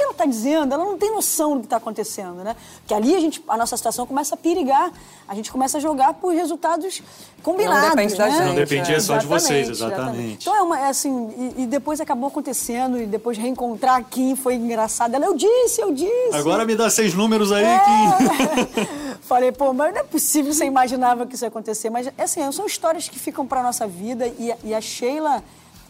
que, 0.00 0.02
que 0.02 0.02
ela 0.02 0.12
está 0.12 0.24
dizendo? 0.24 0.72
Ela 0.74 0.84
não 0.84 0.96
tem 0.98 1.10
noção 1.12 1.54
do 1.54 1.60
que 1.60 1.66
está 1.66 1.76
acontecendo, 1.76 2.42
né? 2.42 2.56
Porque 2.78 2.94
ali 2.94 3.14
a, 3.14 3.20
gente, 3.20 3.42
a 3.46 3.56
nossa 3.56 3.76
situação 3.76 4.06
começa 4.06 4.34
a 4.34 4.38
perigar. 4.38 4.90
A 5.28 5.34
gente 5.34 5.52
começa 5.52 5.78
a 5.78 5.80
jogar 5.80 6.14
por 6.14 6.32
resultados 6.34 7.02
combinados, 7.42 7.90
depende 7.90 8.16
da 8.16 8.26
né? 8.26 8.32
gente, 8.32 8.46
Não 8.48 8.54
dependia 8.54 8.96
é. 8.96 9.00
só 9.00 9.16
de 9.16 9.26
vocês, 9.26 9.68
exatamente. 9.68 10.42
Então 10.42 10.54
é, 10.56 10.62
uma, 10.62 10.78
é 10.78 10.88
assim, 10.88 11.54
e, 11.56 11.62
e 11.62 11.66
depois 11.66 12.00
acabou 12.00 12.28
acontecendo, 12.28 13.00
e 13.00 13.06
depois 13.06 13.38
reencontrar 13.38 13.96
a 13.96 14.02
Kim 14.02 14.34
foi 14.36 14.54
engraçado. 14.54 15.14
Ela, 15.14 15.26
eu 15.26 15.34
disse, 15.36 15.80
eu 15.80 15.92
disse. 15.92 16.34
Agora 16.34 16.64
me 16.64 16.74
dá 16.74 16.88
seis 16.90 17.14
números 17.14 17.52
aí 17.52 17.64
É. 17.64 17.78
que... 17.78 19.20
Falei, 19.22 19.52
pô, 19.52 19.72
mas 19.72 19.92
não 19.94 20.00
é 20.00 20.04
possível, 20.04 20.52
você 20.52 20.64
imaginava 20.64 21.24
que 21.26 21.34
isso 21.36 21.44
ia 21.44 21.48
acontecer. 21.48 21.88
Mas, 21.90 22.10
assim, 22.18 22.50
são 22.52 22.66
histórias 22.66 23.08
que 23.08 23.18
ficam 23.18 23.46
para 23.46 23.62
nossa 23.62 23.86
vida 23.86 24.26
e, 24.38 24.50
a- 24.50 24.56
e 24.64 24.74
a 24.74 24.80
Sheila, 24.80 25.42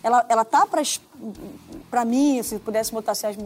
ela, 0.03 0.25
ela 0.29 0.45
tá 0.45 0.67
para 1.91 2.05
mim, 2.05 2.43
se 2.43 2.59
pudesse 2.59 2.93
botar 2.93 3.13
assim, 3.13 3.29
as- 3.29 3.37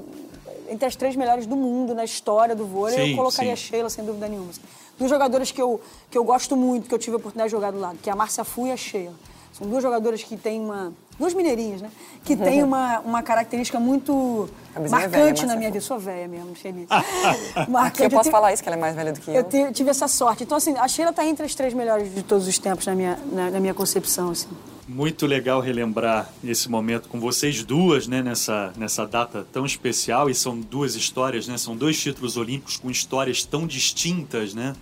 entre 0.69 0.87
as 0.87 0.97
três 0.97 1.17
melhores 1.17 1.47
do 1.47 1.57
mundo 1.57 1.95
na 1.95 2.05
história 2.05 2.55
do 2.55 2.67
vôlei, 2.67 2.97
Sim, 2.97 3.11
eu 3.11 3.17
colocaria 3.17 3.57
sim. 3.57 3.63
a 3.65 3.69
Sheila, 3.71 3.91
sem 3.91 4.05
dúvida 4.05 4.29
nenhuma. 4.29 4.51
Duas 4.99 5.11
jogadoras 5.11 5.51
que 5.51 5.61
eu, 5.61 5.81
que 6.11 6.17
eu 6.17 6.25
gosto 6.25 6.57
muito, 6.57 6.89
que 6.89 6.95
eu 6.95 6.99
tive 6.99 7.15
a 7.15 7.19
oportunidade 7.19 7.49
de 7.49 7.53
jogar 7.57 7.73
do 7.73 7.81
lado, 7.81 7.99
que 8.03 8.09
é 8.09 8.13
a 8.13 8.17
Márcia 8.17 8.45
Fu 8.45 8.67
e 8.67 8.73
a 8.73 8.77
Sheila. 8.77 9.15
São 9.53 9.69
duas 9.69 9.83
jogadoras 9.83 10.23
que 10.23 10.37
têm 10.37 10.61
uma... 10.61 10.93
Duas 11.17 11.33
mineirinhas, 11.33 11.81
né? 11.81 11.91
Que 12.25 12.37
têm 12.37 12.63
uma, 12.65 12.99
uma 13.01 13.23
característica 13.23 13.79
muito 13.79 14.49
vizinha 14.77 14.87
é 14.87 14.89
marcante 15.09 15.43
velha, 15.43 15.47
na 15.47 15.57
minha 15.57 15.69
vida. 15.69 15.79
Eu 15.79 15.83
sou 15.83 15.97
velha 15.99 16.27
mesmo, 16.27 16.57
Sheila. 16.57 16.87
Aqui 17.87 18.03
eu 18.03 18.11
posso 18.11 18.31
falar 18.31 18.53
isso, 18.53 18.63
que 18.63 18.69
ela 18.69 18.77
é 18.77 18.81
mais 18.81 18.97
velha 18.97 19.13
do 19.13 19.21
que 19.21 19.31
eu. 19.31 19.35
Eu 19.35 19.45
te- 19.45 19.71
tive 19.73 19.91
essa 19.91 20.09
sorte. 20.09 20.43
Então, 20.43 20.59
assim, 20.59 20.77
a 20.77 20.89
Sheila 20.89 21.11
está 21.11 21.25
entre 21.25 21.47
as 21.47 21.55
três 21.55 21.73
melhores 21.73 22.13
de 22.13 22.23
todos 22.25 22.49
os 22.49 22.59
tempos 22.59 22.85
na 22.87 22.97
minha, 22.97 23.17
na, 23.31 23.51
na 23.53 23.61
minha 23.61 23.75
concepção, 23.75 24.31
assim. 24.31 24.49
Muito 24.87 25.27
legal 25.27 25.61
relembrar 25.61 26.31
esse 26.45 26.69
momento 26.69 27.09
com 27.09 27.19
vocês 27.19 27.65
duas, 27.65 28.07
né, 28.07 28.23
nessa, 28.23 28.71
nessa 28.77 29.07
data 29.07 29.47
tão 29.51 29.65
especial. 29.65 30.29
E 30.29 30.35
são 30.35 30.61
duas 30.61 30.95
histórias, 30.95 31.49
né? 31.49 31.57
São 31.57 31.75
dois 31.75 31.99
títulos 31.99 32.37
olímpicos 32.37 32.77
com 32.77 32.91
histórias 32.91 33.45
tão 33.45 33.67
distintas, 33.67 34.53
né? 34.53 34.75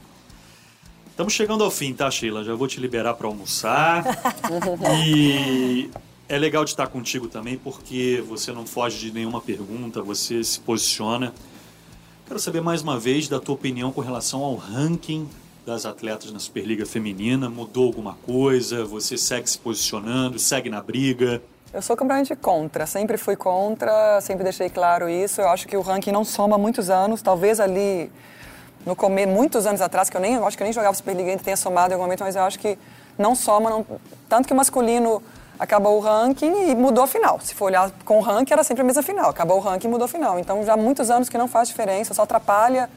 Estamos 1.08 1.34
chegando 1.34 1.62
ao 1.62 1.70
fim, 1.70 1.94
tá, 1.94 2.10
Sheila? 2.10 2.42
Já 2.42 2.54
vou 2.54 2.66
te 2.66 2.80
liberar 2.80 3.14
para 3.14 3.28
almoçar. 3.28 4.04
e 5.06 5.88
é 6.28 6.36
legal 6.36 6.64
de 6.64 6.70
estar 6.70 6.88
contigo 6.88 7.28
também, 7.28 7.56
porque 7.56 8.24
você 8.26 8.50
não 8.50 8.66
foge 8.66 8.98
de 8.98 9.12
nenhuma 9.12 9.40
pergunta, 9.40 10.02
você 10.02 10.42
se 10.42 10.58
posiciona. 10.58 11.32
Quero 12.26 12.40
saber 12.40 12.60
mais 12.60 12.82
uma 12.82 12.98
vez 12.98 13.28
da 13.28 13.38
tua 13.38 13.54
opinião 13.54 13.92
com 13.92 14.00
relação 14.00 14.42
ao 14.42 14.56
ranking 14.56 15.28
das 15.64 15.86
atletas 15.86 16.32
na 16.32 16.38
Superliga 16.38 16.84
Feminina. 16.84 17.48
Mudou 17.48 17.86
alguma 17.86 18.14
coisa? 18.26 18.84
Você 18.84 19.16
segue 19.16 19.48
se 19.48 19.58
posicionando? 19.58 20.38
Segue 20.38 20.68
na 20.68 20.80
briga? 20.82 21.42
Eu 21.72 21.80
sou 21.80 21.96
completamente 21.96 22.36
contra, 22.36 22.86
sempre 22.86 23.16
fui 23.16 23.34
contra, 23.36 24.20
sempre 24.20 24.44
deixei 24.44 24.68
claro 24.68 25.08
isso. 25.08 25.40
Eu 25.40 25.48
acho 25.48 25.66
que 25.66 25.76
o 25.76 25.80
ranking 25.80 26.12
não 26.12 26.24
soma 26.24 26.58
muitos 26.58 26.90
anos, 26.90 27.22
talvez 27.22 27.58
ali 27.60 28.10
no 28.84 28.94
começo, 28.94 29.28
muitos 29.28 29.64
anos 29.66 29.80
atrás, 29.80 30.10
que 30.10 30.16
eu 30.16 30.20
nem 30.20 30.34
eu 30.34 30.46
acho 30.46 30.56
que 30.56 30.62
eu 30.62 30.66
nem 30.66 30.72
jogava 30.72 30.94
Superliga 30.94 31.30
ainda 31.30 31.42
tenha 31.42 31.56
somado 31.56 31.92
em 31.92 31.94
algum 31.94 32.04
momento, 32.04 32.24
mas 32.24 32.36
eu 32.36 32.42
acho 32.42 32.58
que 32.58 32.76
não 33.16 33.34
soma, 33.34 33.70
não- 33.70 33.86
tanto 34.28 34.46
que 34.46 34.52
o 34.52 34.56
masculino 34.56 35.22
acabou 35.58 35.96
o 35.96 36.00
ranking 36.00 36.70
e 36.70 36.74
mudou 36.74 37.04
a 37.04 37.06
final. 37.06 37.38
Se 37.40 37.54
for 37.54 37.66
olhar 37.66 37.90
com 38.04 38.18
o 38.18 38.20
ranking, 38.20 38.52
era 38.52 38.64
sempre 38.64 38.82
a 38.82 38.84
mesma 38.84 39.02
final. 39.02 39.30
Acabou 39.30 39.56
o 39.58 39.60
ranking 39.60 39.86
e 39.86 39.90
mudou 39.90 40.04
a 40.06 40.08
final. 40.08 40.38
Então 40.38 40.62
já 40.64 40.74
há 40.74 40.76
muitos 40.76 41.08
anos 41.10 41.28
que 41.28 41.38
não 41.38 41.46
faz 41.48 41.68
diferença, 41.68 42.12
só 42.12 42.22
atrapalha 42.22 42.90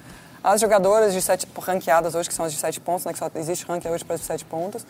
as 0.45 0.61
jogadoras 0.61 1.11
de 1.11 1.21
sete 1.21 1.47
ranqueadas 1.59 2.13
hoje, 2.13 2.29
que 2.29 2.35
são 2.35 2.45
as 2.45 2.53
de 2.53 2.59
sete 2.59 2.79
pontos, 2.79 3.03
né, 3.05 3.11
que 3.11 3.19
só 3.19 3.29
existe 3.35 3.65
ranking 3.65 3.89
hoje 3.89 4.05
para 4.05 4.13
as 4.13 4.21
de 4.21 4.27
sete 4.27 4.45
pontos. 4.45 4.85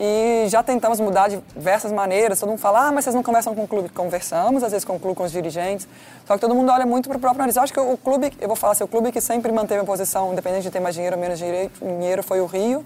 E 0.00 0.46
já 0.48 0.60
tentamos 0.60 0.98
mudar 0.98 1.28
de 1.28 1.40
diversas 1.54 1.92
maneiras. 1.92 2.40
Todo 2.40 2.48
mundo 2.48 2.58
fala, 2.58 2.88
ah, 2.88 2.92
mas 2.92 3.04
vocês 3.04 3.14
não 3.14 3.22
conversam 3.22 3.54
com 3.54 3.62
o 3.62 3.68
clube. 3.68 3.88
Conversamos, 3.90 4.64
às 4.64 4.72
vezes 4.72 4.84
com 4.84 4.96
o 4.96 4.98
clube, 4.98 5.16
com 5.16 5.22
os 5.22 5.30
dirigentes. 5.30 5.86
Só 6.26 6.34
que 6.34 6.40
todo 6.40 6.52
mundo 6.52 6.72
olha 6.72 6.84
muito 6.84 7.08
para 7.08 7.16
o 7.16 7.20
próprio 7.20 7.38
nariz. 7.38 7.54
Eu 7.54 7.62
acho 7.62 7.72
que 7.72 7.78
o 7.78 7.96
clube, 7.96 8.32
eu 8.40 8.48
vou 8.48 8.56
falar 8.56 8.72
assim, 8.72 8.82
o 8.82 8.88
clube 8.88 9.12
que 9.12 9.20
sempre 9.20 9.52
manteve 9.52 9.82
a 9.82 9.84
posição, 9.84 10.32
independente 10.32 10.64
de 10.64 10.70
ter 10.72 10.80
mais 10.80 10.96
dinheiro 10.96 11.14
ou 11.14 11.22
menos 11.22 11.38
dinheiro, 11.38 12.24
foi 12.24 12.40
o 12.40 12.46
Rio. 12.46 12.84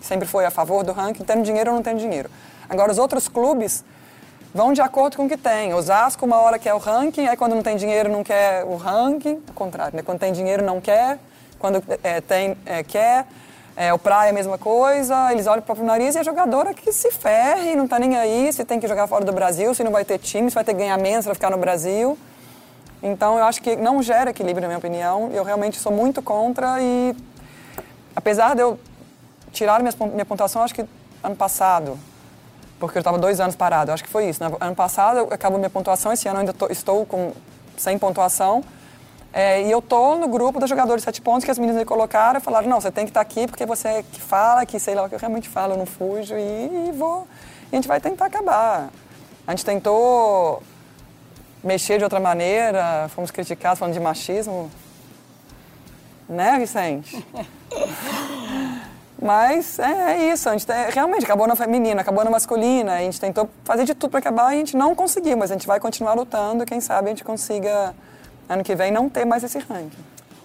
Sempre 0.00 0.28
foi 0.28 0.44
a 0.44 0.50
favor 0.50 0.84
do 0.84 0.92
ranking, 0.92 1.24
tendo 1.24 1.42
dinheiro 1.42 1.70
ou 1.70 1.76
não 1.76 1.82
tendo 1.82 1.98
dinheiro. 1.98 2.30
Agora, 2.68 2.92
os 2.92 2.98
outros 2.98 3.26
clubes 3.26 3.82
vão 4.54 4.72
de 4.72 4.80
acordo 4.80 5.16
com 5.16 5.26
o 5.26 5.28
que 5.28 5.36
tem. 5.36 5.74
Osasco, 5.74 6.24
uma 6.24 6.38
hora 6.38 6.58
quer 6.58 6.72
o 6.72 6.78
ranking, 6.78 7.26
aí 7.26 7.36
quando 7.36 7.56
não 7.56 7.62
tem 7.62 7.76
dinheiro 7.76 8.08
não 8.08 8.22
quer 8.22 8.64
o 8.64 8.76
ranking. 8.76 9.42
Ao 9.48 9.54
contrário, 9.54 9.96
né? 9.96 10.02
Quando 10.02 10.20
tem 10.20 10.32
dinheiro 10.32 10.64
não 10.64 10.80
quer, 10.80 11.18
quando 11.58 11.82
é, 12.04 12.20
tem, 12.20 12.56
é, 12.64 12.84
quer. 12.84 13.26
É, 13.76 13.92
o 13.92 13.98
Praia 13.98 14.28
é 14.28 14.30
a 14.30 14.32
mesma 14.32 14.56
coisa, 14.56 15.32
eles 15.32 15.48
olham 15.48 15.56
para 15.56 15.62
o 15.62 15.66
próprio 15.66 15.84
nariz 15.84 16.14
e 16.14 16.18
a 16.18 16.22
jogadora 16.22 16.72
que 16.72 16.92
se 16.92 17.10
ferre, 17.10 17.74
não 17.74 17.86
está 17.86 17.98
nem 17.98 18.16
aí 18.16 18.52
se 18.52 18.64
tem 18.64 18.78
que 18.78 18.86
jogar 18.86 19.08
fora 19.08 19.24
do 19.24 19.32
Brasil, 19.32 19.74
se 19.74 19.82
não 19.82 19.90
vai 19.90 20.04
ter 20.04 20.16
time, 20.18 20.48
se 20.48 20.54
vai 20.54 20.62
ter 20.62 20.74
que 20.74 20.78
ganhar 20.78 20.96
menos 20.96 21.24
para 21.24 21.34
ficar 21.34 21.50
no 21.50 21.58
Brasil. 21.58 22.16
Então, 23.02 23.36
eu 23.36 23.44
acho 23.44 23.60
que 23.60 23.74
não 23.74 24.00
gera 24.00 24.30
equilíbrio, 24.30 24.62
na 24.62 24.68
minha 24.68 24.78
opinião. 24.78 25.30
Eu 25.32 25.42
realmente 25.42 25.78
sou 25.78 25.90
muito 25.90 26.22
contra 26.22 26.80
e, 26.80 27.16
apesar 28.14 28.54
de 28.54 28.62
eu 28.62 28.78
tirar 29.52 29.82
minha, 29.82 29.92
minha 30.12 30.24
pontuação, 30.24 30.62
acho 30.62 30.74
que 30.74 30.86
ano 31.22 31.34
passado, 31.34 31.98
porque 32.86 32.98
eu 32.98 33.00
estava 33.00 33.18
dois 33.18 33.40
anos 33.40 33.56
parado, 33.56 33.92
acho 33.92 34.02
que 34.04 34.10
foi 34.10 34.28
isso. 34.28 34.42
Né? 34.42 34.50
Ano 34.60 34.74
passado 34.76 35.28
acabou 35.32 35.58
minha 35.58 35.70
pontuação, 35.70 36.12
esse 36.12 36.26
ano 36.28 36.36
eu 36.36 36.40
ainda 36.40 36.52
tô- 36.52 36.68
estou 36.68 37.04
com 37.06 37.32
sem 37.76 37.98
pontuação. 37.98 38.62
É, 39.32 39.62
e 39.62 39.70
eu 39.70 39.82
tô 39.82 40.14
no 40.14 40.28
grupo 40.28 40.60
dos 40.60 40.68
jogadores 40.70 41.02
sete 41.02 41.20
pontos 41.20 41.44
que 41.44 41.50
as 41.50 41.58
meninas 41.58 41.80
me 41.80 41.84
colocaram 41.84 42.38
e 42.38 42.42
falaram, 42.42 42.68
não, 42.68 42.80
você 42.80 42.92
tem 42.92 43.04
que 43.04 43.10
estar 43.10 43.20
aqui 43.20 43.48
porque 43.48 43.66
você 43.66 43.88
é 43.88 44.02
que 44.04 44.20
fala, 44.20 44.64
que 44.64 44.78
sei 44.78 44.94
lá 44.94 45.02
o 45.04 45.08
que 45.08 45.14
eu 45.16 45.18
realmente 45.18 45.48
falo, 45.48 45.72
eu 45.74 45.78
não 45.78 45.86
fujo 45.86 46.36
e, 46.36 46.88
e 46.88 46.92
vou. 46.92 47.26
E 47.72 47.74
a 47.74 47.76
gente 47.76 47.88
vai 47.88 48.00
tentar 48.00 48.26
acabar. 48.26 48.90
A 49.44 49.50
gente 49.50 49.64
tentou 49.64 50.62
mexer 51.64 51.98
de 51.98 52.04
outra 52.04 52.20
maneira, 52.20 53.08
fomos 53.14 53.32
criticados 53.32 53.78
falando 53.80 53.94
de 53.94 54.00
machismo. 54.00 54.70
Né, 56.28 56.56
Vicente? 56.60 57.26
Mas 59.24 59.78
é, 59.78 60.12
é 60.28 60.32
isso, 60.34 60.50
a 60.50 60.52
gente 60.52 60.66
tem- 60.66 60.90
realmente 60.92 61.24
acabou 61.24 61.46
na 61.48 61.56
feminina, 61.56 62.02
acabou 62.02 62.22
na 62.22 62.30
masculina, 62.30 62.92
a 62.92 62.98
gente 62.98 63.18
tentou 63.18 63.48
fazer 63.64 63.86
de 63.86 63.94
tudo 63.94 64.10
para 64.10 64.18
acabar 64.18 64.52
e 64.52 64.56
a 64.56 64.58
gente 64.58 64.76
não 64.76 64.94
conseguiu, 64.94 65.34
mas 65.34 65.50
a 65.50 65.54
gente 65.54 65.66
vai 65.66 65.80
continuar 65.80 66.12
lutando 66.12 66.62
e 66.62 66.66
quem 66.66 66.78
sabe 66.78 67.06
a 67.06 67.08
gente 67.08 67.24
consiga, 67.24 67.94
ano 68.46 68.62
que 68.62 68.74
vem, 68.74 68.92
não 68.92 69.08
ter 69.08 69.24
mais 69.24 69.42
esse 69.42 69.58
ranking. 69.60 69.96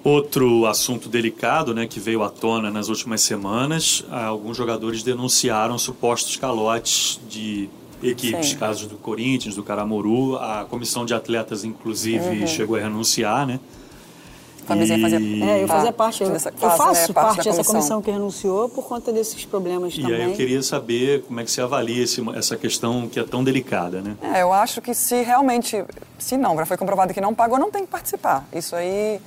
Outro 0.01 0.65
assunto 0.65 1.09
delicado, 1.09 1.75
né, 1.75 1.85
que 1.87 1.99
veio 1.99 2.23
à 2.23 2.29
tona 2.29 2.71
nas 2.71 2.87
últimas 2.87 3.19
semanas, 3.19 4.05
ah, 4.09 4.27
alguns 4.27 4.55
jogadores 4.55 5.03
denunciaram 5.03 5.77
supostos 5.77 6.37
calotes 6.37 7.19
de 7.27 7.69
equipes, 8.01 8.51
Sim. 8.51 8.55
casos 8.57 8.87
do 8.87 8.95
Corinthians, 8.95 9.55
do 9.55 9.61
Caramoru, 9.63 10.37
a 10.37 10.65
comissão 10.69 11.05
de 11.05 11.13
atletas 11.13 11.65
inclusive 11.65 12.39
Uhum. 12.39 12.47
chegou 12.47 12.77
a 12.77 12.79
renunciar, 12.79 13.45
né? 13.45 13.59
Famizinha 14.69 14.99
fazia 14.99 15.19
E- 15.19 15.43
É, 15.43 15.63
eu 15.63 15.67
fazia 15.67 15.91
parte, 15.91 16.23
eu, 16.23 16.29
dessa- 16.29 16.49
eu 16.49 16.69
faço 16.71 17.08
né, 17.10 17.13
parte, 17.13 17.38
da 17.38 17.43
dessa 17.43 17.63
comissão 17.63 18.01
que 18.01 18.10
renunciou 18.12 18.69
por 18.69 18.86
conta 18.86 19.12
desses 19.12 19.43
problemas 19.45 19.93
E 19.95 20.01
também. 20.01 20.15
aí 20.23 20.29
eu 20.32 20.36
queria 20.36 20.63
saber 20.63 21.23
como 21.23 21.39
é 21.39 21.43
que 21.43 21.51
você 21.51 21.62
avalia 21.62 22.03
esse- 22.03 22.23
essa 22.36 22.55
questão 22.55 23.08
que 23.10 23.19
é 23.19 23.23
tão 23.23 23.43
delicada, 23.43 24.01
né? 24.01 24.15
É, 24.21 24.41
eu 24.43 24.53
acho 24.53 24.82
que 24.82 24.93
se 24.93 25.21
realmente, 25.23 25.84
se 26.17 26.38
não, 26.38 26.55
já 26.55 26.65
foi 26.65 26.77
comprovado 26.77 27.13
que 27.13 27.19
não 27.21 27.34
pagou, 27.36 27.60
não 27.60 27.69
tem 27.71 27.84
que 27.86 27.91
participar. 27.91 28.45
Isso 28.53 28.75
aí 28.75 29.19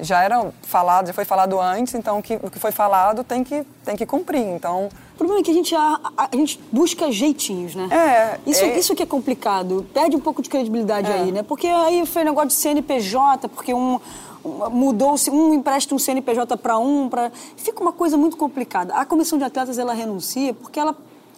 já 0.00 0.22
era 0.22 0.46
falado, 0.62 1.08
já 1.08 1.12
foi 1.12 1.24
falado 1.24 1.60
antes, 1.60 1.92
então 1.94 2.18
o 2.18 2.22
que, 2.22 2.34
o 2.40 2.48
que 2.48 2.58
foi 2.60 2.70
falado 2.70 3.24
tem 3.24 3.42
que, 3.42 3.64
tem 3.84 3.96
que 3.96 4.06
cumprir. 4.06 4.42
Então, 4.42 4.88
O 5.14 5.18
problema 5.18 5.40
é 5.40 5.42
que 5.42 5.50
a 5.50 5.54
gente, 5.54 5.74
a, 5.74 5.98
a- 6.16 6.28
a 6.30 6.36
gente 6.36 6.60
busca 6.70 7.10
jeitinhos, 7.10 7.74
né? 7.74 7.88
É, 7.90 8.38
Isso, 8.48 8.64
é- 8.64 8.78
isso 8.78 8.94
que 8.94 9.02
é 9.02 9.06
complicado. 9.06 9.84
Perde 9.92 10.14
um 10.14 10.20
pouco 10.20 10.40
de 10.40 10.48
credibilidade 10.48 11.10
É. 11.10 11.14
aí, 11.14 11.32
né? 11.32 11.42
Porque 11.42 11.66
aí 11.66 12.06
foi 12.06 12.22
negócio 12.22 12.50
de 12.50 12.54
CNPJ, 12.54 13.48
porque 13.48 13.74
um- 13.74 13.98
mudou-se, 14.44 15.30
um 15.30 15.54
empresta 15.54 15.94
um 15.94 15.98
CNPJ 15.98 16.56
para 16.56 16.78
um, 16.78 17.08
para 17.08 17.30
fica 17.56 17.80
uma 17.80 17.92
coisa 17.92 18.16
muito 18.16 18.36
complicada. 18.36 18.94
A 18.94 19.04
comissão 19.04 19.38
de 19.38 19.44
atletas, 19.44 19.78
ela 19.78 19.92
renuncia 19.92 20.54
porque 20.54 20.78
ela, 20.78 20.96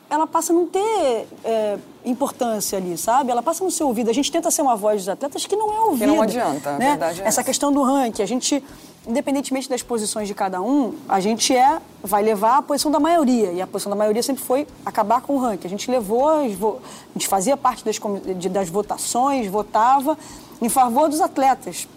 ela 0.08 0.26
passa 0.26 0.52
a 0.52 0.56
não 0.56 0.66
ter 0.66 1.26
é, 1.44 1.78
importância 2.04 2.78
ali, 2.78 2.96
sabe? 2.96 3.30
Ela 3.30 3.42
passa 3.42 3.62
a 3.62 3.64
não 3.64 3.70
ser 3.70 3.84
ouvida. 3.84 4.10
A 4.10 4.14
gente 4.14 4.30
tenta 4.30 4.50
ser 4.50 4.62
uma 4.62 4.76
voz 4.76 5.02
dos 5.02 5.08
atletas 5.08 5.46
que 5.46 5.56
não 5.56 5.72
é 5.72 5.80
ouvida. 5.80 6.06
não 6.06 6.22
adianta, 6.22 6.72
né? 6.72 6.90
verdade 6.90 7.20
é 7.20 7.24
Essa 7.26 7.40
essa. 7.40 7.44
questão 7.44 7.72
do 7.72 7.82
ranking, 7.82 8.22
a 8.22 8.26
gente 8.26 8.62
independentemente 9.06 9.68
das 9.68 9.82
posições 9.82 10.28
de 10.28 10.34
cada 10.34 10.60
um, 10.60 10.94
a 11.08 11.20
gente 11.20 11.56
é, 11.56 11.80
vai 12.02 12.22
levar 12.22 12.58
a 12.58 12.62
posição 12.62 12.90
da 12.90 13.00
maioria. 13.00 13.52
E 13.52 13.62
a 13.62 13.66
posição 13.66 13.90
da 13.90 13.96
maioria 13.96 14.22
sempre 14.22 14.42
foi 14.42 14.66
acabar 14.84 15.22
com 15.22 15.36
o 15.36 15.38
ranking. 15.38 15.66
A 15.66 15.70
gente 15.70 15.90
levou, 15.90 16.28
a 16.28 16.46
gente 17.14 17.26
fazia 17.26 17.56
parte 17.56 17.84
das, 17.84 17.98
das 18.50 18.68
votações, 18.68 19.46
votava 19.46 20.18
em 20.60 20.68
favor 20.68 21.08
dos 21.08 21.20
atletas. 21.20 21.88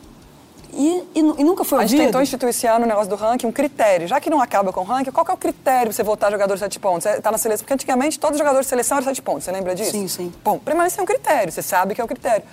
E, 0.75 1.03
e, 1.15 1.19
e, 1.19 1.43
nunca 1.43 1.63
foi 1.63 1.79
ouvido. 1.79 1.93
A 1.93 1.97
gente 1.97 2.05
tentou 2.05 2.21
instituir 2.21 2.49
esse 2.49 2.65
ano 2.67 2.85
o 2.85 2.87
negócio 2.87 3.09
do 3.09 3.15
ranking, 3.15 3.47
um 3.47 3.51
critério. 3.51 4.07
Já 4.07 4.19
que 4.19 4.29
não 4.29 4.41
acaba 4.41 4.73
com 4.73 4.81
o 4.81 4.83
ranking, 4.83 5.11
qual 5.11 5.25
é 5.29 5.33
o 5.33 5.37
critério 5.37 5.87
para 5.87 5.93
você 5.93 6.03
votar 6.03 6.31
jogador 6.31 6.53
de 6.55 6.59
sete 6.59 6.79
pontos? 6.79 7.05
Está 7.05 7.29
é, 7.29 7.31
na 7.31 7.37
seleção, 7.37 7.63
porque 7.63 7.73
antigamente 7.73 8.19
todos 8.19 8.35
os 8.35 8.39
jogadores 8.39 8.65
de 8.65 8.69
seleção 8.69 8.97
eram 8.97 9.05
sete 9.05 9.21
pontos, 9.21 9.43
você 9.43 9.51
lembra 9.51 9.75
disso? 9.75 9.91
Sim, 9.91 10.07
sim. 10.07 10.33
Bom, 10.43 10.59
isso 10.87 10.99
é 10.99 11.03
um 11.03 11.05
critério, 11.05 11.51
você 11.51 11.61
sabe 11.61 11.93
que 11.93 12.01
é 12.01 12.03
o 12.03 12.07
critério. 12.07 12.43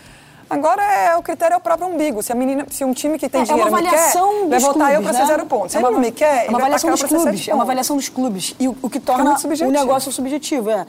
Agora 0.51 0.83
é 0.83 1.17
o 1.17 1.23
critério 1.23 1.55
é 1.55 1.57
o 1.57 1.61
próprio 1.61 1.87
umbigo. 1.87 2.21
Se 2.25 2.33
a 2.33 2.35
menina, 2.35 2.67
se 2.69 2.85
um 2.85 2.93
time 2.93 3.17
que 3.17 3.29
tem 3.29 3.43
é, 3.43 3.45
dinheiro 3.45 3.69
é 3.69 3.71
uma 3.71 3.79
avaliação 3.79 4.33
me 4.33 4.41
quer, 4.41 4.49
vai 4.49 4.59
votar 4.59 4.95
eu 4.95 5.03
para 5.03 5.13
né? 5.13 5.21
ser 5.21 5.27
zero 5.27 5.47
pontos. 5.47 5.71
Se 5.71 5.77
é 5.77 5.81
uma, 5.81 5.89
ele 5.89 5.95
não 5.95 6.01
me 6.01 6.11
quer, 6.11 6.47
é 6.47 6.49
uma 6.49 6.59
avaliação 6.59 6.91
dos 6.91 7.03
clubes. 7.05 7.49
É 7.49 7.55
uma 7.55 7.63
avaliação 7.63 7.97
dos 7.97 8.09
clubes 8.09 8.57
e 8.59 8.67
o, 8.67 8.77
o 8.83 8.91
que 8.91 8.99
torna 8.99 9.37
o 9.37 9.71
negócio 9.71 10.11
subjetivo. 10.11 10.71
É. 10.71 10.85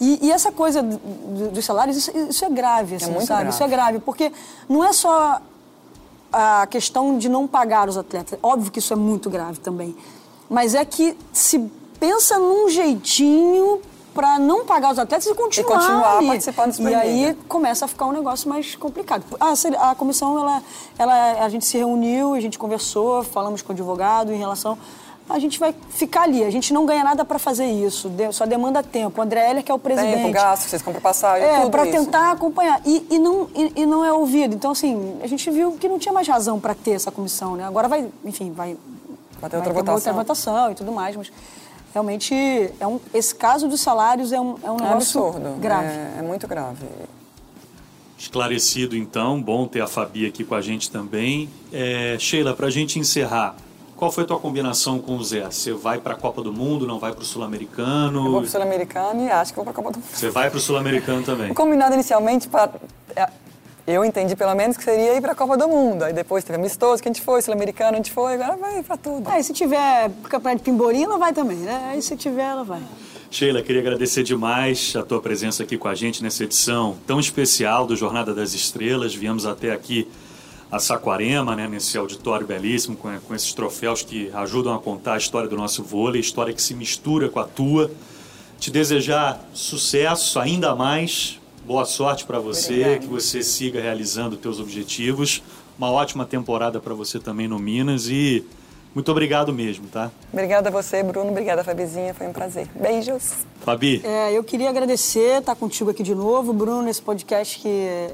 E, 0.00 0.26
e 0.26 0.32
essa 0.32 0.50
coisa 0.50 0.82
do, 0.82 0.96
do, 0.98 1.50
dos 1.52 1.64
salários, 1.64 1.96
isso, 1.96 2.10
isso, 2.28 2.44
é 2.44 2.50
grave, 2.50 2.96
assim, 2.96 3.04
é 3.04 3.08
muito 3.08 3.26
sabe? 3.26 3.42
Grave. 3.42 3.54
Isso 3.54 3.62
é 3.62 3.68
grave 3.68 3.98
porque 4.00 4.32
não 4.68 4.84
é 4.84 4.92
só 4.92 5.40
a 6.34 6.66
questão 6.66 7.16
de 7.16 7.28
não 7.28 7.46
pagar 7.46 7.88
os 7.88 7.96
atletas. 7.96 8.38
Óbvio 8.42 8.72
que 8.72 8.80
isso 8.80 8.92
é 8.92 8.96
muito 8.96 9.30
grave 9.30 9.60
também. 9.60 9.96
Mas 10.50 10.74
é 10.74 10.84
que 10.84 11.16
se 11.32 11.70
pensa 11.98 12.38
num 12.38 12.68
jeitinho 12.68 13.80
para 14.12 14.38
não 14.38 14.64
pagar 14.64 14.92
os 14.92 14.98
atletas 14.98 15.26
e 15.26 15.34
continuar, 15.34 15.70
e 15.70 15.72
continuar 15.72 16.18
ali. 16.18 16.26
participando 16.28 16.78
E 16.80 16.94
aí 16.94 17.36
começa 17.48 17.84
a 17.84 17.88
ficar 17.88 18.06
um 18.06 18.12
negócio 18.12 18.48
mais 18.48 18.76
complicado. 18.76 19.24
A, 19.40 19.90
a 19.90 19.94
comissão, 19.94 20.38
ela, 20.38 20.62
ela, 20.98 21.44
a 21.44 21.48
gente 21.48 21.64
se 21.64 21.76
reuniu, 21.76 22.34
a 22.34 22.40
gente 22.40 22.58
conversou, 22.58 23.24
falamos 23.24 23.62
com 23.62 23.72
o 23.72 23.72
advogado 23.72 24.32
em 24.32 24.36
relação 24.36 24.78
a 25.28 25.38
gente 25.38 25.58
vai 25.58 25.74
ficar 25.90 26.22
ali. 26.22 26.44
A 26.44 26.50
gente 26.50 26.72
não 26.72 26.84
ganha 26.84 27.02
nada 27.02 27.24
para 27.24 27.38
fazer 27.38 27.66
isso, 27.66 28.10
só 28.32 28.44
demanda 28.44 28.82
tempo. 28.82 29.20
O 29.20 29.24
André 29.24 29.50
Heller, 29.50 29.64
que 29.64 29.70
é 29.70 29.74
o 29.74 29.78
presidente. 29.78 30.16
Tempo, 30.16 30.32
gasto, 30.32 30.68
vocês 30.68 30.82
compram 30.82 31.00
passagem, 31.00 31.46
É, 31.46 31.68
para 31.68 31.86
tentar 31.86 32.32
acompanhar. 32.32 32.80
E, 32.84 33.06
e 33.10 33.18
não, 33.18 33.48
e, 33.54 33.72
e, 33.76 33.86
não 33.86 34.04
é 34.04 34.12
ouvido. 34.12 34.54
Então, 34.54 34.70
assim, 34.72 35.18
a 35.22 35.26
gente 35.26 35.50
viu 35.50 35.72
que 35.72 35.88
não 35.88 35.98
tinha 35.98 36.12
mais 36.12 36.28
razão 36.28 36.60
para 36.60 36.74
ter 36.74 36.92
essa 36.92 37.10
comissão, 37.10 37.56
né? 37.56 37.64
Agora 37.64 37.88
vai, 37.88 38.06
enfim, 38.24 38.52
vai, 38.52 38.76
vai 39.40 39.50
ter 39.50 39.56
outra, 39.56 39.72
vai 39.72 39.82
ter 39.82 39.90
votação. 39.90 39.94
outra 39.94 40.12
votação 40.12 40.72
e 40.72 40.74
tudo 40.74 40.92
mais, 40.92 41.16
mas 41.16 41.32
realmente 41.92 42.34
é 42.78 42.86
um, 42.86 43.00
esse 43.14 43.34
caso 43.34 43.68
dos 43.68 43.80
salários 43.80 44.32
é 44.32 44.40
um, 44.40 44.56
é 44.62 44.70
um 44.70 44.76
negócio 44.76 45.20
é 45.20 45.28
absurdo, 45.28 45.60
grave. 45.60 45.88
É, 45.88 46.16
é 46.18 46.22
muito 46.22 46.46
grave. 46.46 46.84
Esclarecido, 48.18 48.96
então. 48.96 49.40
Bom 49.40 49.66
ter 49.66 49.80
a 49.80 49.86
Fabi 49.86 50.26
aqui 50.26 50.44
com 50.44 50.54
a 50.54 50.60
gente 50.60 50.90
também. 50.90 51.48
É, 51.72 52.16
Sheila, 52.18 52.54
para 52.54 52.66
a 52.66 52.70
gente 52.70 52.98
encerrar, 52.98 53.54
qual 54.04 54.12
foi 54.12 54.24
a 54.24 54.26
tua 54.26 54.38
combinação 54.38 54.98
com 54.98 55.16
o 55.16 55.24
Zé? 55.24 55.46
Você 55.50 55.72
vai 55.72 55.98
para 55.98 56.12
a 56.12 56.16
Copa 56.16 56.42
do 56.42 56.52
Mundo, 56.52 56.86
não 56.86 56.98
vai 56.98 57.10
para 57.10 57.22
o 57.22 57.24
Sul-Americano? 57.24 58.26
Eu 58.26 58.32
vou 58.32 58.40
para 58.42 58.48
o 58.48 58.50
Sul-Americano 58.50 59.24
e 59.24 59.30
acho 59.30 59.50
que 59.50 59.56
vou 59.56 59.64
para 59.64 59.72
a 59.72 59.74
Copa 59.74 59.92
do 59.92 59.98
Mundo. 59.98 60.08
Você 60.12 60.28
vai 60.28 60.50
para 60.50 60.58
o 60.58 60.60
Sul-Americano 60.60 61.22
também? 61.22 61.50
O 61.50 61.54
combinado 61.56 61.94
inicialmente 61.94 62.46
para 62.46 62.70
é, 63.16 63.26
eu 63.86 64.04
entendi 64.04 64.36
pelo 64.36 64.54
menos 64.54 64.76
que 64.76 64.84
seria 64.84 65.14
ir 65.14 65.22
para 65.22 65.32
a 65.32 65.34
Copa 65.34 65.56
do 65.56 65.66
Mundo. 65.66 66.02
Aí 66.02 66.12
depois 66.12 66.44
teve 66.44 66.58
amistoso 66.58 67.02
que 67.02 67.08
a 67.08 67.12
gente 67.12 67.22
foi, 67.22 67.40
Sul-Americano 67.40 67.92
a 67.92 67.96
gente 67.96 68.12
foi, 68.12 68.34
agora 68.34 68.58
vai 68.58 68.82
para 68.82 68.98
tudo. 68.98 69.26
Aí 69.26 69.42
se 69.42 69.54
tiver 69.54 70.10
campeonato 70.24 70.58
de 70.58 70.64
Pimborim, 70.64 71.04
ela 71.04 71.16
vai 71.16 71.32
também, 71.32 71.56
né? 71.56 71.92
Aí 71.92 72.02
se 72.02 72.14
tiver, 72.14 72.50
ela 72.50 72.62
vai. 72.62 72.82
Sheila, 73.30 73.62
queria 73.62 73.80
agradecer 73.80 74.22
demais 74.22 74.94
a 74.96 75.02
tua 75.02 75.22
presença 75.22 75.62
aqui 75.62 75.78
com 75.78 75.88
a 75.88 75.94
gente 75.94 76.22
nessa 76.22 76.44
edição 76.44 76.98
tão 77.06 77.18
especial 77.18 77.86
do 77.86 77.96
Jornada 77.96 78.34
das 78.34 78.52
Estrelas. 78.52 79.14
Viemos 79.14 79.46
até 79.46 79.72
aqui 79.72 80.06
a 80.70 80.78
Saquarema, 80.78 81.54
né, 81.54 81.68
nesse 81.68 81.96
auditório 81.96 82.46
belíssimo, 82.46 82.96
com, 82.96 83.18
com 83.20 83.34
esses 83.34 83.52
troféus 83.52 84.02
que 84.02 84.30
ajudam 84.34 84.74
a 84.74 84.78
contar 84.78 85.14
a 85.14 85.18
história 85.18 85.48
do 85.48 85.56
nosso 85.56 85.82
vôlei, 85.82 86.20
história 86.20 86.52
que 86.52 86.62
se 86.62 86.74
mistura 86.74 87.28
com 87.28 87.38
a 87.38 87.44
tua. 87.44 87.90
Te 88.58 88.70
desejar 88.70 89.44
sucesso 89.52 90.38
ainda 90.40 90.74
mais, 90.74 91.38
boa 91.66 91.84
sorte 91.84 92.24
para 92.24 92.38
você, 92.38 92.72
Obrigada. 92.72 92.98
que 92.98 93.06
você 93.06 93.42
siga 93.42 93.80
realizando 93.80 94.36
teus 94.36 94.58
objetivos. 94.58 95.42
Uma 95.76 95.90
ótima 95.90 96.24
temporada 96.24 96.80
para 96.80 96.94
você 96.94 97.18
também 97.18 97.48
no 97.48 97.58
Minas 97.58 98.08
e 98.08 98.44
muito 98.94 99.10
obrigado 99.10 99.52
mesmo, 99.52 99.88
tá? 99.88 100.10
Obrigada 100.32 100.68
a 100.68 100.72
você, 100.72 101.02
Bruno. 101.02 101.30
Obrigada, 101.30 101.64
Fabizinha. 101.64 102.14
Foi 102.14 102.28
um 102.28 102.32
prazer. 102.32 102.68
Beijos. 102.76 103.32
Fabi. 103.60 104.00
É, 104.04 104.32
eu 104.32 104.44
queria 104.44 104.70
agradecer, 104.70 105.40
estar 105.40 105.56
contigo 105.56 105.90
aqui 105.90 106.04
de 106.04 106.14
novo, 106.14 106.52
Bruno, 106.52 106.88
esse 106.88 107.02
podcast 107.02 107.58
que 107.58 107.68
é, 107.68 108.10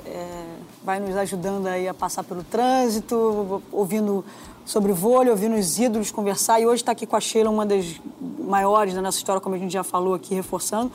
vai 0.82 0.98
nos 0.98 1.16
ajudando 1.16 1.66
aí 1.66 1.86
a 1.86 1.94
passar 1.94 2.24
pelo 2.24 2.42
trânsito, 2.42 3.62
ouvindo 3.70 4.24
sobre 4.64 4.92
vôlei, 4.92 5.30
ouvindo 5.30 5.56
os 5.56 5.78
ídolos 5.78 6.10
conversar. 6.10 6.60
E 6.60 6.66
hoje 6.66 6.82
está 6.82 6.92
aqui 6.92 7.06
com 7.06 7.16
a 7.16 7.20
Sheila, 7.20 7.50
uma 7.50 7.66
das 7.66 8.00
maiores 8.38 8.94
da 8.94 9.02
nossa 9.02 9.18
história, 9.18 9.40
como 9.40 9.54
a 9.54 9.58
gente 9.58 9.72
já 9.72 9.84
falou 9.84 10.14
aqui, 10.14 10.34
reforçando. 10.34 10.90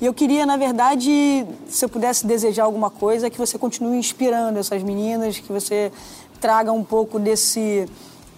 E 0.00 0.06
eu 0.06 0.12
queria, 0.12 0.44
na 0.44 0.56
verdade, 0.56 1.46
se 1.68 1.84
eu 1.84 1.88
pudesse 1.88 2.26
desejar 2.26 2.64
alguma 2.64 2.90
coisa, 2.90 3.30
que 3.30 3.38
você 3.38 3.56
continue 3.56 3.96
inspirando 3.96 4.58
essas 4.58 4.82
meninas, 4.82 5.38
que 5.38 5.52
você 5.52 5.92
traga 6.40 6.72
um 6.72 6.82
pouco 6.82 7.18
desse 7.18 7.86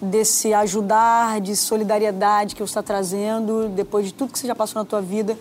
desse 0.01 0.53
ajudar, 0.53 1.39
de 1.39 1.55
solidariedade 1.55 2.53
que 2.53 2.61
você 2.61 2.71
está 2.71 2.83
trazendo 2.83 3.69
depois 3.69 4.05
de 4.05 4.13
tudo 4.13 4.31
que 4.33 4.37
você 4.37 4.45
já 4.45 4.53
passou 4.53 4.81
na 4.81 4.85
tua 4.85 5.01
vida 5.01 5.37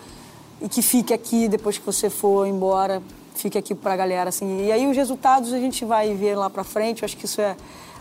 e 0.62 0.68
que 0.68 0.80
fique 0.80 1.12
aqui 1.12 1.49
depois 1.49 1.76
que 1.76 1.84
você 1.84 2.09
for 2.09 2.47
embora 2.47 3.03
fique 3.35 3.59
aqui 3.59 3.74
para 3.74 3.93
a 3.93 3.97
galera, 3.97 4.28
assim. 4.28 4.66
E 4.66 4.72
aí 4.72 4.87
os 4.87 4.97
resultados 4.97 5.53
a 5.53 5.59
gente 5.59 5.85
vai 5.85 6.14
ver 6.14 6.37
lá 6.37 6.49
para 6.49 6.64
frente. 6.64 7.03
Eu 7.03 7.07
acho 7.07 7.16
que 7.16 7.26
isso 7.26 7.41
é 7.41 7.57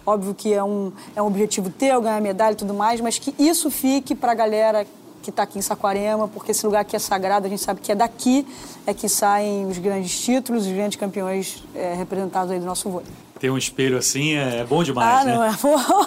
óbvio 0.06 0.34
que 0.34 0.54
é 0.54 0.64
um, 0.64 0.92
é 1.16 1.22
um 1.22 1.28
objetivo 1.28 1.70
teu, 1.70 2.02
ganhar 2.02 2.22
medalha 2.22 2.54
e 2.54 2.58
tudo 2.58 2.74
mais, 2.74 3.02
mas 3.02 3.18
que 3.18 3.34
isso 3.40 3.72
fique 3.72 4.14
para 4.16 4.32
a 4.32 4.36
galera 4.36 4.86
que 5.22 5.30
está 5.30 5.44
aqui 5.44 5.58
em 5.58 5.62
Saquarema, 5.62 6.28
porque 6.28 6.52
esse 6.52 6.66
lugar 6.66 6.82
aqui 6.82 6.98
é 6.98 7.00
sagrado, 7.00 7.48
a 7.48 7.50
gente 7.50 7.62
sabe 7.62 7.80
que 7.80 7.92
é 7.92 7.96
daqui 7.96 8.46
é 8.86 8.94
que 8.94 9.08
saem 9.08 9.66
os 9.66 9.78
grandes 9.78 10.20
títulos, 10.20 10.66
os 10.66 10.72
grandes 10.72 10.98
campeões 10.98 11.64
é, 11.74 11.94
representados 11.94 12.52
aí 12.52 12.60
do 12.60 12.66
nosso 12.66 12.90
vôlei. 12.90 13.08
Ter 13.40 13.50
um 13.50 13.58
espelho 13.58 13.98
assim 13.98 14.34
é, 14.34 14.60
é 14.60 14.64
bom 14.66 14.84
demais, 14.84 15.22
ah, 15.22 15.24
né? 15.24 15.34
não, 15.34 15.44
é 15.44 15.54
bom, 15.54 16.06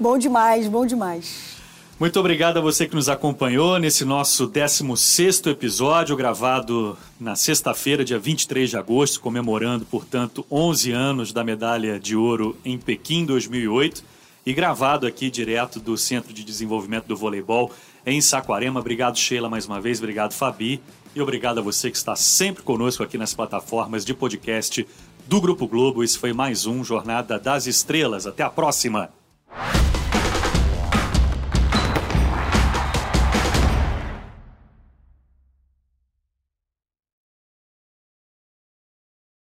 bom 0.00 0.18
demais, 0.18 0.66
bom 0.66 0.86
demais. 0.86 1.57
Muito 1.98 2.20
obrigado 2.20 2.58
a 2.58 2.60
você 2.60 2.86
que 2.86 2.94
nos 2.94 3.08
acompanhou 3.08 3.76
nesse 3.76 4.04
nosso 4.04 4.46
16 4.46 5.46
episódio, 5.46 6.14
gravado 6.14 6.96
na 7.18 7.34
sexta-feira, 7.34 8.04
dia 8.04 8.20
23 8.20 8.70
de 8.70 8.76
agosto, 8.76 9.20
comemorando, 9.20 9.84
portanto, 9.84 10.46
11 10.48 10.92
anos 10.92 11.32
da 11.32 11.42
medalha 11.42 11.98
de 11.98 12.14
ouro 12.14 12.56
em 12.64 12.78
Pequim 12.78 13.24
2008 13.26 14.04
e 14.46 14.54
gravado 14.54 15.08
aqui 15.08 15.28
direto 15.28 15.80
do 15.80 15.98
Centro 15.98 16.32
de 16.32 16.44
Desenvolvimento 16.44 17.06
do 17.06 17.16
Voleibol 17.16 17.72
em 18.06 18.20
Saquarema. 18.20 18.78
Obrigado, 18.78 19.18
Sheila, 19.18 19.48
mais 19.48 19.66
uma 19.66 19.80
vez. 19.80 19.98
Obrigado, 19.98 20.34
Fabi. 20.34 20.80
E 21.16 21.20
obrigado 21.20 21.58
a 21.58 21.62
você 21.62 21.90
que 21.90 21.96
está 21.96 22.14
sempre 22.14 22.62
conosco 22.62 23.02
aqui 23.02 23.18
nas 23.18 23.34
plataformas 23.34 24.04
de 24.04 24.14
podcast 24.14 24.86
do 25.26 25.40
Grupo 25.40 25.66
Globo. 25.66 26.04
Esse 26.04 26.16
foi 26.16 26.32
mais 26.32 26.64
um 26.64 26.84
Jornada 26.84 27.40
das 27.40 27.66
Estrelas. 27.66 28.24
Até 28.24 28.44
a 28.44 28.50
próxima! 28.50 29.10